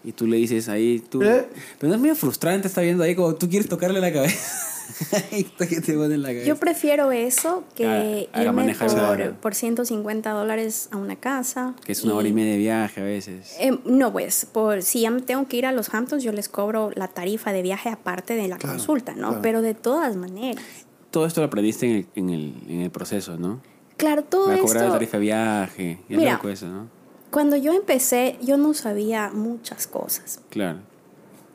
[0.04, 1.22] y tú le dices ahí, tú...
[1.24, 1.48] ¿Eh?
[1.80, 4.68] Pero no es medio frustrante estar viendo ahí como tú quieres tocarle la cabeza.
[5.32, 6.46] y que te ponen la cabeza.
[6.48, 11.74] Yo prefiero eso que haga irme por, por 150 dólares a una casa.
[11.86, 13.56] Que es una hora y media de viaje a veces.
[13.60, 16.50] Eh, no, pues, por, si ya me tengo que ir a los Hamptons, yo les
[16.50, 19.28] cobro la tarifa de viaje aparte de la Claro, consulta, ¿no?
[19.30, 19.42] claro.
[19.42, 20.64] Pero de todas maneras.
[21.12, 23.62] Todo esto lo aprendiste en el, en el, en el proceso, ¿no?
[23.98, 24.94] Claro, todo Para cobrar la esto.
[24.94, 26.00] tarifa de viaje.
[26.10, 26.34] Y Mira.
[26.34, 26.88] loco eso, ¿no?
[27.30, 30.40] Cuando yo empecé, yo no sabía muchas cosas.
[30.50, 30.80] Claro,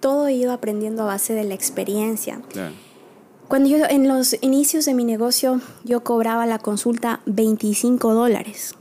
[0.00, 2.40] Todo he ido aprendiendo a base de la experiencia.
[2.52, 2.74] claro.
[3.48, 8.74] Cuando yo, en los inicios de mi negocio, yo cobraba la consulta 25 dólares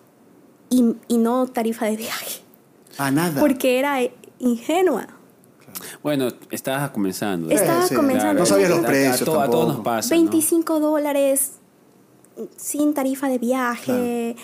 [0.70, 2.41] y, y no tarifa de viaje,
[2.97, 3.39] ah, nada.
[3.39, 3.99] porque era
[4.39, 5.07] ingenua.
[6.03, 7.49] Bueno, estabas comenzando.
[7.49, 7.95] Estaba sí.
[7.95, 8.39] comenzando.
[8.41, 10.13] No sabías los A- a- precios A, to- a todos nos pasa.
[10.15, 10.22] ¿no?
[10.22, 11.51] 25 dólares
[12.57, 14.36] sin tarifa de viaje,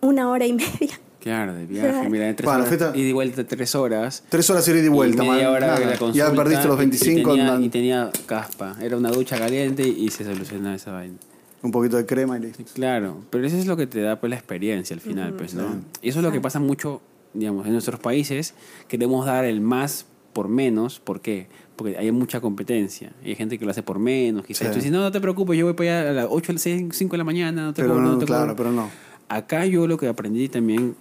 [0.00, 0.98] una hora y media.
[1.20, 2.08] Claro, de viaje.
[2.08, 4.24] Mira, en tres Bueno, horas, fuiste- ida y vuelta tres horas.
[4.28, 5.52] Tres horas ir y de vuelta, y media man.
[5.54, 5.78] hora Nada.
[5.78, 7.20] de la Ya consulta, perdiste los y- 25.
[7.20, 7.64] Y, tenía, man.
[7.64, 8.76] y tenía caspa.
[8.80, 11.14] Era una ducha caliente y se solucionaba esa vaina.
[11.62, 12.64] Un poquito de crema y listo.
[12.74, 15.66] Claro, pero eso es lo que te da pues la experiencia al final, pues, ¿no?
[16.00, 17.02] Y eso es lo que pasa mucho,
[17.34, 18.54] digamos, en nuestros países.
[18.88, 21.00] Queremos dar el más por menos.
[21.00, 21.48] ¿Por qué?
[21.76, 23.12] Porque hay mucha competencia.
[23.22, 24.68] Y hay gente que lo hace por menos, quizás.
[24.68, 24.72] Sí.
[24.72, 27.18] Tú dices, no, no te preocupes, yo voy para allá a las 8, 5 de
[27.18, 28.56] la mañana, no te Pero cobro, no, no te claro, cobro.
[28.56, 28.90] pero no.
[29.28, 30.94] Acá yo lo que aprendí también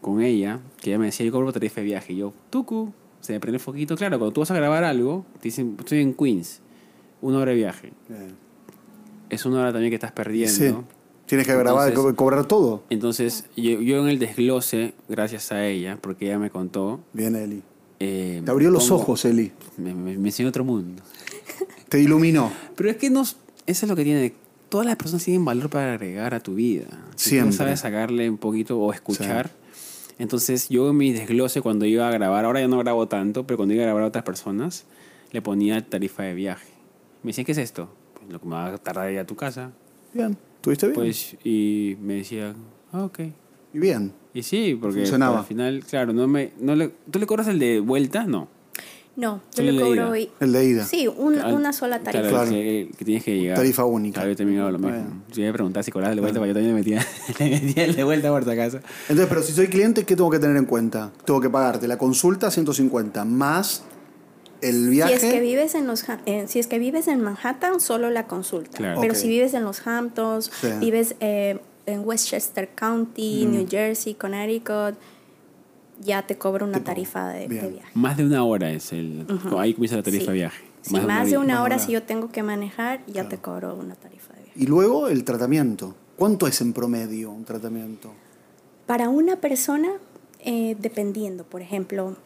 [0.00, 2.12] con ella, que ella me decía, yo cobro tarifa de viaje.
[2.12, 3.96] Y yo, tucu, se me prende el foquito.
[3.96, 6.60] Claro, cuando tú vas a grabar algo, te dicen, estoy en Queens,
[7.22, 7.92] una hora de viaje.
[9.28, 10.52] Es una hora también que estás perdiendo.
[10.54, 10.74] Sí.
[11.26, 12.84] Tienes que grabar, Entonces- cobrar todo.
[12.88, 17.00] Entonces, yo, yo en el desglose, gracias a ella, porque ella me contó.
[17.12, 17.62] Bien, Eli.
[17.98, 19.50] eh, Te abrió los ojos, Eli.
[19.76, 21.02] Me, me, me enseñó otro mundo.
[21.88, 22.52] Te iluminó.
[22.76, 24.34] Pero es que no, eso es lo que tiene.
[24.68, 26.86] Todas las personas tienen valor para agregar a tu vida.
[27.16, 27.50] Si Siempre.
[27.52, 29.50] tú sabes sacarle un poquito o escuchar.
[30.18, 33.58] Entonces, yo en mi desglose, cuando iba a grabar, ahora ya no grabo tanto, pero
[33.58, 34.86] cuando iba a grabar a otras personas,
[35.32, 36.68] le ponía tarifa de viaje.
[37.22, 37.88] Me decían, ¿qué es esto?
[38.14, 39.72] Pues lo que me va a tardar ir a tu casa.
[40.14, 40.36] Bien.
[40.62, 40.94] ¿Tuviste bien?
[40.94, 42.54] Pues, y me decía,
[42.92, 43.20] ah, ok.
[43.74, 44.12] y bien.
[44.32, 45.40] Y sí, porque Funcionaba.
[45.40, 48.24] al final, claro, no me, no le, ¿tú le cobras el de vuelta?
[48.24, 48.48] No.
[49.16, 50.14] No, yo le cobro.
[50.14, 50.18] ida.
[50.18, 50.84] y- El de ida.
[50.84, 52.20] Sí, un- una sola tarifa.
[52.28, 52.50] Claro, Claro.
[52.50, 53.56] Que, que tienes que llegar.
[53.56, 54.16] Tarifa única.
[54.16, 54.92] Claro, yo también hago lo mismo.
[54.94, 55.22] Bueno.
[55.32, 57.06] Si me preguntar si cobras el de vuelta, pues yo también le metía,
[57.38, 58.78] le metía el de vuelta por si acaso.
[59.08, 61.12] Entonces, pero si soy cliente, ¿qué tengo que tener en cuenta?
[61.24, 63.84] Tengo que pagarte la consulta 150 más
[64.60, 65.14] el Si viaje.
[65.14, 68.26] es, que vives en los, Ha- eh, si es que vives en Manhattan, solo la
[68.26, 68.76] consulta.
[68.76, 69.00] Claro.
[69.00, 70.68] Pero si vives en los Hamptons, Sí.
[70.80, 74.94] vives eh, en Westchester County, New Jersey, Connecticut,
[76.00, 77.82] ya te cobra una tarifa de, viaje.
[77.94, 79.26] Más de una hora es el.
[79.58, 80.28] Ahí comienza la tarifa Sí.
[80.30, 80.64] de viaje.
[80.82, 81.78] Si más, de una Más hora, hora.
[81.78, 84.52] si yo tengo que manejar, ya te cobro una tarifa de viaje.
[84.60, 85.94] Y luego el tratamiento.
[86.16, 88.12] ¿Cuánto es en promedio un tratamiento?
[88.86, 89.88] Para una persona,
[90.40, 92.16] eh, dependiendo, por ejemplo,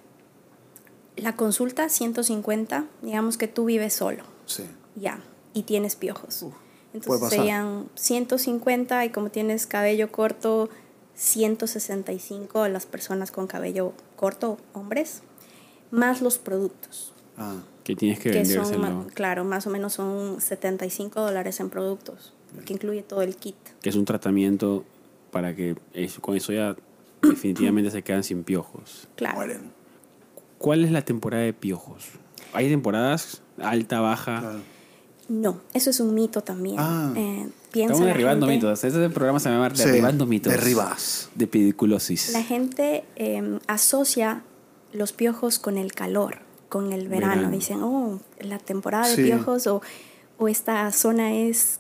[1.17, 4.25] la consulta 150, digamos que tú vives solo.
[4.47, 4.65] Sí.
[4.97, 5.21] ya
[5.55, 6.47] y tienes piojos.
[6.93, 7.39] Entonces pasar.
[7.39, 10.69] serían 150 y como tienes cabello corto,
[11.21, 15.23] 165 a las personas con cabello corto, hombres,
[15.91, 20.41] más los productos, Ah, Que tienes que, que son, ma- claro, más o menos son
[20.43, 22.35] 75 dólares en productos,
[22.67, 23.57] que incluye todo el kit.
[23.81, 24.85] Que es un tratamiento
[25.31, 26.77] para que eso- con eso ya
[27.23, 29.09] definitivamente se quedan sin piojos.
[29.17, 29.37] Claro.
[29.37, 29.73] mueren.
[30.59, 32.05] ¿Cuál es la temporada de piojos?
[32.53, 34.41] ¿Hay temporadas alta, baja?
[34.41, 34.59] Claro.
[35.29, 36.77] No, eso es un mito también.
[36.79, 37.13] Ah.
[37.17, 38.85] Eh, piensa Estamos la derribando gente- mitos.
[38.85, 40.53] Este programa se llama Sí, Derribando mitos.
[40.53, 41.29] derribas.
[41.35, 42.33] De pediculosis.
[42.33, 44.43] La gente eh, asocia
[44.93, 47.35] los piojos con el calor, con el verano.
[47.37, 47.51] Verano.
[47.57, 49.23] Dicen, oh, la temporada de Sí.
[49.25, 49.83] piojos o,
[50.39, 51.79] o esta zona es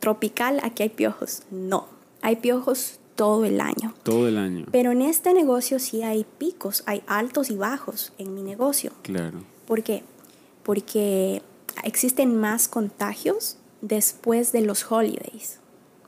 [0.00, 1.42] tropical, aquí hay piojos.
[1.50, 1.86] No,
[2.22, 3.94] hay piojos todo el año.
[4.02, 4.66] Todo el año.
[4.72, 8.90] Pero en este negocio sí hay picos, hay altos y bajos en mi negocio.
[9.02, 9.38] Claro.
[9.66, 10.02] ¿Por qué?
[10.64, 11.42] Porque
[11.84, 15.58] existen más contagios después de los holidays.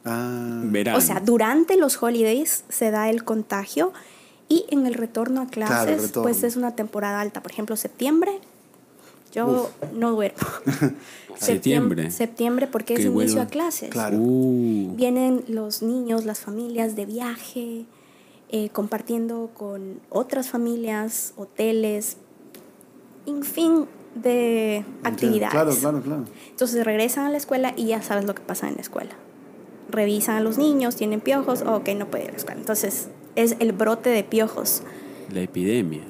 [0.04, 0.98] Ah, Verano.
[0.98, 3.92] O sea, durante los holidays se da el contagio
[4.48, 6.22] y en el retorno a clases, Claro, el retorno.
[6.22, 7.42] pues es una temporada alta.
[7.42, 8.40] Por ejemplo, septiembre,
[9.32, 10.38] yo no duermo.
[11.38, 12.10] Septiembre.
[12.10, 13.90] Septiembre porque es Que inicio a clases.
[13.90, 14.16] Claro.
[14.18, 17.84] Uh, Vienen los niños, las familias de viaje,
[18.48, 22.16] eh, compartiendo con otras familias, hoteles,
[23.26, 23.86] en fin
[24.22, 25.52] de actividades.
[25.52, 26.24] Claro, claro, claro.
[26.50, 29.12] Entonces regresan a la escuela y ya sabes lo que pasa en la escuela.
[29.90, 32.60] Revisan a los niños, tienen piojos, ok, no puede ir a la escuela.
[32.60, 34.82] Entonces es el brote de piojos.
[35.32, 36.02] la epidemia.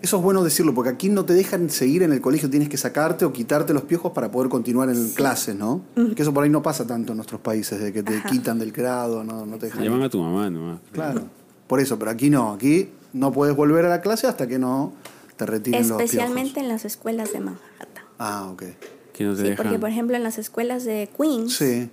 [0.00, 2.76] Eso es bueno decirlo, porque aquí no te dejan seguir en el colegio, tienes que
[2.76, 5.82] sacarte o quitarte los piojos para poder continuar en clases, ¿no?
[6.16, 8.28] Que eso por ahí no pasa tanto en nuestros países, de que te Ajá.
[8.28, 9.84] quitan del grado, no, no te dejan.
[9.84, 10.80] Llaman a tu mamá nomás.
[10.92, 11.22] Claro,
[11.66, 14.92] por eso, pero aquí no, aquí no puedes volver a la clase hasta que no
[15.44, 18.04] te retiren los Especialmente en las escuelas de Manhattan.
[18.18, 18.62] Ah, ok.
[19.12, 19.56] Que no te Sí, dejan.
[19.64, 21.90] porque por ejemplo en las escuelas de Queens Sí,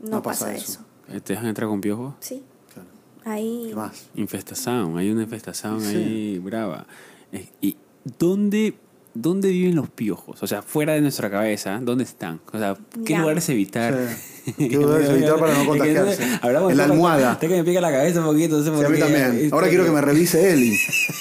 [0.00, 0.72] no, no pasa, pasa eso.
[0.72, 0.80] eso.
[1.16, 2.14] Eh, ¿Te dejan entrar con piojos?
[2.20, 2.42] Sí,
[2.72, 2.88] claro.
[3.24, 4.06] ahí ¿Qué más?
[4.14, 5.96] Infestación, hay una infestación Sí.
[5.96, 6.86] ahí brava.
[7.32, 7.76] Eh, ¿Y
[8.18, 8.74] dónde,
[9.14, 10.42] dónde viven los piojos?
[10.42, 12.40] O sea, fuera de nuestra cabeza, ¿dónde están?
[12.52, 13.20] O sea, ¿qué Ya.
[13.20, 13.96] lugares evitar?
[14.44, 14.52] Sí.
[14.68, 16.22] ¿Qué lugares evitar para no contagiarse?
[16.42, 17.32] hablamos En la almohada.
[17.32, 18.56] Está que me pica la cabeza un poquito.
[18.58, 19.02] No sé Sí, por a mí qué.
[19.02, 19.24] también.
[19.44, 20.76] Este- Ahora quiero que me revise Eli.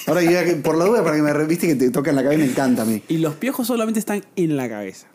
[0.08, 2.16] Ahora ya que- por la duda para que me reviste y que te toque en
[2.16, 3.02] la cabeza me encanta a mí.
[3.08, 5.08] Y los piojos solamente están en la cabeza.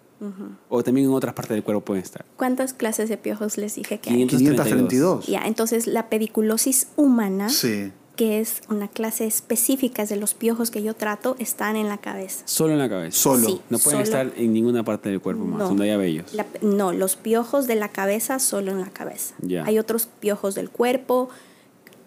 [0.71, 2.25] O también en otras partes del cuerpo pueden estar.
[2.37, 4.27] ¿Cuántas clases de piojos les dije que hay?
[4.27, 5.27] 532.
[5.27, 7.93] Ya, entonces la pediculosis humana, Sí.
[8.17, 12.43] Que es una clase específica de los piojos que yo trato, están en la cabeza.
[12.47, 13.19] Solo en la cabeza.
[13.19, 13.47] Solo.
[13.49, 13.61] Sí.
[13.71, 15.65] No pueden Solo- estar en ninguna parte del cuerpo más, No.
[15.69, 16.33] donde haya vellos.
[16.33, 19.35] La- no, los piojos de la cabeza solo en la cabeza.
[19.65, 21.29] Hay otros piojos del cuerpo,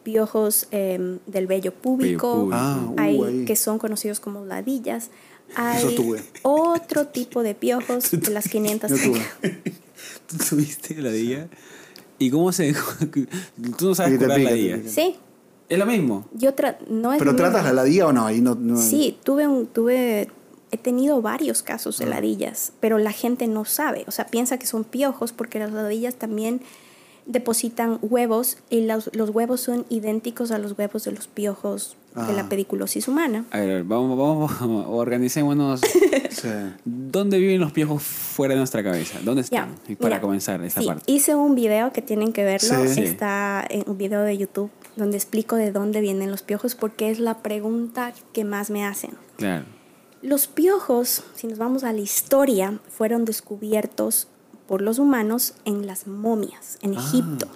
[0.03, 2.49] piojos em, del vello púbico.
[2.53, 5.09] Ah, uh, hay que son conocidos como ladillas.
[5.55, 6.21] Hay Eso tuve.
[6.43, 8.91] otro tipo de piojos de las 500.
[8.91, 9.21] Yo tuve.
[10.27, 11.49] ¿Tú tuviste la día?
[12.19, 12.73] ¿Y cómo se.?
[13.77, 14.77] Tú no sabes curar la pica, te día.
[14.77, 14.89] pica.
[14.89, 15.15] Sí,
[15.69, 16.25] Es lo mismo.
[16.33, 17.75] yo tra no es ¿Pero tratas mismo.
[17.75, 18.25] la ladilla o no?
[18.25, 20.29] Ahí no, no- Sí, tuve un, tuve,
[20.71, 22.09] he tenido varios casos de Ah.
[22.09, 26.15] ladillas, pero la gente no sabe, o sea, piensa que son piojos porque las ladillas
[26.15, 26.61] también
[27.25, 32.31] depositan huevos y los, los huevos son idénticos a los huevos de los piojos de
[32.31, 32.33] Ah.
[32.33, 33.45] la pediculosis humana.
[33.51, 35.81] A ver, vamos, vamos, organicémonos.
[36.37, 36.49] Sí.
[36.85, 39.17] ¿Dónde viven los piojos fuera de nuestra cabeza?
[39.23, 39.69] ¿Dónde están?
[39.87, 41.11] Ya, Y para mira, comenzar esa sí, parte.
[41.11, 43.01] Hice un video que tienen que verlo, Sí.
[43.01, 47.17] está en un video de YouTube donde explico de dónde vienen los piojos porque es
[47.19, 49.11] la pregunta que más me hacen.
[49.37, 49.65] Claro.
[50.21, 54.27] Los piojos, si nos vamos a la historia, fueron descubiertos
[54.67, 57.47] por los humanos en las momias, en Egipto.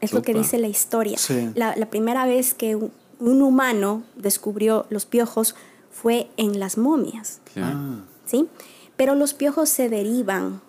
[0.00, 1.18] Es lo que dice la historia.
[1.18, 1.50] Sí.
[1.54, 2.78] La, la primera vez que
[3.18, 5.54] un, humano descubrió los piojos
[5.90, 7.76] fue en las momias, claro.
[7.78, 8.48] Ah, ¿sí?
[8.96, 10.60] Pero los piojos se derivan,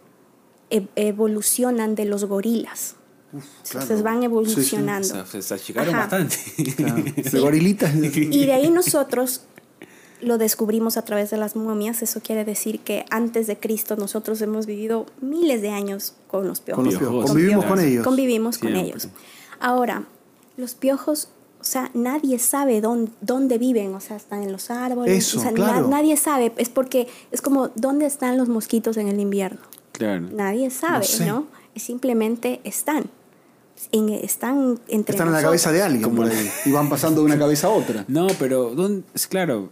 [0.69, 2.95] e- evolucionan de los gorilas.
[3.31, 3.45] claro.
[3.63, 4.25] Entonces van Sí, sí.
[4.25, 5.25] evolucionando.
[5.41, 6.07] Se, achicaron Ajá.
[6.07, 6.37] bastante.
[6.75, 7.03] Claro.
[7.31, 7.91] De gorilita.
[7.91, 9.41] Y de ahí nosotros
[10.21, 12.01] lo descubrimos a través de las momias.
[12.01, 16.61] Eso quiere decir que antes de Cristo nosotros hemos vivido miles de años con los
[16.61, 16.83] piojos.
[16.83, 17.13] Con los Piojos.
[17.15, 17.31] piojos.
[17.31, 18.03] Convivimos Con con ellos.
[18.03, 18.89] Convivimos con Siempre.
[18.89, 19.07] ellos.
[19.59, 20.05] Ahora,
[20.57, 21.27] los piojos,
[21.63, 25.17] o sea, nadie sabe dónde, dónde viven, o sea, están en los árboles.
[25.17, 25.87] Eso, o sea, claro.
[25.87, 29.61] na- nadie sabe, es porque es como, ¿dónde están los mosquitos en el invierno?
[29.93, 30.27] claro.
[30.31, 31.25] Nadie sabe, sé.
[31.25, 31.47] ¿no?
[31.75, 33.05] Simplemente están.
[33.91, 36.49] En- están entre Están en la cabeza de alguien por ahí.
[36.65, 38.05] Y van pasando de una cabeza a otra.
[38.07, 39.03] No, pero ¿dónde?
[39.13, 39.69] es claro,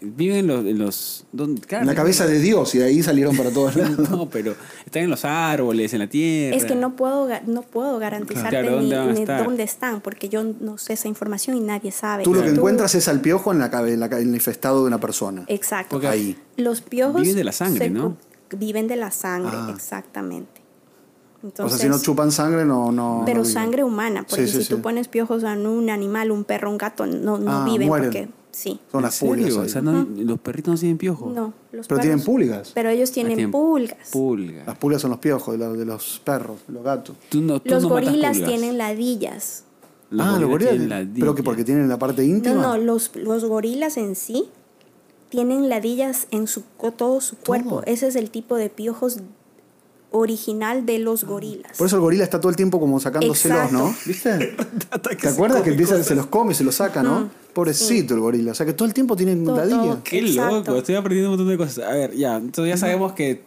[0.00, 1.60] viven los, en los ¿dónde?
[1.60, 4.08] Claro, En la cabeza de Dios y de ahí salieron para todos lados.
[4.10, 4.54] No, pero
[4.86, 6.56] están en los árboles, en la tierra.
[6.56, 10.78] Es que no puedo, no puedo garantizarte Claro, ¿dónde ni dónde están, porque yo no
[10.78, 12.24] sé esa información y nadie sabe.
[12.24, 14.34] Tú lo que Tú- encuentras es al piojo en, la, cabe- en, la en el
[14.34, 15.44] infestado de una persona.
[15.48, 15.90] Exacto.
[15.90, 16.38] Porque Ahí.
[16.56, 17.20] Los piojos...
[17.22, 18.16] Viven de la sangre, se ¿no?
[18.56, 19.72] Viven de la sangre, Ah.
[19.74, 20.60] exactamente.
[21.42, 22.90] o Entonces, sea, si no chupan sangre, no.
[22.92, 24.70] no pero no sangre humana, porque Sí, sí, si sí.
[24.74, 28.10] tú pones piojos a un animal, un perro, un gato, no, no Ah, viven mueren.
[28.10, 28.39] porque...
[28.52, 28.80] Sí.
[28.90, 29.52] Son ¿En las pulgas.
[29.54, 31.32] O sea, no- los perritos no tienen piojos.
[31.34, 32.72] No, los Pero tienen perros- pulgas.
[32.74, 34.10] Pero ellos tienen tienen pulgas.
[34.10, 34.64] Pulga.
[34.66, 37.16] Las pulgas son los piojos de los, de los perros, los gatos.
[37.28, 38.50] Tú no, tú Los no gorilas pulgas.
[38.50, 39.64] tienen ladillas.
[40.10, 40.70] Los ah, los gorilas gorilas.
[40.72, 41.16] tienen ladillas.
[41.20, 42.54] Pero que porque tienen la parte íntima.
[42.56, 44.48] No, no, los, los gorilas en sí
[45.28, 46.62] tienen ladillas en su,
[46.96, 47.82] todo su cuerpo.
[47.86, 49.18] Ese es el tipo de piojos
[50.12, 51.78] original de los gorilas.
[51.78, 53.70] Por eso el gorila está todo el tiempo como sacándoselos.
[53.72, 53.94] ¿no?
[54.06, 54.54] ¿Viste?
[55.20, 57.30] ¿Te acuerdas que empieza, se los come, se los saca, ¿no?
[57.54, 58.52] Pobrecito el gorila.
[58.52, 59.76] O sea que todo el tiempo ladilla.
[59.76, 60.00] todo.
[60.04, 60.56] Qué Exacto.
[60.56, 61.84] loco, estoy aprendiendo un montón de cosas.
[61.84, 63.42] A ver, ya, entonces ya sabemos que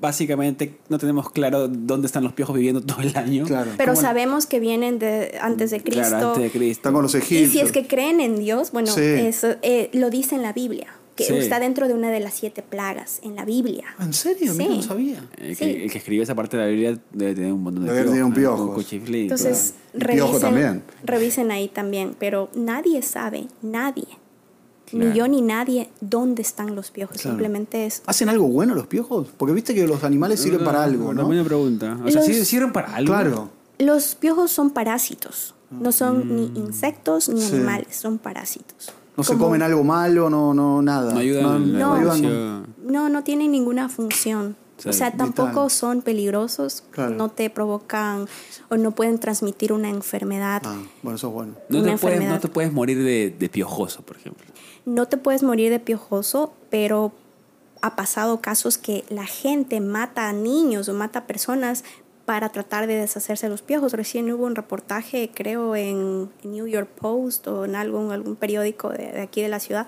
[0.00, 3.44] básicamente no tenemos claro dónde están los piojos viviendo todo el año.
[3.44, 3.72] Claro.
[3.76, 6.08] Pero ¿Cómo- sabemos que vienen de antes de Cristo.
[6.08, 6.70] Claro, antes de Cristo.
[6.80, 7.50] Están con los Y egipcios.
[7.52, 9.00] si es que creen en Dios, bueno, Sí.
[9.02, 11.34] eso eh, lo dice en la Biblia, que Sí.
[11.36, 13.84] está dentro de una de las siete plagas en la Biblia.
[14.00, 14.52] ¿En serio?
[14.54, 14.76] Mira, Sí.
[14.78, 15.24] no sabía.
[15.38, 15.64] El, Sí.
[15.64, 18.04] que, el que escribió esa parte de la Biblia debe tener un montón de Debe
[18.10, 20.12] tener un cuchiflí, Entonces, claro.
[20.12, 20.82] Y piojo revisen, también.
[21.04, 24.06] revisen ahí también, pero nadie sabe, nadie,
[24.86, 25.08] Claro.
[25.10, 27.16] ni yo ni nadie, dónde están los piojos.
[27.18, 27.30] Claro.
[27.36, 28.02] Simplemente es...
[28.06, 29.28] ¿Hacen algo bueno los piojos?
[29.36, 31.26] Porque viste que los animales sirven para algo, ¿no?
[31.26, 31.96] buena pregunta.
[32.04, 33.12] O sea, Los- ¿sí- ¿sirven para algo?
[33.12, 33.50] Claro.
[33.78, 37.44] Los piojos son parásitos, no son ni insectos ni Mm.
[37.44, 37.54] Sí.
[37.56, 38.92] animales, son parásitos.
[39.16, 41.12] No se comen algo malo, no, no, nada.
[41.12, 41.96] No ayudan en la No.
[41.96, 42.66] evolución.
[42.84, 44.56] No, no tienen ninguna función.
[44.86, 45.32] O sea, vital.
[45.32, 47.14] tampoco son peligrosos, Claro.
[47.14, 48.26] no te provocan
[48.70, 50.62] o no pueden transmitir una enfermedad.
[50.64, 51.54] Ah, bueno, eso es bueno.
[51.68, 54.44] No te, puedes, no te puedes morir de, de piojoso, por ejemplo.
[54.84, 57.12] No te puedes morir de piojoso, pero
[57.82, 61.84] ha pasado casos que la gente mata a niños o mata a personas
[62.24, 63.92] para tratar de deshacerse de los piojos.
[63.92, 69.12] Recién hubo un reportaje, creo, en New York Post o en algún, algún periódico de,
[69.12, 69.86] de aquí de la ciudad,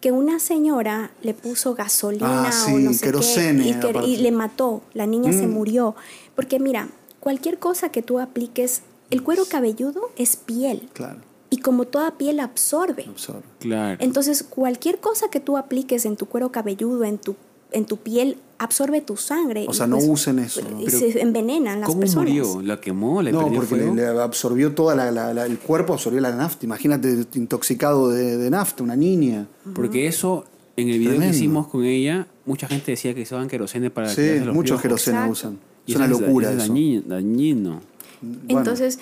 [0.00, 3.88] que una señora le puso gasolina Ah, o sí, no sé querosene, qué y, que-
[3.90, 4.08] aparte.
[4.08, 4.82] y le mató.
[4.94, 5.50] La niña se Mm.
[5.52, 5.94] murió.
[6.34, 6.88] Porque mira,
[7.20, 10.88] cualquier cosa que tú apliques, el cuero cabelludo es piel.
[10.92, 11.20] Claro.
[11.50, 13.04] Y como toda piel absorbe.
[13.08, 13.42] Absorbe.
[13.60, 13.96] Claro.
[14.00, 17.36] Entonces, cualquier cosa que tú apliques en tu cuero cabelludo, en tu,
[17.70, 19.66] en tu piel, absorbe tu sangre.
[19.68, 20.80] O sea, no pues, usen eso, ¿no?
[20.80, 22.28] y Pero, se envenenan las ¿Cómo personas.
[22.28, 22.62] murió?
[22.62, 23.22] ¿La quemó?
[23.22, 23.94] ¿Le No, porque le, fuego?
[23.94, 26.64] le absorbió toda la, la- la- el cuerpo, absorbió la nafta.
[26.66, 29.46] Imagínate intoxicado de, de nafta, una niña.
[29.74, 30.44] Porque eso,
[30.76, 31.32] en el video Tremendo.
[31.32, 35.30] que hicimos con ella, mucha gente decía que usaban querosene para Sí, muchos Exacto.
[35.30, 35.58] usan.
[35.84, 36.72] Y Es una eso locura es eso.
[37.08, 37.80] dañino.
[38.22, 38.98] Bueno, Entonces,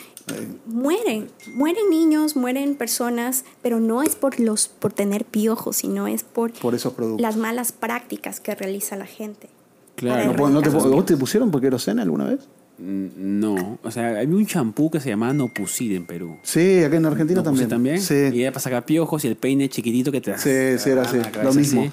[0.66, 6.22] mueren, mueren niños, mueren personas, pero no es por los por tener piojos, sino es
[6.24, 7.20] por, por esos productos.
[7.20, 9.48] las malas prácticas que realiza la gente.
[9.96, 10.32] Claro.
[10.34, 12.40] No no te ¿Vos te pusieron por querosena alguna vez?
[12.78, 13.06] Mm,
[13.40, 13.78] No.
[13.82, 16.38] O sea, había un champú que se llamaba Nopusid en Perú.
[16.42, 17.96] Sí, acá en Argentina Nopusid también.
[17.96, 18.30] también.
[18.32, 18.36] Sí.
[18.38, 21.04] Y era para sacar piojos y el peine chiquitito que te Sí, sí, era Ah,
[21.04, 21.82] así, cabeza lo mismo.
[21.82, 21.90] así.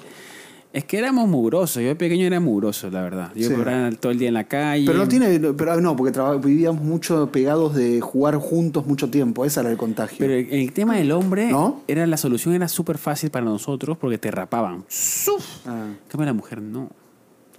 [0.72, 1.82] Es que éramos mugrosos.
[1.82, 3.32] Yo de pequeño era mugroso, la verdad.
[3.34, 3.54] Yo Sí.
[3.58, 4.84] era todo el día en la calle.
[4.86, 9.44] Pero no tiene, pero no, porque vivíamos mucho pegados de jugar juntos mucho tiempo.
[9.46, 10.18] Ese era el contagio.
[10.18, 11.82] Pero el, el tema del hombre, ¿No?
[11.88, 14.84] era la solución era súper fácil para nosotros porque te rapaban.
[14.88, 15.44] ¡Suf!
[15.66, 15.86] Ah.
[16.12, 16.90] En la mujer no.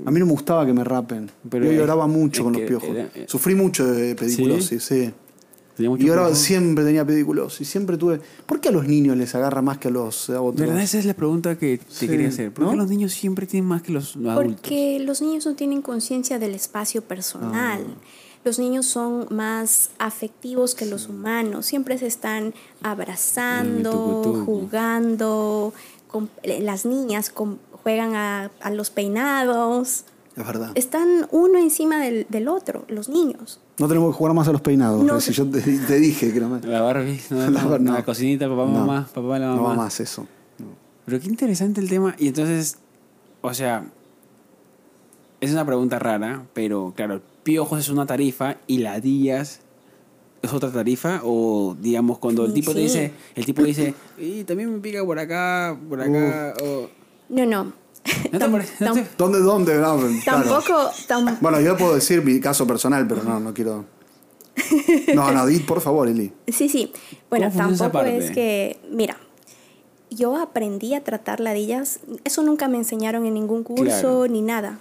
[0.05, 1.29] A mí no me gustaba que me rapen.
[1.49, 2.89] Pero Yo lloraba mucho con los piojos.
[2.89, 5.11] era- eh, Sufrí mucho de pediculosis, sí.
[5.79, 7.65] Tenía mucho Y ahora siempre tenía pediculosis.
[7.69, 8.19] Siempre tuve.
[8.45, 10.67] ¿Por qué a los niños les agarra más que a los a otros?
[10.67, 10.83] ¿Verdad?
[10.83, 12.51] Esa es la pregunta que te Sí, quería hacer.
[12.53, 12.75] ¿Por qué ¿no?
[12.75, 14.55] los niños siempre tienen más que los adultos?
[14.59, 17.85] Porque los niños no tienen conciencia del espacio personal.
[17.87, 18.01] Ah.
[18.43, 21.65] Los niños son más afectivos que los humanos.
[21.65, 22.53] Siempre se están
[22.83, 25.73] abrazando, jugando.
[26.07, 30.05] con- las niñas con- juegan a, a los peinados.
[30.39, 30.71] Es verdad.
[30.75, 33.59] Están uno encima del, del otro, los niños.
[33.77, 35.03] No tenemos que jugar más a los peinados.
[35.03, 35.19] No.
[35.19, 36.61] Si yo te, te dije que no me.
[36.61, 37.91] La Barbie, no, La no, Bar- no.
[37.93, 38.71] la cocinita, papá, No.
[38.71, 39.67] mamá, papá, la No mamá.
[39.69, 40.25] va más eso.
[40.57, 40.67] No.
[41.05, 42.15] Pero qué interesante el tema.
[42.17, 42.77] Y entonces,
[43.41, 43.85] o sea,
[45.41, 49.59] es una pregunta rara, pero claro, piojos es una tarifa y ladillas
[50.41, 51.19] es otra tarifa.
[51.25, 55.19] O digamos, cuando el tipo te dice, el tipo dice, y también me pica por
[55.19, 56.53] acá, por acá.
[56.63, 56.87] o-
[57.27, 57.73] No, no.
[58.31, 58.83] ¿No te Tam- parece?
[58.83, 59.75] ¿No tam- te- ¿Dónde, dónde?
[59.77, 60.43] No, claro.
[60.49, 63.85] Tampoco, tam- Bueno, yo puedo decir mi caso personal, pero no, no quiero.
[65.15, 66.31] No, no, di, por favor, Eli.
[66.47, 66.91] Sí, sí.
[67.29, 69.17] Bueno, ¿Cómo funciona esa tampoco es que, mira,
[70.09, 74.27] yo aprendí a tratar ladillas, eso nunca me enseñaron en ningún curso Claro.
[74.27, 74.79] ni nada.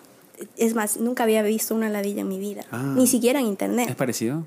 [0.57, 2.95] Es más, nunca había visto una ladilla en mi vida, Ah.
[2.97, 3.97] ni siquiera en ¿Es internet.
[3.97, 4.45] parecido?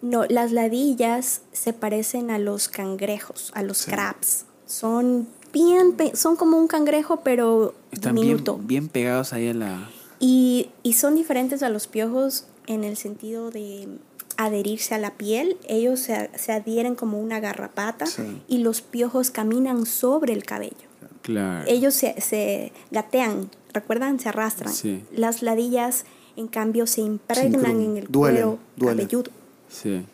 [0.00, 3.90] No, las ladillas se parecen a los cangrejos, a los Sí.
[3.90, 4.44] crabs.
[4.66, 8.58] Son bien, son como un cangrejo, pero Están bien, diminuto.
[8.58, 9.90] bien pegados ahí a la...
[10.20, 13.88] Y, y son diferentes a los piojos en el sentido de
[14.36, 15.56] adherirse a la piel.
[15.68, 18.42] Ellos se, se adhieren como una garrapata Sí.
[18.48, 20.74] y los piojos caminan sobre el cabello.
[21.22, 21.64] Claro.
[21.68, 24.18] Ellos se, se gatean, ¿recuerdan?
[24.18, 24.72] Se arrastran.
[24.72, 25.04] Sí.
[25.12, 26.04] Las ladillas,
[26.36, 29.06] en cambio, se impregnan en el duelen, cuero duelen.
[29.06, 29.30] cabelludo.
[29.68, 30.04] Sí.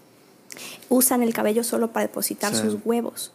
[0.88, 3.32] Usan el cabello solo para depositar sus huevos.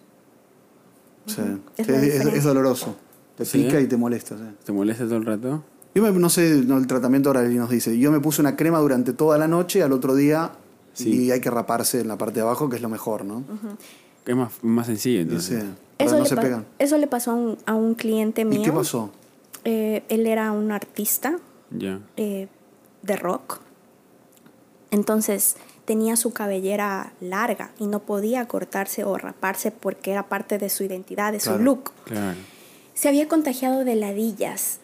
[1.26, 1.42] Sí.
[1.78, 2.96] Es doloroso.
[3.40, 3.64] Te ¿Sí?
[3.64, 4.38] pica y te molesta.
[4.38, 4.44] sí.
[4.64, 5.64] ¿Te molesta todo el rato?
[5.96, 7.98] Yo me- no sé, no, el tratamiento ahora Eli nos dice.
[7.98, 10.52] Yo me puse una crema durante toda la noche, al otro día.
[10.94, 11.26] Sí.
[11.26, 13.44] Y hay que raparse en la parte de abajo, que es lo mejor, ¿no?
[14.26, 15.64] Es más, más sencillo entonces.
[15.98, 16.66] Eso, no le se pegan.
[16.78, 18.60] eso le pasó a un, a un cliente mío.
[18.62, 19.12] ¿Y qué pasó?
[19.64, 21.38] Eh, él era un artista
[21.72, 22.00] Ya.
[22.18, 22.48] eh,
[23.02, 23.60] de rock.
[24.92, 30.70] Entonces tenía su cabellera larga y no podía cortarse o raparse porque era parte de
[30.70, 31.58] su identidad, de Claro.
[31.58, 31.92] su look.
[32.06, 32.38] Claro.
[33.00, 34.80] Se había contagiado de ladillas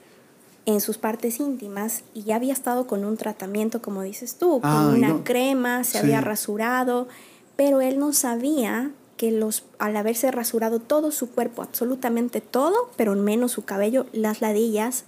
[0.66, 4.86] en sus partes íntimas y ya había estado con un tratamiento, como dices tú, con
[4.96, 5.24] una no.
[5.26, 5.98] crema, se Sí.
[5.98, 7.10] había rasurado,
[7.58, 13.14] pero él no sabía que los, al haberse rasurado todo su cuerpo, absolutamente todo, pero
[13.16, 15.04] menos su cabello, las ladillas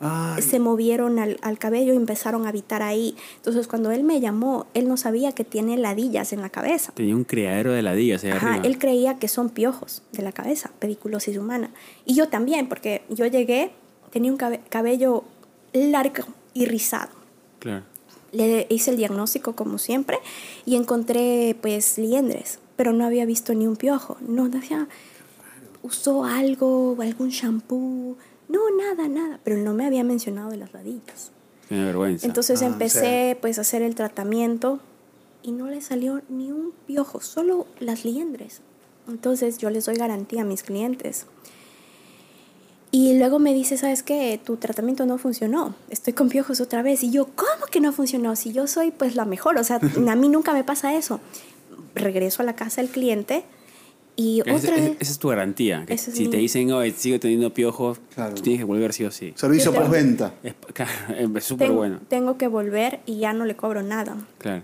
[0.00, 3.16] Ay, se movieron al, al cabello y empezaron a habitar ahí.
[3.36, 6.92] Entonces cuando él me llamó, él no sabía que tiene ladillas en la cabeza.
[6.94, 8.66] Tenía un criadero de ladillas ahí Ajá, arriba.
[8.66, 11.70] él creía que son piojos de la cabeza, pediculosis humana.
[12.04, 13.72] Y yo también, porque yo llegué,
[14.12, 15.24] tenía un cabe- cabello
[15.72, 16.24] largo
[16.54, 17.10] y rizado.
[17.58, 17.84] Claro.
[18.30, 20.18] Le hice el diagnóstico como siempre
[20.64, 24.16] y encontré pues liendres, pero no había visto ni un piojo.
[24.20, 24.86] No, decía,
[25.82, 28.16] usó algo, algún shampoo.
[28.48, 31.30] No, nada, nada, pero no me había mencionado de las ladillas.
[31.68, 32.26] Tiene vergüenza.
[32.26, 34.80] Entonces Ah, empecé pues a hacer el tratamiento
[35.42, 38.62] y no le salió ni un piojo, solo las liendres.
[39.06, 41.26] Entonces yo les doy garantía a mis clientes.
[42.90, 44.40] Y luego me dice, ¿sabes qué?
[44.42, 45.74] Tu tratamiento no funcionó.
[45.90, 47.02] Estoy con piojos otra vez.
[47.02, 48.34] Y yo, ¿cómo que no funcionó?
[48.34, 49.58] Si yo soy pues la mejor.
[49.58, 49.78] O sea,
[50.08, 51.20] a mí nunca me pasa eso.
[51.94, 53.44] Regreso a la casa del cliente
[54.20, 54.96] y Esa- otra esa, vez...
[54.98, 55.84] esa es tu garantía.
[55.86, 58.34] que es si mi- te dicen, hoy sigo teniendo piojos, Claro.
[58.34, 59.32] tú tienes que volver sí o sí.
[59.36, 60.34] servicio postventa.
[60.42, 60.90] Es claro,
[61.36, 62.00] es súper ten- bueno.
[62.08, 64.16] Tengo que volver y ya no le cobro nada.
[64.38, 64.62] Claro.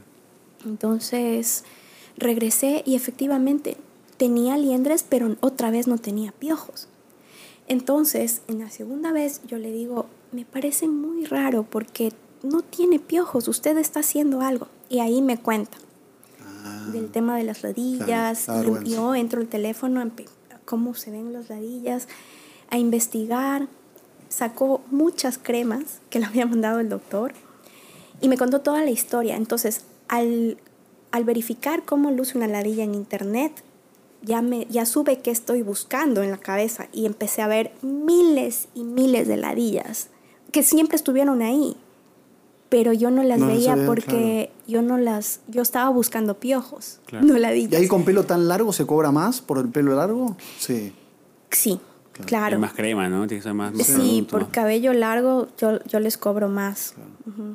[0.66, 1.64] Entonces
[2.16, 3.76] regresé y efectivamente
[4.16, 6.88] tenía liendres, pero otra vez no tenía piojos.
[7.68, 12.98] Entonces, en la segunda vez yo le digo, me parece muy raro porque no tiene
[12.98, 14.68] piojos, usted está haciendo algo.
[14.90, 15.78] Y ahí me cuenta
[16.92, 18.48] del tema de las ladillas.
[18.48, 18.90] Y vergüenza.
[18.90, 20.08] yo entro al teléfono, a
[20.64, 22.08] cómo se ven las ladillas,
[22.70, 23.68] a investigar.
[24.28, 27.32] Sacó muchas cremas que le había mandado el doctor
[28.20, 29.36] y me contó toda la historia.
[29.36, 30.58] Entonces, al,
[31.12, 33.62] al verificar cómo luce una ladilla en internet,
[34.22, 38.68] ya, me, ya supe qué estoy buscando en la cabeza y empecé a ver miles
[38.74, 40.08] y miles de ladillas
[40.54, 41.76] que siempre estuvieron ahí,
[42.74, 47.24] pero yo no las No veía porque yo no las, yo estaba buscando piojos, Claro.
[47.24, 47.80] no ¿Y ladillas.
[47.80, 50.36] ahí con pelo tan largo se cobra más por el pelo largo?
[50.58, 50.92] Sí.
[51.52, 51.78] Sí,
[52.18, 52.58] Es claro.
[52.58, 53.28] más crema, ¿no?
[53.28, 53.92] Tiene que ser más, más Sí,
[54.28, 54.30] producto.
[54.38, 56.94] por cabello largo yo, yo les cobro más.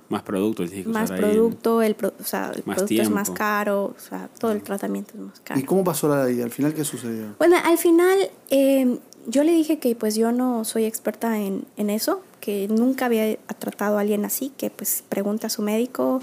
[0.08, 0.64] Más producto.
[0.66, 4.30] que Más producto, el, pro- o sea, el Más producto es más caro, o sea,
[4.40, 5.60] todo el tratamiento es más caro.
[5.60, 7.36] ¿Y cómo pasó la y al final qué sucedió?
[7.40, 8.18] Bueno, al final
[8.50, 8.98] eh,
[9.30, 13.38] yo le dije que pues yo no soy experta en, en eso, que nunca había
[13.60, 16.20] tratado a alguien así, que pues pregunta a su médico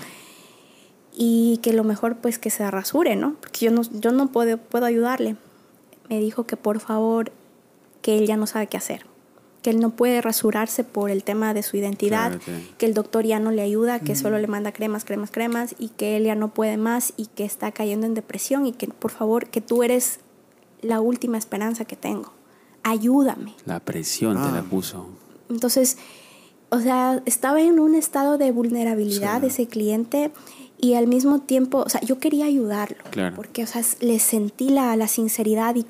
[1.16, 3.34] y que lo mejor pues que se rasure, ¿no?
[3.40, 5.36] Porque yo no, yo no puedo, puedo ayudarle.
[6.08, 7.32] Me dijo que por favor,
[8.02, 9.06] que él ya no sabe qué hacer,
[9.62, 13.24] que él no puede rasurarse por el tema de su identidad, Claro, que el doctor
[13.24, 16.34] ya no le ayuda, que solo le manda cremas, cremas, cremas y que él ya
[16.34, 19.82] no puede más y que está cayendo en depresión y que por favor, que tú
[19.82, 20.20] eres
[20.82, 22.35] la última esperanza que tengo.
[22.90, 23.52] Ayúdame.
[23.64, 24.52] La presión te Ah.
[24.54, 25.06] la puso.
[25.50, 25.98] Entonces,
[26.70, 29.46] o sea, estaba en un estado de vulnerabilidad Sí.
[29.48, 30.30] ese cliente
[30.78, 32.98] y al mismo tiempo, o sea, yo quería ayudarlo.
[33.10, 33.34] Claro.
[33.34, 35.84] Porque, o sea, le sentí la, la sinceridad y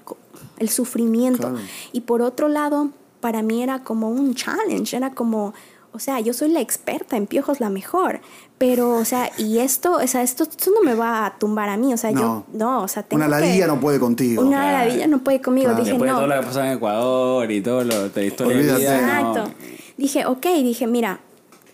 [0.58, 1.50] el sufrimiento.
[1.50, 1.58] Claro.
[1.92, 2.90] Y por otro lado,
[3.20, 5.52] para mí era como un challenge, era como,
[5.92, 8.20] o sea, yo soy la experta en piojos, la mejor.
[8.58, 11.76] Pero, o sea, y esto, o sea, esto, esto no me va a tumbar a
[11.76, 12.20] mí, o sea, No.
[12.20, 14.40] yo, no, o sea, tengo Una que- ladilla no puede contigo.
[14.42, 14.88] Una Claro.
[14.88, 15.66] ladilla no puede conmigo.
[15.66, 15.80] Claro.
[15.84, 16.16] Dije, Después no.
[16.20, 18.80] de todo lo que pasó en Ecuador y todo lo de la historia de Olvídate.
[18.80, 19.28] vida, no.
[19.42, 19.54] Exacto.
[19.98, 21.20] Dije, ok, dije, mira,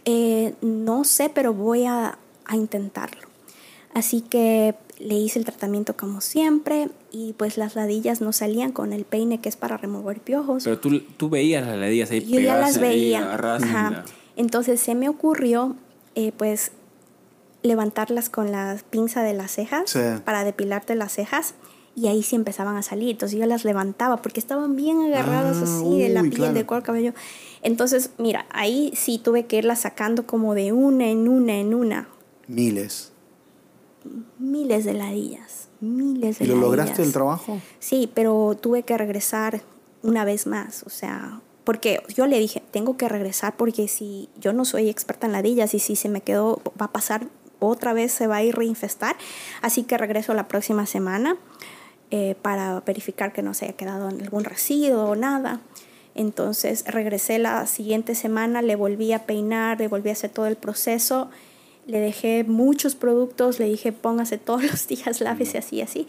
[0.04, 3.28] eh, no sé, pero voy a, a intentarlo.
[3.94, 8.92] Así que le hice el tratamiento como siempre y pues las ladillas no salían con
[8.92, 10.64] el peine que es para remover piojos.
[10.64, 13.34] Pero tú, tú veías las ladillas ahí Yo ya las veía.
[13.34, 14.04] Ajá.
[14.34, 15.76] Entonces se me ocurrió
[16.14, 16.72] eh, pues
[17.62, 20.00] levantarlas con la pinza de las cejas Sí.
[20.24, 21.54] para depilarte las cejas
[21.94, 23.10] y ahí sí empezaban a salir.
[23.10, 26.54] Entonces yo las levantaba porque estaban bien agarradas Ah, así de la piel, claro.
[26.54, 27.12] del cuero cabello.
[27.62, 32.08] Entonces, mira, ahí sí tuve que irlas sacando como de una en una en una.
[32.48, 33.12] Miles.
[34.38, 36.70] Miles de ladillas, miles de ¿Y lo ladillas.
[36.70, 37.60] lograste el trabajo?
[37.78, 39.62] Sí, pero tuve que regresar
[40.02, 44.52] una vez más, o sea, porque yo le dije, tengo que regresar porque si yo
[44.52, 47.26] no soy experta en ladillas y si se me quedó, va a pasar
[47.60, 49.16] otra vez, se va a ir reinfestar,
[49.60, 51.36] así que regreso la próxima semana
[52.10, 55.60] eh, para verificar que no se haya quedado en algún residuo o nada.
[56.14, 60.56] Entonces regresé la siguiente semana, le volví a peinar, le volví a hacer todo el
[60.56, 61.30] proceso,
[61.86, 66.06] le dejé muchos productos, le dije póngase todos los días, lávese así, así.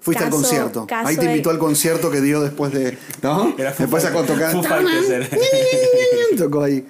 [0.00, 0.86] Fuiste al concierto.
[0.90, 2.96] Ahí te de- invitó al concierto que dio después de.
[3.22, 3.54] ¿No?
[3.58, 4.54] Era después a tocar.
[6.36, 6.86] Tocó ahí.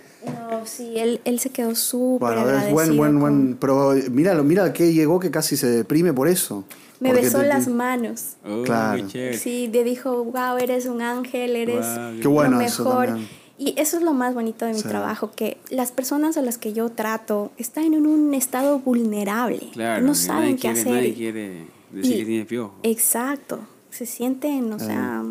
[0.50, 2.74] No, sí, él, él se quedó súper Bueno, es agradecido.
[2.74, 3.56] buen, buen, con- buen.
[3.58, 6.64] Pero mira, mira que llegó que casi se deprime por eso.
[7.00, 8.34] Me besó te- las manos.
[8.46, 9.04] Oh, Claro.
[9.08, 13.18] Sí, le dijo, wow, eres un ángel, eres Guau, Qué bueno lo mejor.
[13.56, 14.88] Y eso es lo más bonito de mi Sí.
[14.88, 19.68] trabajo, que las personas a las que yo trato están en un estado vulnerable.
[19.72, 20.04] Claro.
[20.06, 20.92] no saben nadie qué quiere- hacer.
[20.92, 22.74] Nadie quiere decir Y- que tiene piojo.
[22.82, 23.60] Exacto.
[23.90, 25.24] Se sienten, o sea,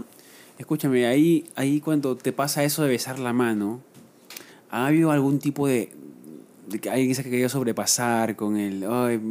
[0.57, 3.79] Escúchame, ahí, ahí cuando te pasa eso de besar la mano,
[4.69, 5.93] ¿ha habido algún tipo de,
[6.67, 9.21] de que alguien se ha querido sobrepasar con el, "Ay,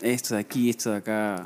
[0.00, 1.44] esto de aquí, esto de acá?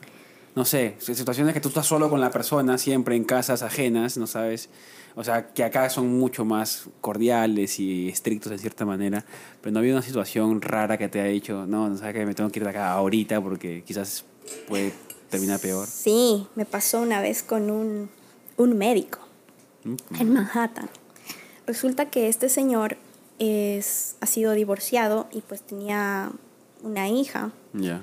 [0.55, 4.27] No sé, situaciones que tú estás solo con la persona, siempre en casas ajenas, ¿no
[4.27, 4.69] sabes?
[5.15, 9.25] O sea, que acá son mucho más cordiales y estrictos de cierta manera,
[9.63, 12.27] pero no ha habido una situación rara que te haya dicho, no, no sabes que
[12.27, 14.25] me tengo que ir de acá ahorita porque quizás
[14.69, 14.93] puede
[15.31, 15.87] terminar peor.
[15.87, 18.09] sí, me pasó una vez con un,
[18.57, 19.19] un médico
[20.19, 20.89] en Manhattan.
[21.67, 22.97] Resulta que este señor
[23.39, 26.31] es, ha sido divorciado y pues tenía
[26.83, 28.03] una hija Ya.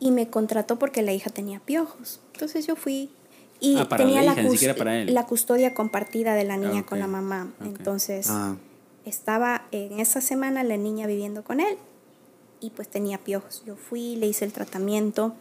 [0.00, 2.20] y me contrató porque la hija tenía piojos.
[2.34, 3.10] Entonces yo fui
[3.60, 6.98] y Ah, para tenía la hija, para la custodia compartida de la niña Ah, con
[6.98, 7.52] la mamá.
[7.60, 7.66] Ok.
[7.66, 8.56] Entonces Ah,
[9.04, 11.76] estaba en esa semana la niña viviendo con él
[12.60, 13.62] y pues tenía piojos.
[13.66, 15.34] Yo fui, le hice el tratamiento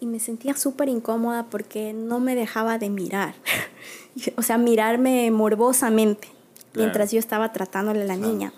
[0.00, 3.34] y me sentía súper incómoda porque no me dejaba de mirar.
[4.36, 6.28] o sea, mirarme morbosamente
[6.72, 6.86] Claro.
[6.88, 8.52] mientras yo estaba tratándole a la niña.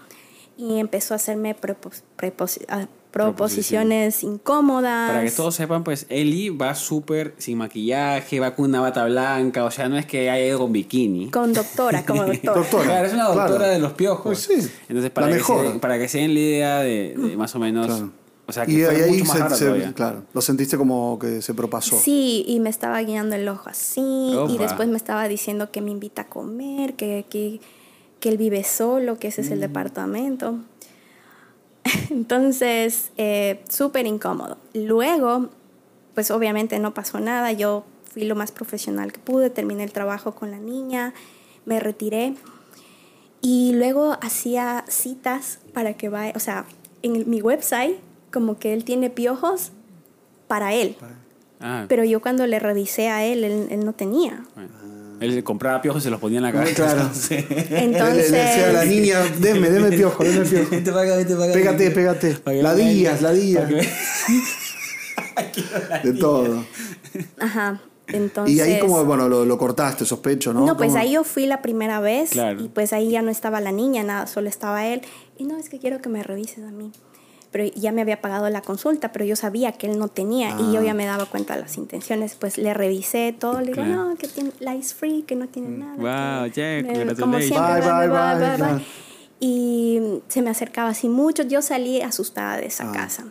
[0.59, 5.11] Y empezó a hacerme prepos- prepos- ah, proposiciones incómodas.
[5.11, 9.65] Para que todos sepan, pues Eli va súper sin maquillaje, va con una bata blanca,
[9.65, 11.31] o sea, no es que haya ido con bikini.
[11.31, 12.55] Con doctora, como doctora.
[12.55, 12.85] Doctora.
[12.85, 13.73] Claro, es una doctora Claro.
[13.73, 14.23] de los piojos.
[14.25, 15.73] Pues sí, Entonces, para, la que mejor.
[15.73, 17.87] Se, para que se den la idea de, de más o menos.
[17.87, 18.11] Claro.
[18.51, 21.41] O sea, que y, ahí mucho más se, raro se- claro, lo sentiste como que
[21.41, 21.97] se propasó.
[21.99, 24.53] Sí, y me estaba guiando el ojo así, Opa.
[24.53, 27.61] y después me estaba diciendo que me invita a comer, que, que,
[28.21, 29.53] que él vive solo, que ese es Mm.
[29.55, 30.59] el departamento.
[32.11, 34.59] Entonces, eh, súper incómodo.
[34.75, 35.49] Luego,
[36.15, 40.35] pues obviamente no pasó nada, yo fui lo más profesional que pude, terminé el trabajo
[40.35, 41.15] con la niña,
[41.65, 42.35] me retiré
[43.41, 46.65] y luego hacía citas para que vaya, o sea,
[47.03, 47.97] en el- mi website,
[48.33, 49.73] como que él tiene piojos
[50.49, 50.97] para él.
[51.61, 54.45] Ah, Pero yo cuando le revisé a él, él, él no tenía.
[54.55, 54.81] bueno.
[55.21, 56.75] Él compraba piojos y se los ponía en la cabeza.
[56.77, 57.11] Claro.
[57.71, 60.71] Entonces, Le, decía a la niña, deme, deme piojo, deme piojo.
[60.71, 61.53] Vente para acá, vente para acá.
[61.53, 62.63] Pégate, pégate.
[62.63, 63.69] Ladillas, ladillas.
[66.05, 66.65] De todo.
[67.39, 67.81] ajá.
[68.09, 70.67] Entonces, Y ahí como, bueno, lo, lo cortaste, sospecho, ¿no?
[70.67, 71.01] no, pues ¿Cómo?
[71.01, 72.61] ahí yo fui la primera vez Claro.
[72.61, 75.03] y pues ahí ya no estaba la niña, nada, solo estaba él.
[75.39, 76.91] Y no, es que quiero que me revises a mí.
[77.53, 80.73] Pero ya me había pagado la consulta, pero yo sabía que él no tenía y
[80.73, 80.85] yo Ah.
[80.85, 82.37] ya me daba cuenta de las intenciones.
[82.37, 84.11] Pues le revisé todo, le digo, Claro.
[84.11, 85.97] no, que tiene lice free, que no tiene nada.
[86.45, 88.75] Wow, que- Jack, me- como siempre, Bye, bye, bye, bye, bye, bye, claro.
[88.77, 88.85] bye.
[89.41, 91.43] Y se me acercaba así mucho.
[91.43, 92.93] Yo salí asustada de esa Ah.
[92.93, 93.25] casa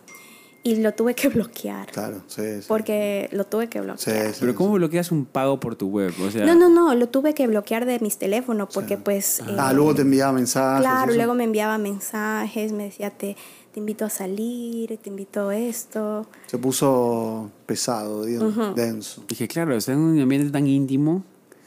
[0.63, 1.91] y lo tuve que bloquear.
[1.91, 2.65] Claro, sí, sí.
[2.67, 4.34] Porque lo tuve que bloquear.
[4.34, 4.57] sí, Pero sí.
[4.57, 6.11] ¿cómo bloqueas un pago por tu web?
[6.22, 9.41] O sea, No, no, no, lo tuve que bloquear de mis teléfonos porque pues...
[9.57, 10.82] Ah, eh, luego te enviaba mensajes.
[10.82, 13.38] Claro, luego me enviaba mensajes, me decía, te,
[13.74, 16.26] te invito a salir, te invito a esto.
[16.47, 19.24] Se puso pesado, digo, denso.
[19.28, 21.24] Dije, claro, está en un ambiente tan íntimo.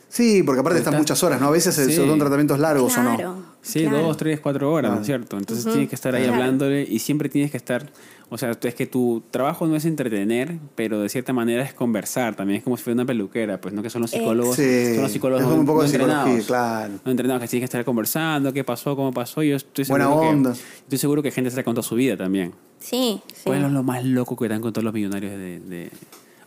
[0.08, 1.46] Sí, porque aparte estás Está- muchas horas, ¿no?
[1.46, 1.92] A veces Sí.
[1.94, 3.52] son tratamientos largos o no.
[3.62, 4.02] Sí, claro.
[4.08, 5.38] dos, tres, cuatro horas, ¿no es cierto?
[5.38, 6.36] Entonces tienes que estar ahí Claro.
[6.42, 7.88] hablándole y siempre tienes que estar,
[8.34, 12.34] o sea, es que tu trabajo no es entretener, pero de cierta manera es conversar,
[12.34, 15.02] también es como si fuera una peluquera, pues no que son los psicólogos, Sí, son
[15.02, 16.46] los psicólogos es un poco no de entrenados.
[16.46, 16.94] claro.
[17.04, 20.28] No entrenados que tienes que estar conversando, qué pasó, cómo pasó, yo estoy Buena seguro
[20.28, 20.52] onda.
[20.54, 22.52] que estoy seguro que gente se ha contado su vida también.
[22.80, 23.42] Sí, sí.
[23.44, 25.90] ¿Cuál es lo más loco que te han contado los millonarios de, de-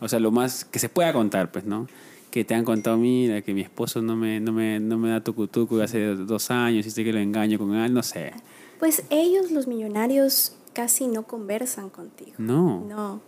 [0.00, 1.86] o sea, lo más que se pueda contar, pues, ¿no?
[2.30, 5.20] Que te han contado, mira, que mi esposo no me, no me, no me da
[5.22, 8.32] tucutucu hace dos años y sé que lo engaño con él, no sé.
[8.78, 12.34] Pues ellos, los millonarios, casi no conversan contigo.
[12.36, 12.80] No.
[12.86, 13.20] No.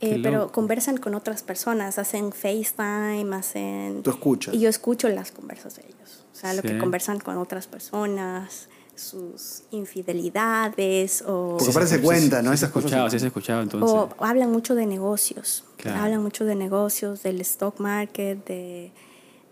[0.00, 4.02] Eh, pero conversan con otras personas, hacen FaceTime, hacen...
[4.02, 4.54] Tú escuchas.
[4.54, 6.24] Y yo escucho las conversas de ellos.
[6.32, 6.68] O sea, lo Sí.
[6.68, 11.56] que conversan con otras personas, sus infidelidades o...
[11.58, 12.50] Porque aparte se cuenta, ¿no?
[12.50, 13.12] Sí, Esas se ha escuchado, cosas.
[13.12, 13.90] sí se ha escuchado, entonces.
[13.90, 15.64] O hablan mucho de negocios.
[15.76, 16.02] Claro.
[16.02, 18.92] Hablan mucho de negocios, del stock market, de,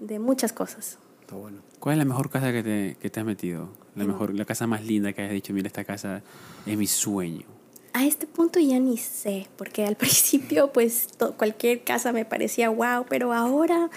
[0.01, 0.99] de muchas cosas.
[1.21, 1.59] Está bueno.
[1.81, 3.69] ¿Cuál es la mejor casa que te, que te has metido?
[3.97, 6.23] La mejor, la casa más linda que hayas dicho, mira, esta casa
[6.67, 7.45] es mi sueño.
[7.93, 12.69] A este punto ya ni sé, porque al principio pues to- cualquier casa me parecía
[12.69, 13.89] wow, pero ahora,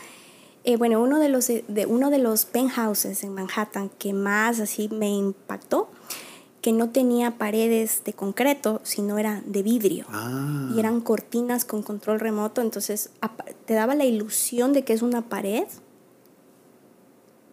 [0.64, 4.88] eh, bueno, uno de, los, de uno de los penthouses en Manhattan que más así
[4.88, 5.90] me impactó,
[6.62, 10.06] que no tenía paredes de concreto, sino era de vidrio.
[10.10, 10.72] Ah.
[10.76, 13.12] Y eran cortinas con control remoto, entonces
[13.66, 15.64] te daba la ilusión de que es una pared,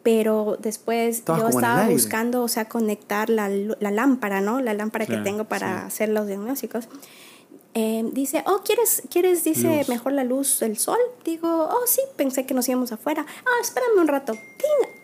[0.07, 4.61] pero después Estabas yo estaba buscando, o sea, conectar la, la lámpara, ¿no?
[4.61, 5.87] La lámpara Claro, que tengo para sí.
[5.89, 6.89] hacer los diagnósticos.
[7.75, 9.89] Eh, dice, oh, ¿quieres, ¿quieres, dice, Luz.
[9.89, 10.97] mejor la luz del sol?
[11.25, 13.27] Digo, oh, sí, pensé que nos íbamos afuera.
[13.45, 14.33] Ah, espérame un rato.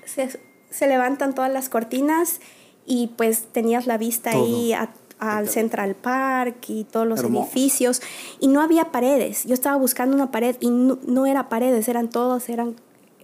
[0.06, 0.30] Se,
[0.70, 2.38] se levantan todas las cortinas
[2.86, 4.44] y pues tenías la vista Todo.
[4.44, 7.44] ahí a- al Central Park y todos los Hermoso.
[7.52, 8.02] edificios
[8.40, 9.44] y no había paredes.
[9.44, 12.74] Yo estaba buscando una pared y no, no era paredes, eran todos, eran,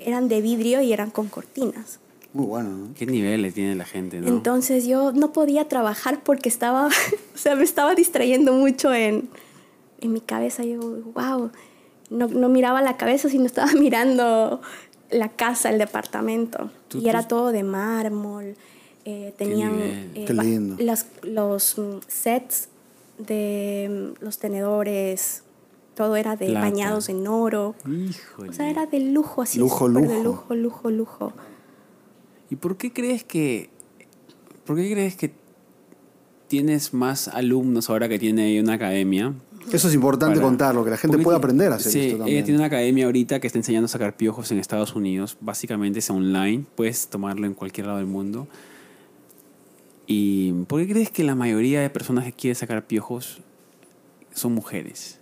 [0.01, 2.01] eran de vidrio y eran con cortinas.
[2.33, 2.95] Muy bueno, ¿no?
[2.95, 4.29] ¿Qué niveles tiene la gente, no?
[4.29, 6.87] Entonces yo no podía trabajar porque estaba,
[7.35, 9.29] o sea, me estaba distrayendo mucho en,
[10.01, 10.63] en mi cabeza.
[10.65, 10.81] Yo,
[11.15, 11.51] wow,
[12.11, 14.61] no, no miraba la cabeza, sino estaba mirando
[15.11, 16.71] la casa, el departamento.
[16.89, 18.55] Tú- y era tú- todo de mármol.
[19.07, 20.77] eh, tenían eh, Qué ba- lindo.
[20.79, 22.69] las- los mm, sets
[23.17, 25.43] de mm, los tenedores,
[25.99, 26.61] todo era de Plata.
[26.61, 27.75] bañados en oro.
[27.87, 28.51] Híjole.
[28.51, 29.59] O sea, era de lujo, así.
[29.59, 30.55] Lujo, súper de lujo.
[30.55, 31.33] lujo, lujo, lujo.
[32.51, 33.69] ¿Y por qué crees que
[34.65, 35.33] por qué crees que
[36.47, 39.35] tienes más alumnos ahora que tiene una academia?
[39.73, 42.37] Eso es importante Para- contarlo, que la gente pueda aprender a hacer sí, esto también.
[42.39, 45.37] Ella tiene una academia ahorita que está enseñando a sacar piojos en Estados Unidos.
[45.41, 48.47] Básicamente es online, puedes tomarlo en cualquier lado del mundo.
[50.07, 53.41] ¿Y por qué crees que la mayoría de personas que quieren sacar piojos
[54.33, 55.18] son mujeres?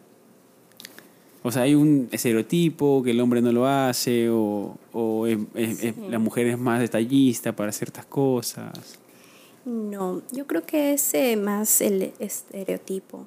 [1.47, 5.85] O sea, hay un estereotipo que el hombre no lo hace o, o es- es-
[5.85, 8.99] es- la mujer es más detallista para ciertas cosas.
[9.65, 13.27] No, yo creo que es eh, más el estereotipo,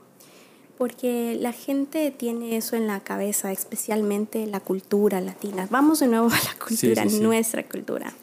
[0.77, 5.67] porque la gente tiene eso en la cabeza, especialmente la cultura latina.
[5.69, 7.19] Vamos de nuevo a la cultura, sí, sí.
[7.21, 8.13] nuestra cultura.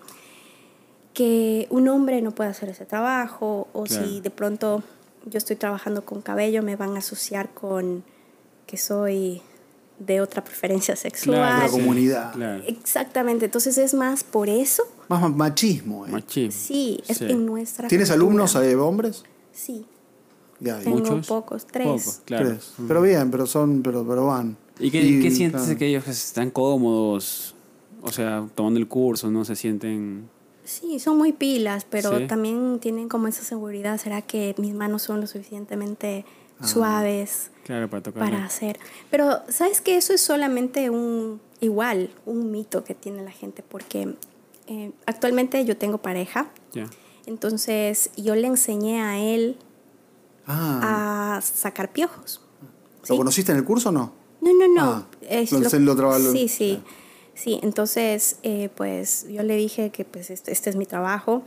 [1.15, 4.07] Que un hombre no puede hacer ese trabajo, o Claro.
[4.07, 4.83] si de pronto
[5.25, 8.05] yo estoy trabajando con cabello, me van a asociar con
[8.67, 9.41] que soy
[9.99, 11.57] de otra preferencia sexual.
[11.57, 12.33] Otra comunidad.
[12.35, 12.63] Claro.
[12.67, 14.83] Exactamente, entonces es más por eso.
[15.09, 16.07] Más ma- machismo.
[16.07, 16.11] ¿eh?
[16.11, 16.61] Machismo.
[16.61, 17.25] Sí, es Sí.
[17.29, 18.27] en nuestra ¿Tienes cultura.
[18.27, 19.25] alumnos eh, hombres?
[19.53, 19.87] Sí.
[20.61, 21.27] Ya, Tengo ¿Muchos?
[21.27, 21.87] pocos, tres.
[21.87, 22.49] Pocos, claro.
[22.49, 22.73] tres.
[22.89, 24.57] Pero bien, pero son, pero, pero van.
[24.79, 25.67] ¿Y qué, qué sientes claro.
[25.67, 27.55] de que ellos están cómodos?
[28.03, 29.45] O sea, tomando el curso, ¿no?
[29.45, 30.29] Se sienten...
[30.65, 32.27] Sí, son muy pilas, pero Sí.
[32.27, 33.99] también tienen como esa seguridad.
[34.01, 36.25] ¿Será que mis manos son lo suficientemente
[36.59, 36.67] Ah.
[36.67, 38.23] suaves Claro, para tocar.
[38.23, 38.79] para hacer?
[39.11, 44.15] Pero, ¿sabes que Eso es solamente un, igual, un mito que tiene la gente, porque
[44.69, 46.89] eh, actualmente yo tengo pareja, Ya.
[47.27, 49.59] entonces yo le enseñé a él
[50.47, 52.41] Ah, a sacar piojos.
[53.01, 53.17] ¿Lo ¿sí?
[53.17, 54.13] conociste en el curso o no?
[54.41, 54.83] No, no, no.
[54.93, 56.81] Ah, Es lo- lo lo- sí, sí.
[57.35, 61.43] Sí, entonces, eh, pues yo le dije que pues este, este es mi trabajo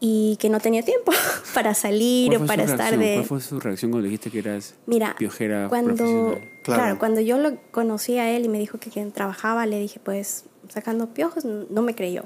[0.00, 1.12] y que no tenía tiempo
[1.54, 3.00] para salir ¿Cuál o para estar reacción?
[3.00, 3.14] de...
[3.14, 6.34] ¿Cuál fue su reacción cuando dijiste que eras Mira, piojera cuando, profesional?
[6.62, 6.82] claro.
[6.82, 6.98] Claro.
[6.98, 10.44] cuando yo lo conocí a él y me dijo que quien trabajaba, le dije, pues,
[10.68, 12.24] sacando piojos, no me creyó.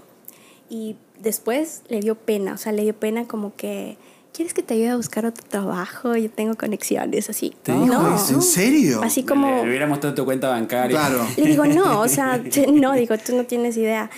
[0.69, 3.99] Y después le dio pena, o sea, le dio pena como que,
[4.33, 6.17] ¿quieres que te ayude a buscar otro trabajo?
[6.17, 7.55] Yo tengo conexiones, así.
[7.63, 8.17] ¿Te dijo no.
[8.17, 8.35] eso?
[8.35, 9.01] ¿En serio?
[9.03, 9.63] Así como...
[9.63, 10.97] Le hubiera mostrado tu cuenta bancaria.
[10.97, 11.27] Claro.
[11.37, 12.41] Le digo, no, o sea,
[12.73, 14.11] no, digo, tú no tienes idea.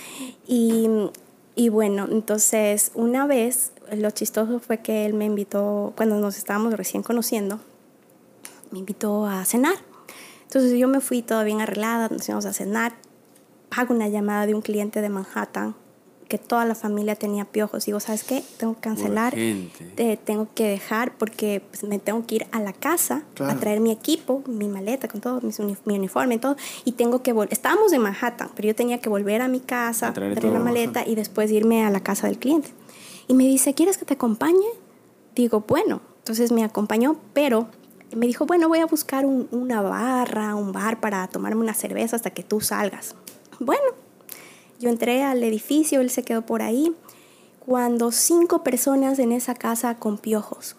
[0.47, 0.87] Y,
[1.55, 6.73] y bueno, entonces una vez, lo chistoso fue que él me invitó, cuando nos estábamos
[6.73, 7.59] recién conociendo,
[8.71, 9.75] me invitó a cenar.
[10.43, 12.93] Entonces yo me fui todo bien arreglada, nos íbamos a cenar,
[13.71, 15.75] hago una llamada de un cliente de Manhattan
[16.27, 17.85] que toda la familia tenía piojos.
[17.85, 18.43] Digo, ¿sabes qué?
[18.57, 19.33] Tengo que cancelar,
[19.95, 23.53] te tengo que dejar porque pues, me tengo que ir a la casa Claro.
[23.53, 26.55] a traer mi equipo, mi maleta con todo, mis uni- mi uniforme y todo.
[26.85, 27.53] Y tengo que volver.
[27.53, 30.59] Estábamos en Manhattan, pero yo tenía que volver a mi casa, A traer traer la
[30.59, 32.69] maleta y después irme a la casa del cliente.
[33.27, 34.67] Y me dice, ¿quieres que te acompañe?
[35.35, 36.01] Digo, bueno.
[36.19, 37.67] Entonces me acompañó, pero
[38.15, 42.15] me dijo, bueno, voy a buscar un- una barra, un bar para tomarme una cerveza
[42.15, 43.15] hasta que tú salgas.
[43.59, 43.81] Bueno,
[44.83, 46.93] yo entré al edificio, él se quedó por ahí,
[47.65, 50.75] cuando cinco personas en esa casa con piojos.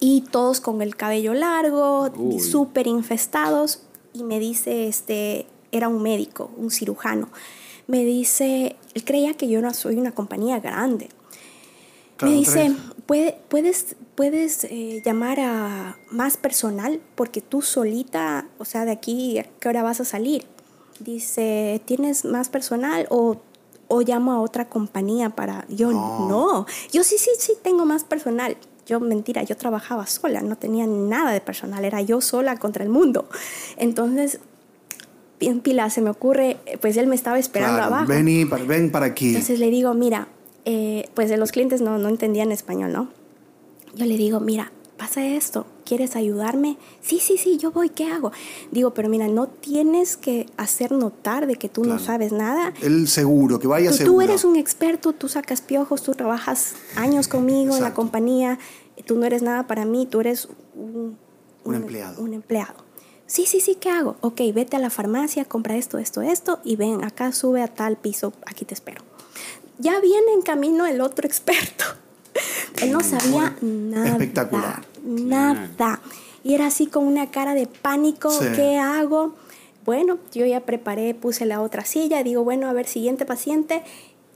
[0.00, 2.10] Y todos con el cabello largo,
[2.40, 3.82] súper infestados.
[4.12, 7.28] Y me dice, este, era un médico, un cirujano.
[7.86, 11.08] Me dice, él creía que yo no soy una compañía grande.
[12.16, 12.72] Claro, me dice, tres.
[13.06, 19.38] "Puede- puedes, puedes eh, llamar a más personal porque tú solita, o sea, de aquí,
[19.38, 20.46] ¿a qué hora vas a salir?
[21.00, 23.36] Dice, ¿tienes más personal o,
[23.88, 25.66] o llamo a otra compañía para...
[25.68, 26.28] Yo No.
[26.28, 26.66] no.
[26.92, 28.56] Yo sí, sí, sí tengo más personal.
[28.86, 32.90] Yo, mentira, yo trabajaba sola, no tenía nada de personal, era yo sola contra el
[32.90, 33.28] mundo.
[33.76, 34.40] Entonces,
[35.38, 38.08] bien pila, se me ocurre, pues él me estaba esperando Claro, abajo.
[38.08, 39.28] Ven, y ven para aquí.
[39.28, 40.28] Entonces le digo, mira,
[40.64, 43.08] eh, pues los clientes no, no entendían español, ¿no?
[43.94, 46.76] Yo le digo, mira, pasa esto, ¿quieres ayudarme?
[47.00, 48.32] Sí, sí, sí, yo voy, ¿qué hago?
[48.72, 52.74] Digo, pero mira, no tienes que hacer notar de que tú no sabes nada.
[52.82, 54.12] Él seguro, que vaya Tú, seguro.
[54.14, 58.58] tú eres un experto, tú sacas piojos, tú trabajas años conmigo en la compañía,
[59.06, 61.16] tú no eres nada para mí, tú eres un,
[61.64, 62.20] Un empleado.
[62.22, 62.74] Un empleado.
[63.26, 64.16] Sí, sí, sí, ¿qué hago?
[64.22, 67.96] Ok, vete a la farmacia, compra esto, esto, esto y ven, acá sube a tal
[67.96, 69.02] piso, aquí te espero.
[69.78, 71.84] ya viene en camino el otro experto.
[72.80, 74.10] Él no sabía nada.
[74.10, 74.84] Espectacular.
[75.04, 76.00] Nada.
[76.44, 78.46] Y era así con una cara de pánico, Sí.
[78.54, 79.34] ¿qué hago?
[79.84, 83.82] Bueno, yo ya preparé, puse la otra silla, digo, bueno, a ver, siguiente paciente.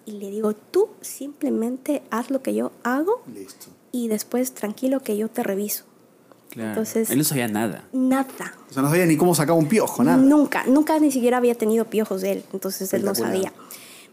[0.04, 3.66] Y le digo, tú simplemente haz lo que yo hago Listo.
[3.92, 5.84] y después tranquilo que yo te reviso.
[6.50, 6.70] Claro.
[6.70, 7.84] Entonces- Él no sabía nada.
[7.92, 8.54] Nada.
[8.68, 10.16] O sea, no sabía ni cómo sacaba un piojo, nada.
[10.18, 13.52] Nunca, nunca ni siquiera había tenido piojos él, entonces él no sabía.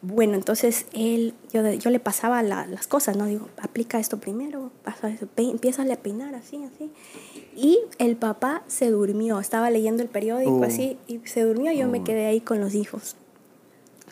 [0.02, 3.26] Bueno, entonces él, yo, yo le pasaba la- las cosas, ¿no?
[3.26, 6.90] Digo, aplica esto primero, pasa eso, pe, empieza a peinar así, así.
[7.56, 10.64] Y el papá se durmió, estaba leyendo el periódico Oh.
[10.64, 12.04] así, y se durmió, yo me Oh.
[12.06, 13.18] quedé ahí con los hijos.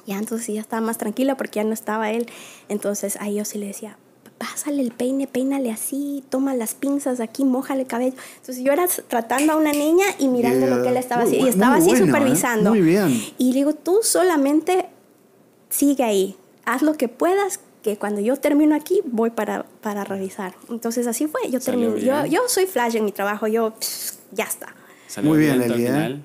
[0.06, 2.28] Ya entonces ya estaba más tranquila porque ya no estaba él.
[2.70, 3.98] Entonces ahí yo sí le decía,
[4.38, 8.16] pásale el peine, peínale así, toma las pinzas aquí, mójale el cabello.
[8.40, 10.76] Entonces yo era tratando a una niña y mirando Yeah.
[10.76, 11.48] lo que él estaba haciendo.
[11.48, 12.08] Y estaba así bueno, ¿eh?
[12.08, 12.70] supervisando.
[12.72, 13.22] Muy bien.
[13.38, 14.88] Y le digo, tú solamente
[15.70, 16.36] sigue ahí,
[16.66, 20.56] haz lo que puedas, que cuando yo termino aquí voy para, para revisar.
[20.70, 22.02] Entonces así fue, yo terminé.
[22.02, 24.76] Yo, soy flash en mi trabajo, yo pss, ya está.
[25.08, 26.22] Salió Muy bien, todo al Eli, ¿eh?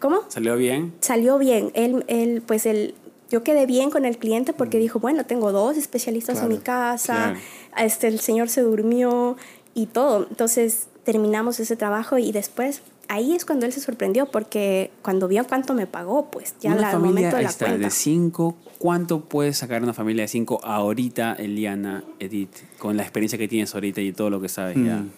[0.00, 0.22] ¿Cómo?
[0.28, 0.92] Salió bien.
[1.00, 1.70] salió bien.
[1.74, 2.94] Él, él, pues él,
[3.30, 7.14] yo quedé bien con el cliente porque dijo, bueno, tengo dos especialistas en mi casa,
[7.14, 7.38] claro.
[7.76, 9.36] este, el señor se durmió
[9.72, 10.26] y todo.
[10.28, 15.46] Entonces terminamos ese trabajo y después ahí es cuando él se sorprendió porque cuando vio
[15.46, 17.84] cuánto me pagó, pues ya una la- familia momento de ahí la está, cuenta.
[17.86, 18.56] de cinco.
[18.78, 23.74] ¿Cuánto puede sacar una familia de cinco ahorita, Eliana, Edith, con la experiencia que tienes
[23.74, 24.96] ahorita y todo lo que sabes ya?
[24.96, 25.10] Mm.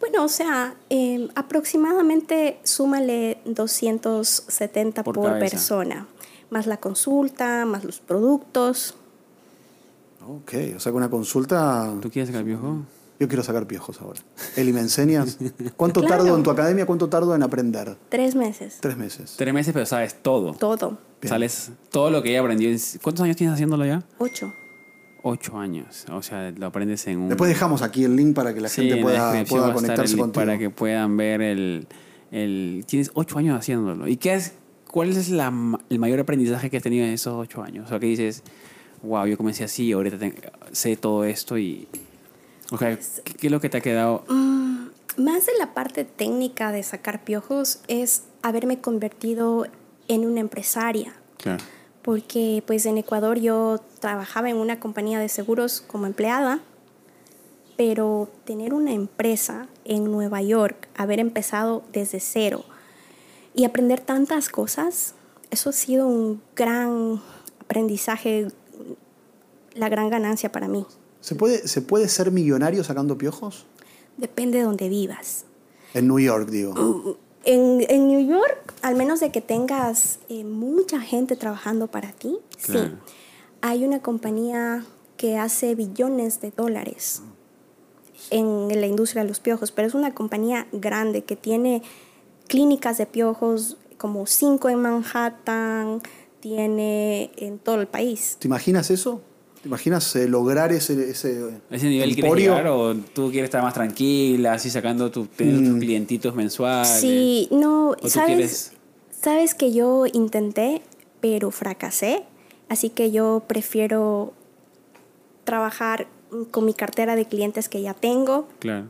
[0.00, 6.06] Bueno, o sea, eh, aproximadamente súmale 270 Por por, persona,
[6.50, 8.96] más la consulta, más los productos.
[10.26, 11.92] Ok, o sea que una consulta.
[12.00, 12.78] ¿Tú quieres sacar viejo?
[13.22, 14.18] Yo quiero sacar piojos ahora.
[14.56, 15.38] Eli, ¿me enseñas?
[15.76, 16.24] ¿Cuánto Claro.
[16.24, 16.86] tardo en tu academia?
[16.86, 17.96] ¿Cuánto tardo en aprender?
[18.08, 19.34] Tres meses, Tres meses.
[19.38, 20.54] Tres meses, pero sabes todo.
[20.54, 21.28] todo, Bien.
[21.28, 22.68] Sales todo lo que ella aprendió.
[22.68, 24.02] en- ¿Cuántos años tienes haciéndolo ya?
[24.18, 24.52] ocho.
[25.22, 26.04] Ocho años.
[26.10, 27.28] O sea, lo aprendes en un.
[27.28, 30.32] Después dejamos aquí el link para que la Sí, gente la pueda, pueda conectarse contigo.
[30.44, 31.86] para que puedan ver el,
[32.32, 34.08] el- Tienes ocho años haciéndolo.
[34.08, 34.54] ¿Y qué es,
[34.90, 35.52] cuál es la
[35.90, 37.86] el mayor aprendizaje que has tenido en esos ocho años?
[37.86, 38.42] O sea, que dices,
[39.04, 40.16] wow, yo comencé así, ahorita
[40.72, 41.86] sé todo esto y...
[42.78, 42.98] ¿qué,
[43.38, 44.24] qué es lo que te ha quedado?
[44.28, 44.86] Mm,
[45.16, 49.66] más de la parte técnica de sacar piojos es haberme convertido
[50.08, 51.14] en una empresaria.
[51.38, 51.62] Claro.
[52.02, 56.60] Porque pues en Ecuador yo trabajaba en una compañía de seguros como empleada,
[57.76, 62.64] pero tener una empresa en Nueva York, haber empezado desde cero
[63.54, 65.14] y aprender tantas cosas,
[65.50, 67.20] eso ha sido un gran
[67.60, 68.48] aprendizaje,
[69.74, 70.86] la gran ganancia para mí.
[71.22, 73.64] ¿Se puede, ¿Se puede ser millonario sacando piojos?
[74.18, 75.46] Depende de donde vivas.
[75.94, 77.16] En New York, digo.
[77.44, 82.38] En, en New York, al menos de que tengas eh, mucha gente trabajando para ti,
[82.62, 82.88] Claro.
[82.90, 82.94] sí.
[83.62, 84.84] Hay una compañía
[85.16, 87.22] que hace billones de dólares
[88.30, 91.82] en la industria de los piojos, pero es una compañía grande que tiene
[92.48, 96.02] clínicas de piojos como cinco en Manhattan,
[96.40, 98.36] tiene en todo el país.
[98.40, 99.20] ¿Te imaginas eso?
[99.62, 103.74] ¿Te imaginas eh, lograr ese, ese, ¿A ese nivel llegar o tú quieres estar más
[103.74, 105.72] tranquila, así sacando tu, teniendo Mm.
[105.74, 106.88] tus clientitos mensuales?
[107.00, 108.72] Sí, no, sabes, quieres-
[109.20, 110.82] sabes que yo intenté,
[111.20, 112.24] pero fracasé,
[112.68, 114.32] así que yo prefiero
[115.44, 116.08] trabajar
[116.50, 118.48] con mi cartera de clientes que ya tengo.
[118.58, 118.86] Claro.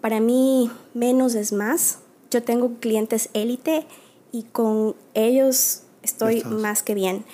[0.00, 1.98] Para mí, menos es más.
[2.30, 3.84] Yo tengo clientes élite
[4.32, 6.52] y con ellos estoy Estás.
[6.52, 7.24] más que bien.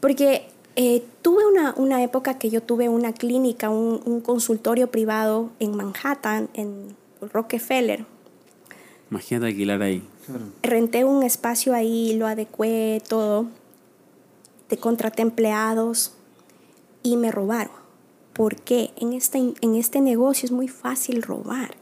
[0.00, 0.46] Porque
[0.76, 5.76] eh, tuve una, una época que yo tuve una clínica, un, un consultorio privado en
[5.76, 8.06] Manhattan, en Rockefeller.
[9.10, 10.02] Imagínate alquilar ahí.
[10.26, 10.44] Claro.
[10.62, 13.46] renté un espacio ahí, lo adecué, todo.
[14.68, 16.12] Te contraté empleados
[17.02, 17.74] y me robaron.
[18.32, 18.90] ¿Por qué?
[18.96, 21.76] En este, en este negocio es muy fácil robar.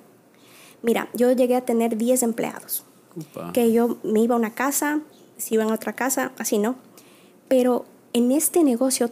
[0.82, 2.84] Mira, yo llegué a tener 10 empleados.
[3.14, 3.52] Upa.
[3.52, 5.00] Que yo me iba a una casa,
[5.36, 6.74] si iba a otra casa, así no.
[7.48, 9.10] Pero en este negocio,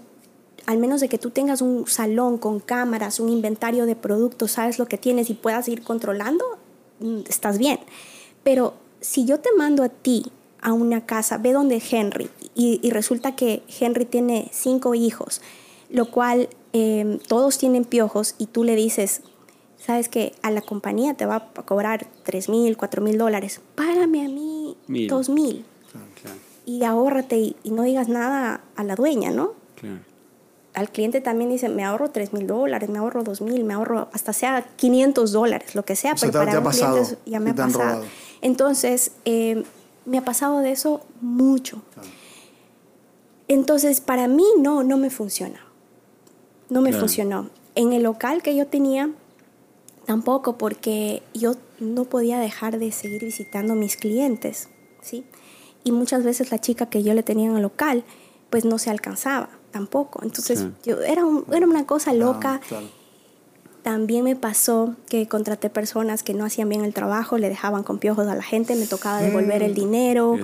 [0.67, 4.79] al menos de que tú tengas un salón con cámaras, un inventario de productos, sabes
[4.79, 6.45] lo que tienes y puedas ir controlando,
[7.01, 7.81] mm, estás bien.
[8.43, 10.25] Pero si yo te mando a ti
[10.61, 15.41] a una casa, ve donde Henry, y, y resulta que Henry tiene cinco hijos,
[15.89, 19.23] lo cual eh, todos tienen piojos, y tú le dices,
[19.79, 24.27] sabes que a la compañía te va a cobrar 3 mil, 4 mil dólares, págame
[24.27, 25.09] a mí Mil.
[25.09, 25.65] 2 mil
[26.79, 29.53] y ahórrate y, y no digas nada a la dueña, ¿no?
[29.77, 30.01] claro.
[30.73, 34.09] Al cliente también dice, me ahorro 3 mil dólares, me ahorro 2 mil, me ahorro
[34.13, 37.41] hasta sea 500 dólares, lo que sea, O sea, pero te- para un cliente ya
[37.41, 37.85] me ha pasado.
[37.85, 38.05] robado.
[38.41, 39.65] Entonces, eh,
[40.07, 41.83] me ha pasado de eso mucho.
[43.49, 45.61] Entonces, para mí no, no me funciona.
[46.69, 47.01] no me Claro.
[47.01, 47.51] funcionó.
[47.75, 49.11] En el local que yo tenía,
[50.07, 54.69] tampoco, porque yo no podía dejar de seguir visitando a mis clientes,
[55.03, 55.25] ¿sí?
[55.85, 58.05] Y muchas veces la chica que yo le tenía en el local,
[58.51, 60.21] pues no se alcanzaba tampoco.
[60.23, 60.69] Entonces, Sí.
[60.91, 62.61] yo, era, un- era una cosa loca.
[62.63, 62.87] Ah, claro.
[63.83, 67.97] También me pasó que contraté personas que no hacían bien el trabajo, le dejaban con
[67.99, 70.37] piojos a la gente, me tocaba devolver el dinero.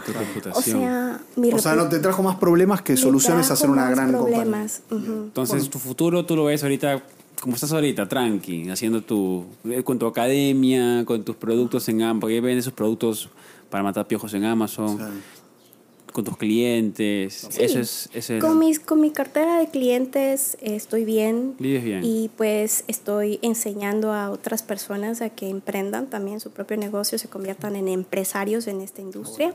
[0.55, 3.83] O sea, mi O sea, no te trajo más problemas que soluciones a ser una
[3.83, 4.39] más gran compañía.
[4.43, 4.81] problemas.
[4.91, 5.13] Ujú.
[5.25, 7.03] Entonces, tu futuro tú lo ves ahorita,
[7.43, 9.45] como estás ahorita, tranqui, haciendo tu.
[9.69, 13.29] eh, con tu academia, con tus productos en Amazon, porque vendes sus productos
[13.71, 15.05] para matar piojos en Amazon, Sí.
[16.13, 17.47] con tus clientes.
[17.51, 17.63] Sí.
[17.63, 18.09] Eso es.
[18.15, 21.55] Eso es Con, mis, con mi cartera de clientes eh, estoy bien.
[21.59, 22.01] Vives bien.
[22.05, 27.29] Y pues estoy enseñando a otras personas a que emprendan también su propio negocio, se
[27.29, 29.53] conviertan en empresarios en esta industria.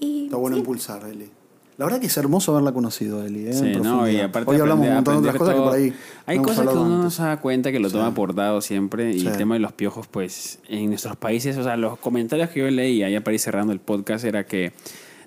[0.00, 1.30] Y Está bueno sí, impulsar, Eli.
[1.76, 3.48] La verdad que es hermoso haberla conocido, Eli.
[3.48, 3.52] ¿eh?
[3.52, 5.72] Sí, En no, y aparte Hoy hablamos un aprender- montón de otras cosas que por
[5.74, 5.92] ahí.
[6.26, 7.94] Hay cosas que uno no se da cuenta que lo Sí.
[7.96, 9.10] toma por dado siempre.
[9.12, 9.26] Y Sí.
[9.26, 12.70] el tema de los piojos, pues, en nuestros países, o sea, los comentarios que yo
[12.70, 14.72] leía ya para ir cerrando el podcast era que.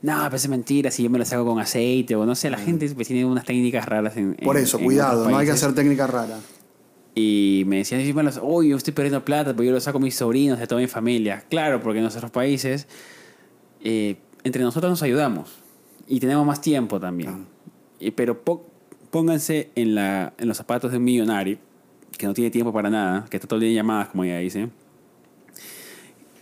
[0.01, 2.59] No, pues es mentira, si yo me lo saco con aceite o no sé, la
[2.59, 4.35] gente pues, tiene unas técnicas raras en.
[4.35, 6.37] Por eso, en cuidado, no hay que hacer técnica rara.
[7.13, 9.97] Y me decían, "Sí, me los- uy, yo estoy perdiendo plata porque yo lo saco
[9.97, 11.43] a mis sobrinos, de toda mi familia.
[11.49, 12.87] Claro, porque en nuestros países,
[13.83, 15.56] eh, entre nosotros nos ayudamos
[16.07, 17.45] y tenemos más tiempo también.
[17.99, 18.65] Y- pero po-
[19.09, 21.57] pónganse en, la, en los zapatos de un millonario
[22.17, 24.39] que no tiene tiempo para nada, que está todo el día en llamadas, como ella
[24.39, 24.69] dice,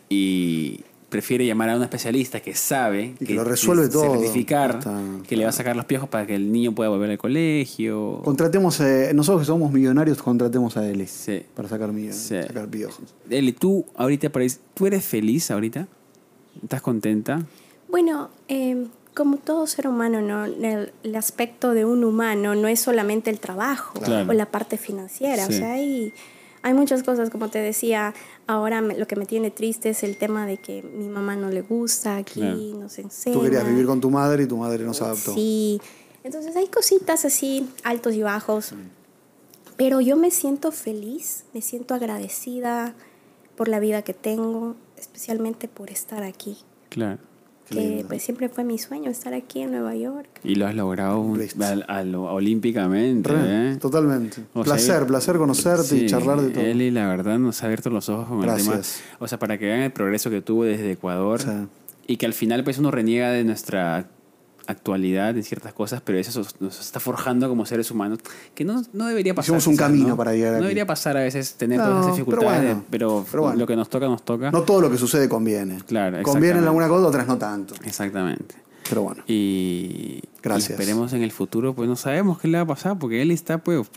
[0.10, 4.12] y prefiere llamar a un especialista que sabe Y que lo resuelve todo.
[4.16, 7.10] certificar Está- que le va a sacar los piojos para que el niño pueda volver
[7.12, 8.22] al colegio.
[8.24, 11.08] Contratemos, eh, nosotros que somos millonarios, contratemos a Eli.
[11.08, 11.44] Sí.
[11.56, 12.36] Para sacar millones, Sí.
[12.48, 13.00] sacar piojos.
[13.30, 14.30] Eli, tú ahorita
[14.74, 15.88] ¿tú eres feliz ahorita?
[16.62, 17.46] ¿Estás contenta?
[17.90, 18.86] Bueno, eh,
[19.16, 20.46] como todo ser humano, ¿no?
[20.46, 24.30] el, el aspecto de un humano no es solamente el trabajo Claro.
[24.30, 25.46] o la parte financiera.
[25.48, 25.54] Sí.
[25.54, 26.14] O sea, hay,
[26.62, 28.14] hay muchas cosas, como te decía,
[28.46, 31.50] ahora me- lo que me tiene triste es el tema de que mi mamá no
[31.50, 32.58] le gusta aquí, Claro.
[32.58, 33.36] nos enseña.
[33.38, 35.34] Tú querías vivir con tu madre y tu madre no se adaptó.
[35.34, 35.80] Sí,
[36.24, 38.74] entonces hay cositas así, altos y bajos.
[39.78, 42.94] Pero yo me siento feliz, me siento agradecida
[43.56, 46.58] por la vida que tengo, especialmente por estar aquí.
[46.90, 47.20] Claro.
[47.70, 50.28] Que pues siempre fue mi sueño estar aquí en Nueva York.
[50.44, 53.30] Y lo has logrado al- al- olímpicamente.
[53.30, 53.76] Re, ¿eh?
[53.78, 54.42] Totalmente.
[54.54, 56.64] O sea, placer, yo- placer conocerte y Sí, charlar de todo.
[56.64, 58.74] Eli, la verdad, nos ha abierto los ojos con el tema.
[58.74, 59.02] Gracias.
[59.20, 61.50] O sea, para que vean el progreso que tuvo desde Ecuador Sí.
[62.08, 64.08] y que al final, pues, uno reniega de nuestra
[64.68, 68.20] actualidad en ciertas cosas, pero eso nos- está forjando como seres humanos,
[68.54, 69.46] que no, no debería pasar.
[69.56, 70.18] Hicimos un quizás, camino ¿no?
[70.18, 70.64] para llegar No aquí.
[70.64, 73.60] debería pasar a veces tener No, todas esas pero dificultades, bueno, pero, pero bueno.
[73.60, 74.52] lo que nos toca, nos toca.
[74.52, 75.78] No todo lo que sucede conviene.
[75.88, 77.76] Claro, Conviene en alguna cosa, otras no tanto.
[77.84, 78.56] Exactamente.
[78.88, 79.24] Pero bueno.
[79.28, 80.70] Y, Gracias.
[80.70, 83.32] y esperemos en el futuro, pues no sabemos qué le va a pasar, porque él
[83.32, 83.88] está pues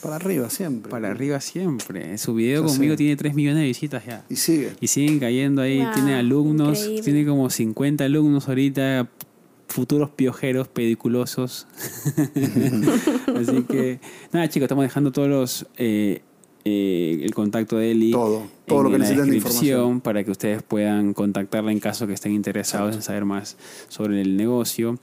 [0.00, 0.90] Para arriba siempre.
[0.90, 2.16] para arriba siempre.
[2.18, 2.98] Su video Ya conmigo sé.
[2.98, 4.24] tiene 3 millones de visitas ya.
[4.28, 4.72] Y sigue.
[4.80, 7.02] Y siguen cayendo ahí, Wow, tiene alumnos, increíble.
[7.02, 9.08] tiene como 50 alumnos ahorita,
[9.72, 11.66] futuros piojeros pediculosos.
[13.36, 14.00] Así que,
[14.32, 15.66] nada chicos, estamos dejando todos los...
[15.76, 16.22] eh,
[16.64, 20.00] eh, el contacto de Eli Todo, todo lo que en la necesiten de descripción información.
[20.00, 23.56] para que ustedes puedan contactarla en caso que estén interesados en saber más
[23.88, 24.96] sobre el negocio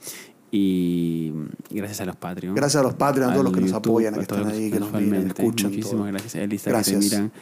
[0.50, 1.32] y
[1.70, 4.20] gracias a los Patreon Gracias a los Patreon, a todos los que nos apoyan, que
[4.20, 5.70] están ahí, que nos miran, escuchan.
[5.70, 6.04] Muchísimas todo.
[6.04, 6.58] gracias, Eli.
[6.58, 6.98] Que Gracias.
[6.98, 7.32] te miran.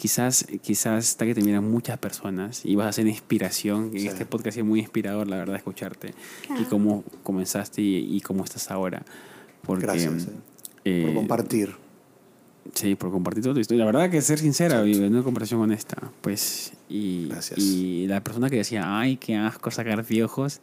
[0.00, 3.90] Quizás, quizás está que te miran muchas personas y vas a ser inspiración.
[3.92, 4.06] Sí.
[4.06, 6.14] este podcast es muy inspirador, la verdad, escucharte.
[6.48, 6.66] Y Ah.
[6.70, 9.04] cómo comenzaste y, y cómo estás ahora.
[9.62, 10.30] Porque, Gracias, eh,
[10.86, 11.74] eh, por compartir.
[12.72, 13.84] Sí, por compartir toda tu historia.
[13.84, 15.98] La verdad que ser sincera y en una conversación honesta.
[16.22, 17.58] Pues, y, Gracias.
[17.58, 20.60] y la persona que decía, ay, qué asco sacar piojos.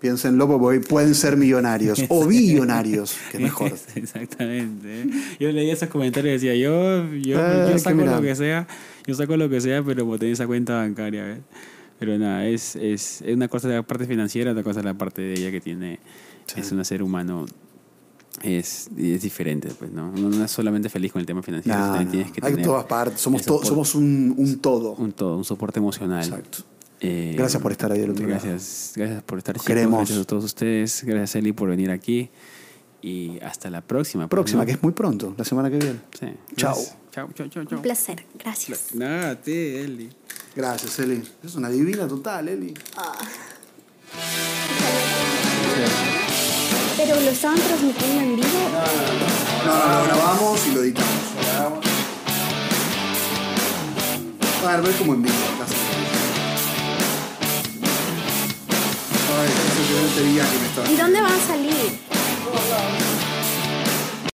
[0.00, 3.72] Piénsenlo porque pueden ser millonarios o billonarios, que mejor.
[3.94, 5.06] Exactamente.
[5.40, 8.16] Yo leía esos comentarios y decía, yo, yo, Eh, yo que saco mira.
[8.16, 8.66] lo que sea,
[9.06, 11.38] yo saco lo que sea, pero como tenés esa cuenta bancaria, ¿ves?
[11.98, 14.94] Pero nada, es, es, es una cosa de la parte financiera, otra cosa de la
[14.94, 15.98] parte de ella que tiene,
[16.46, 16.60] Sí.
[16.60, 17.46] es un ser humano,
[18.42, 20.12] es, es diferente, pues, ¿no?
[20.14, 22.10] Uno no es solamente feliz con el tema financiero, No, también no.
[22.12, 24.92] tienes que Hay tener todas partes, somos, to- somos un, un todo.
[24.92, 26.22] un todo, un soporte emocional.
[26.22, 26.58] Exacto.
[27.08, 28.40] Eh, Gracias por estar ahí del otro lado.
[28.42, 29.98] gracias, Gracias por estar queremos.
[30.00, 31.02] Gracias a todos ustedes.
[31.04, 32.30] Gracias, Eli, por venir aquí.
[33.02, 34.24] Y hasta la próxima.
[34.24, 34.66] pues, Próxima, ¿no?
[34.66, 36.00] que es muy pronto, la semana que viene.
[36.18, 36.26] Sí.
[36.56, 36.76] Chao.
[37.12, 37.76] Chao, chao, chao, chao.
[37.78, 38.94] Un placer, gracias.
[38.94, 40.10] Nada, a ti, Eli.
[40.54, 41.22] Gracias, Eli.
[41.44, 42.74] Es una divina total, Eli.
[46.96, 48.48] Pero lo estaban transmitiendo en vivo.
[49.66, 51.10] No, no, lo grabamos y lo editamos.
[54.64, 55.34] A ver, ver como en vivo.
[55.34, 55.66] acá
[60.88, 63.05] ¿Y dónde van a salir?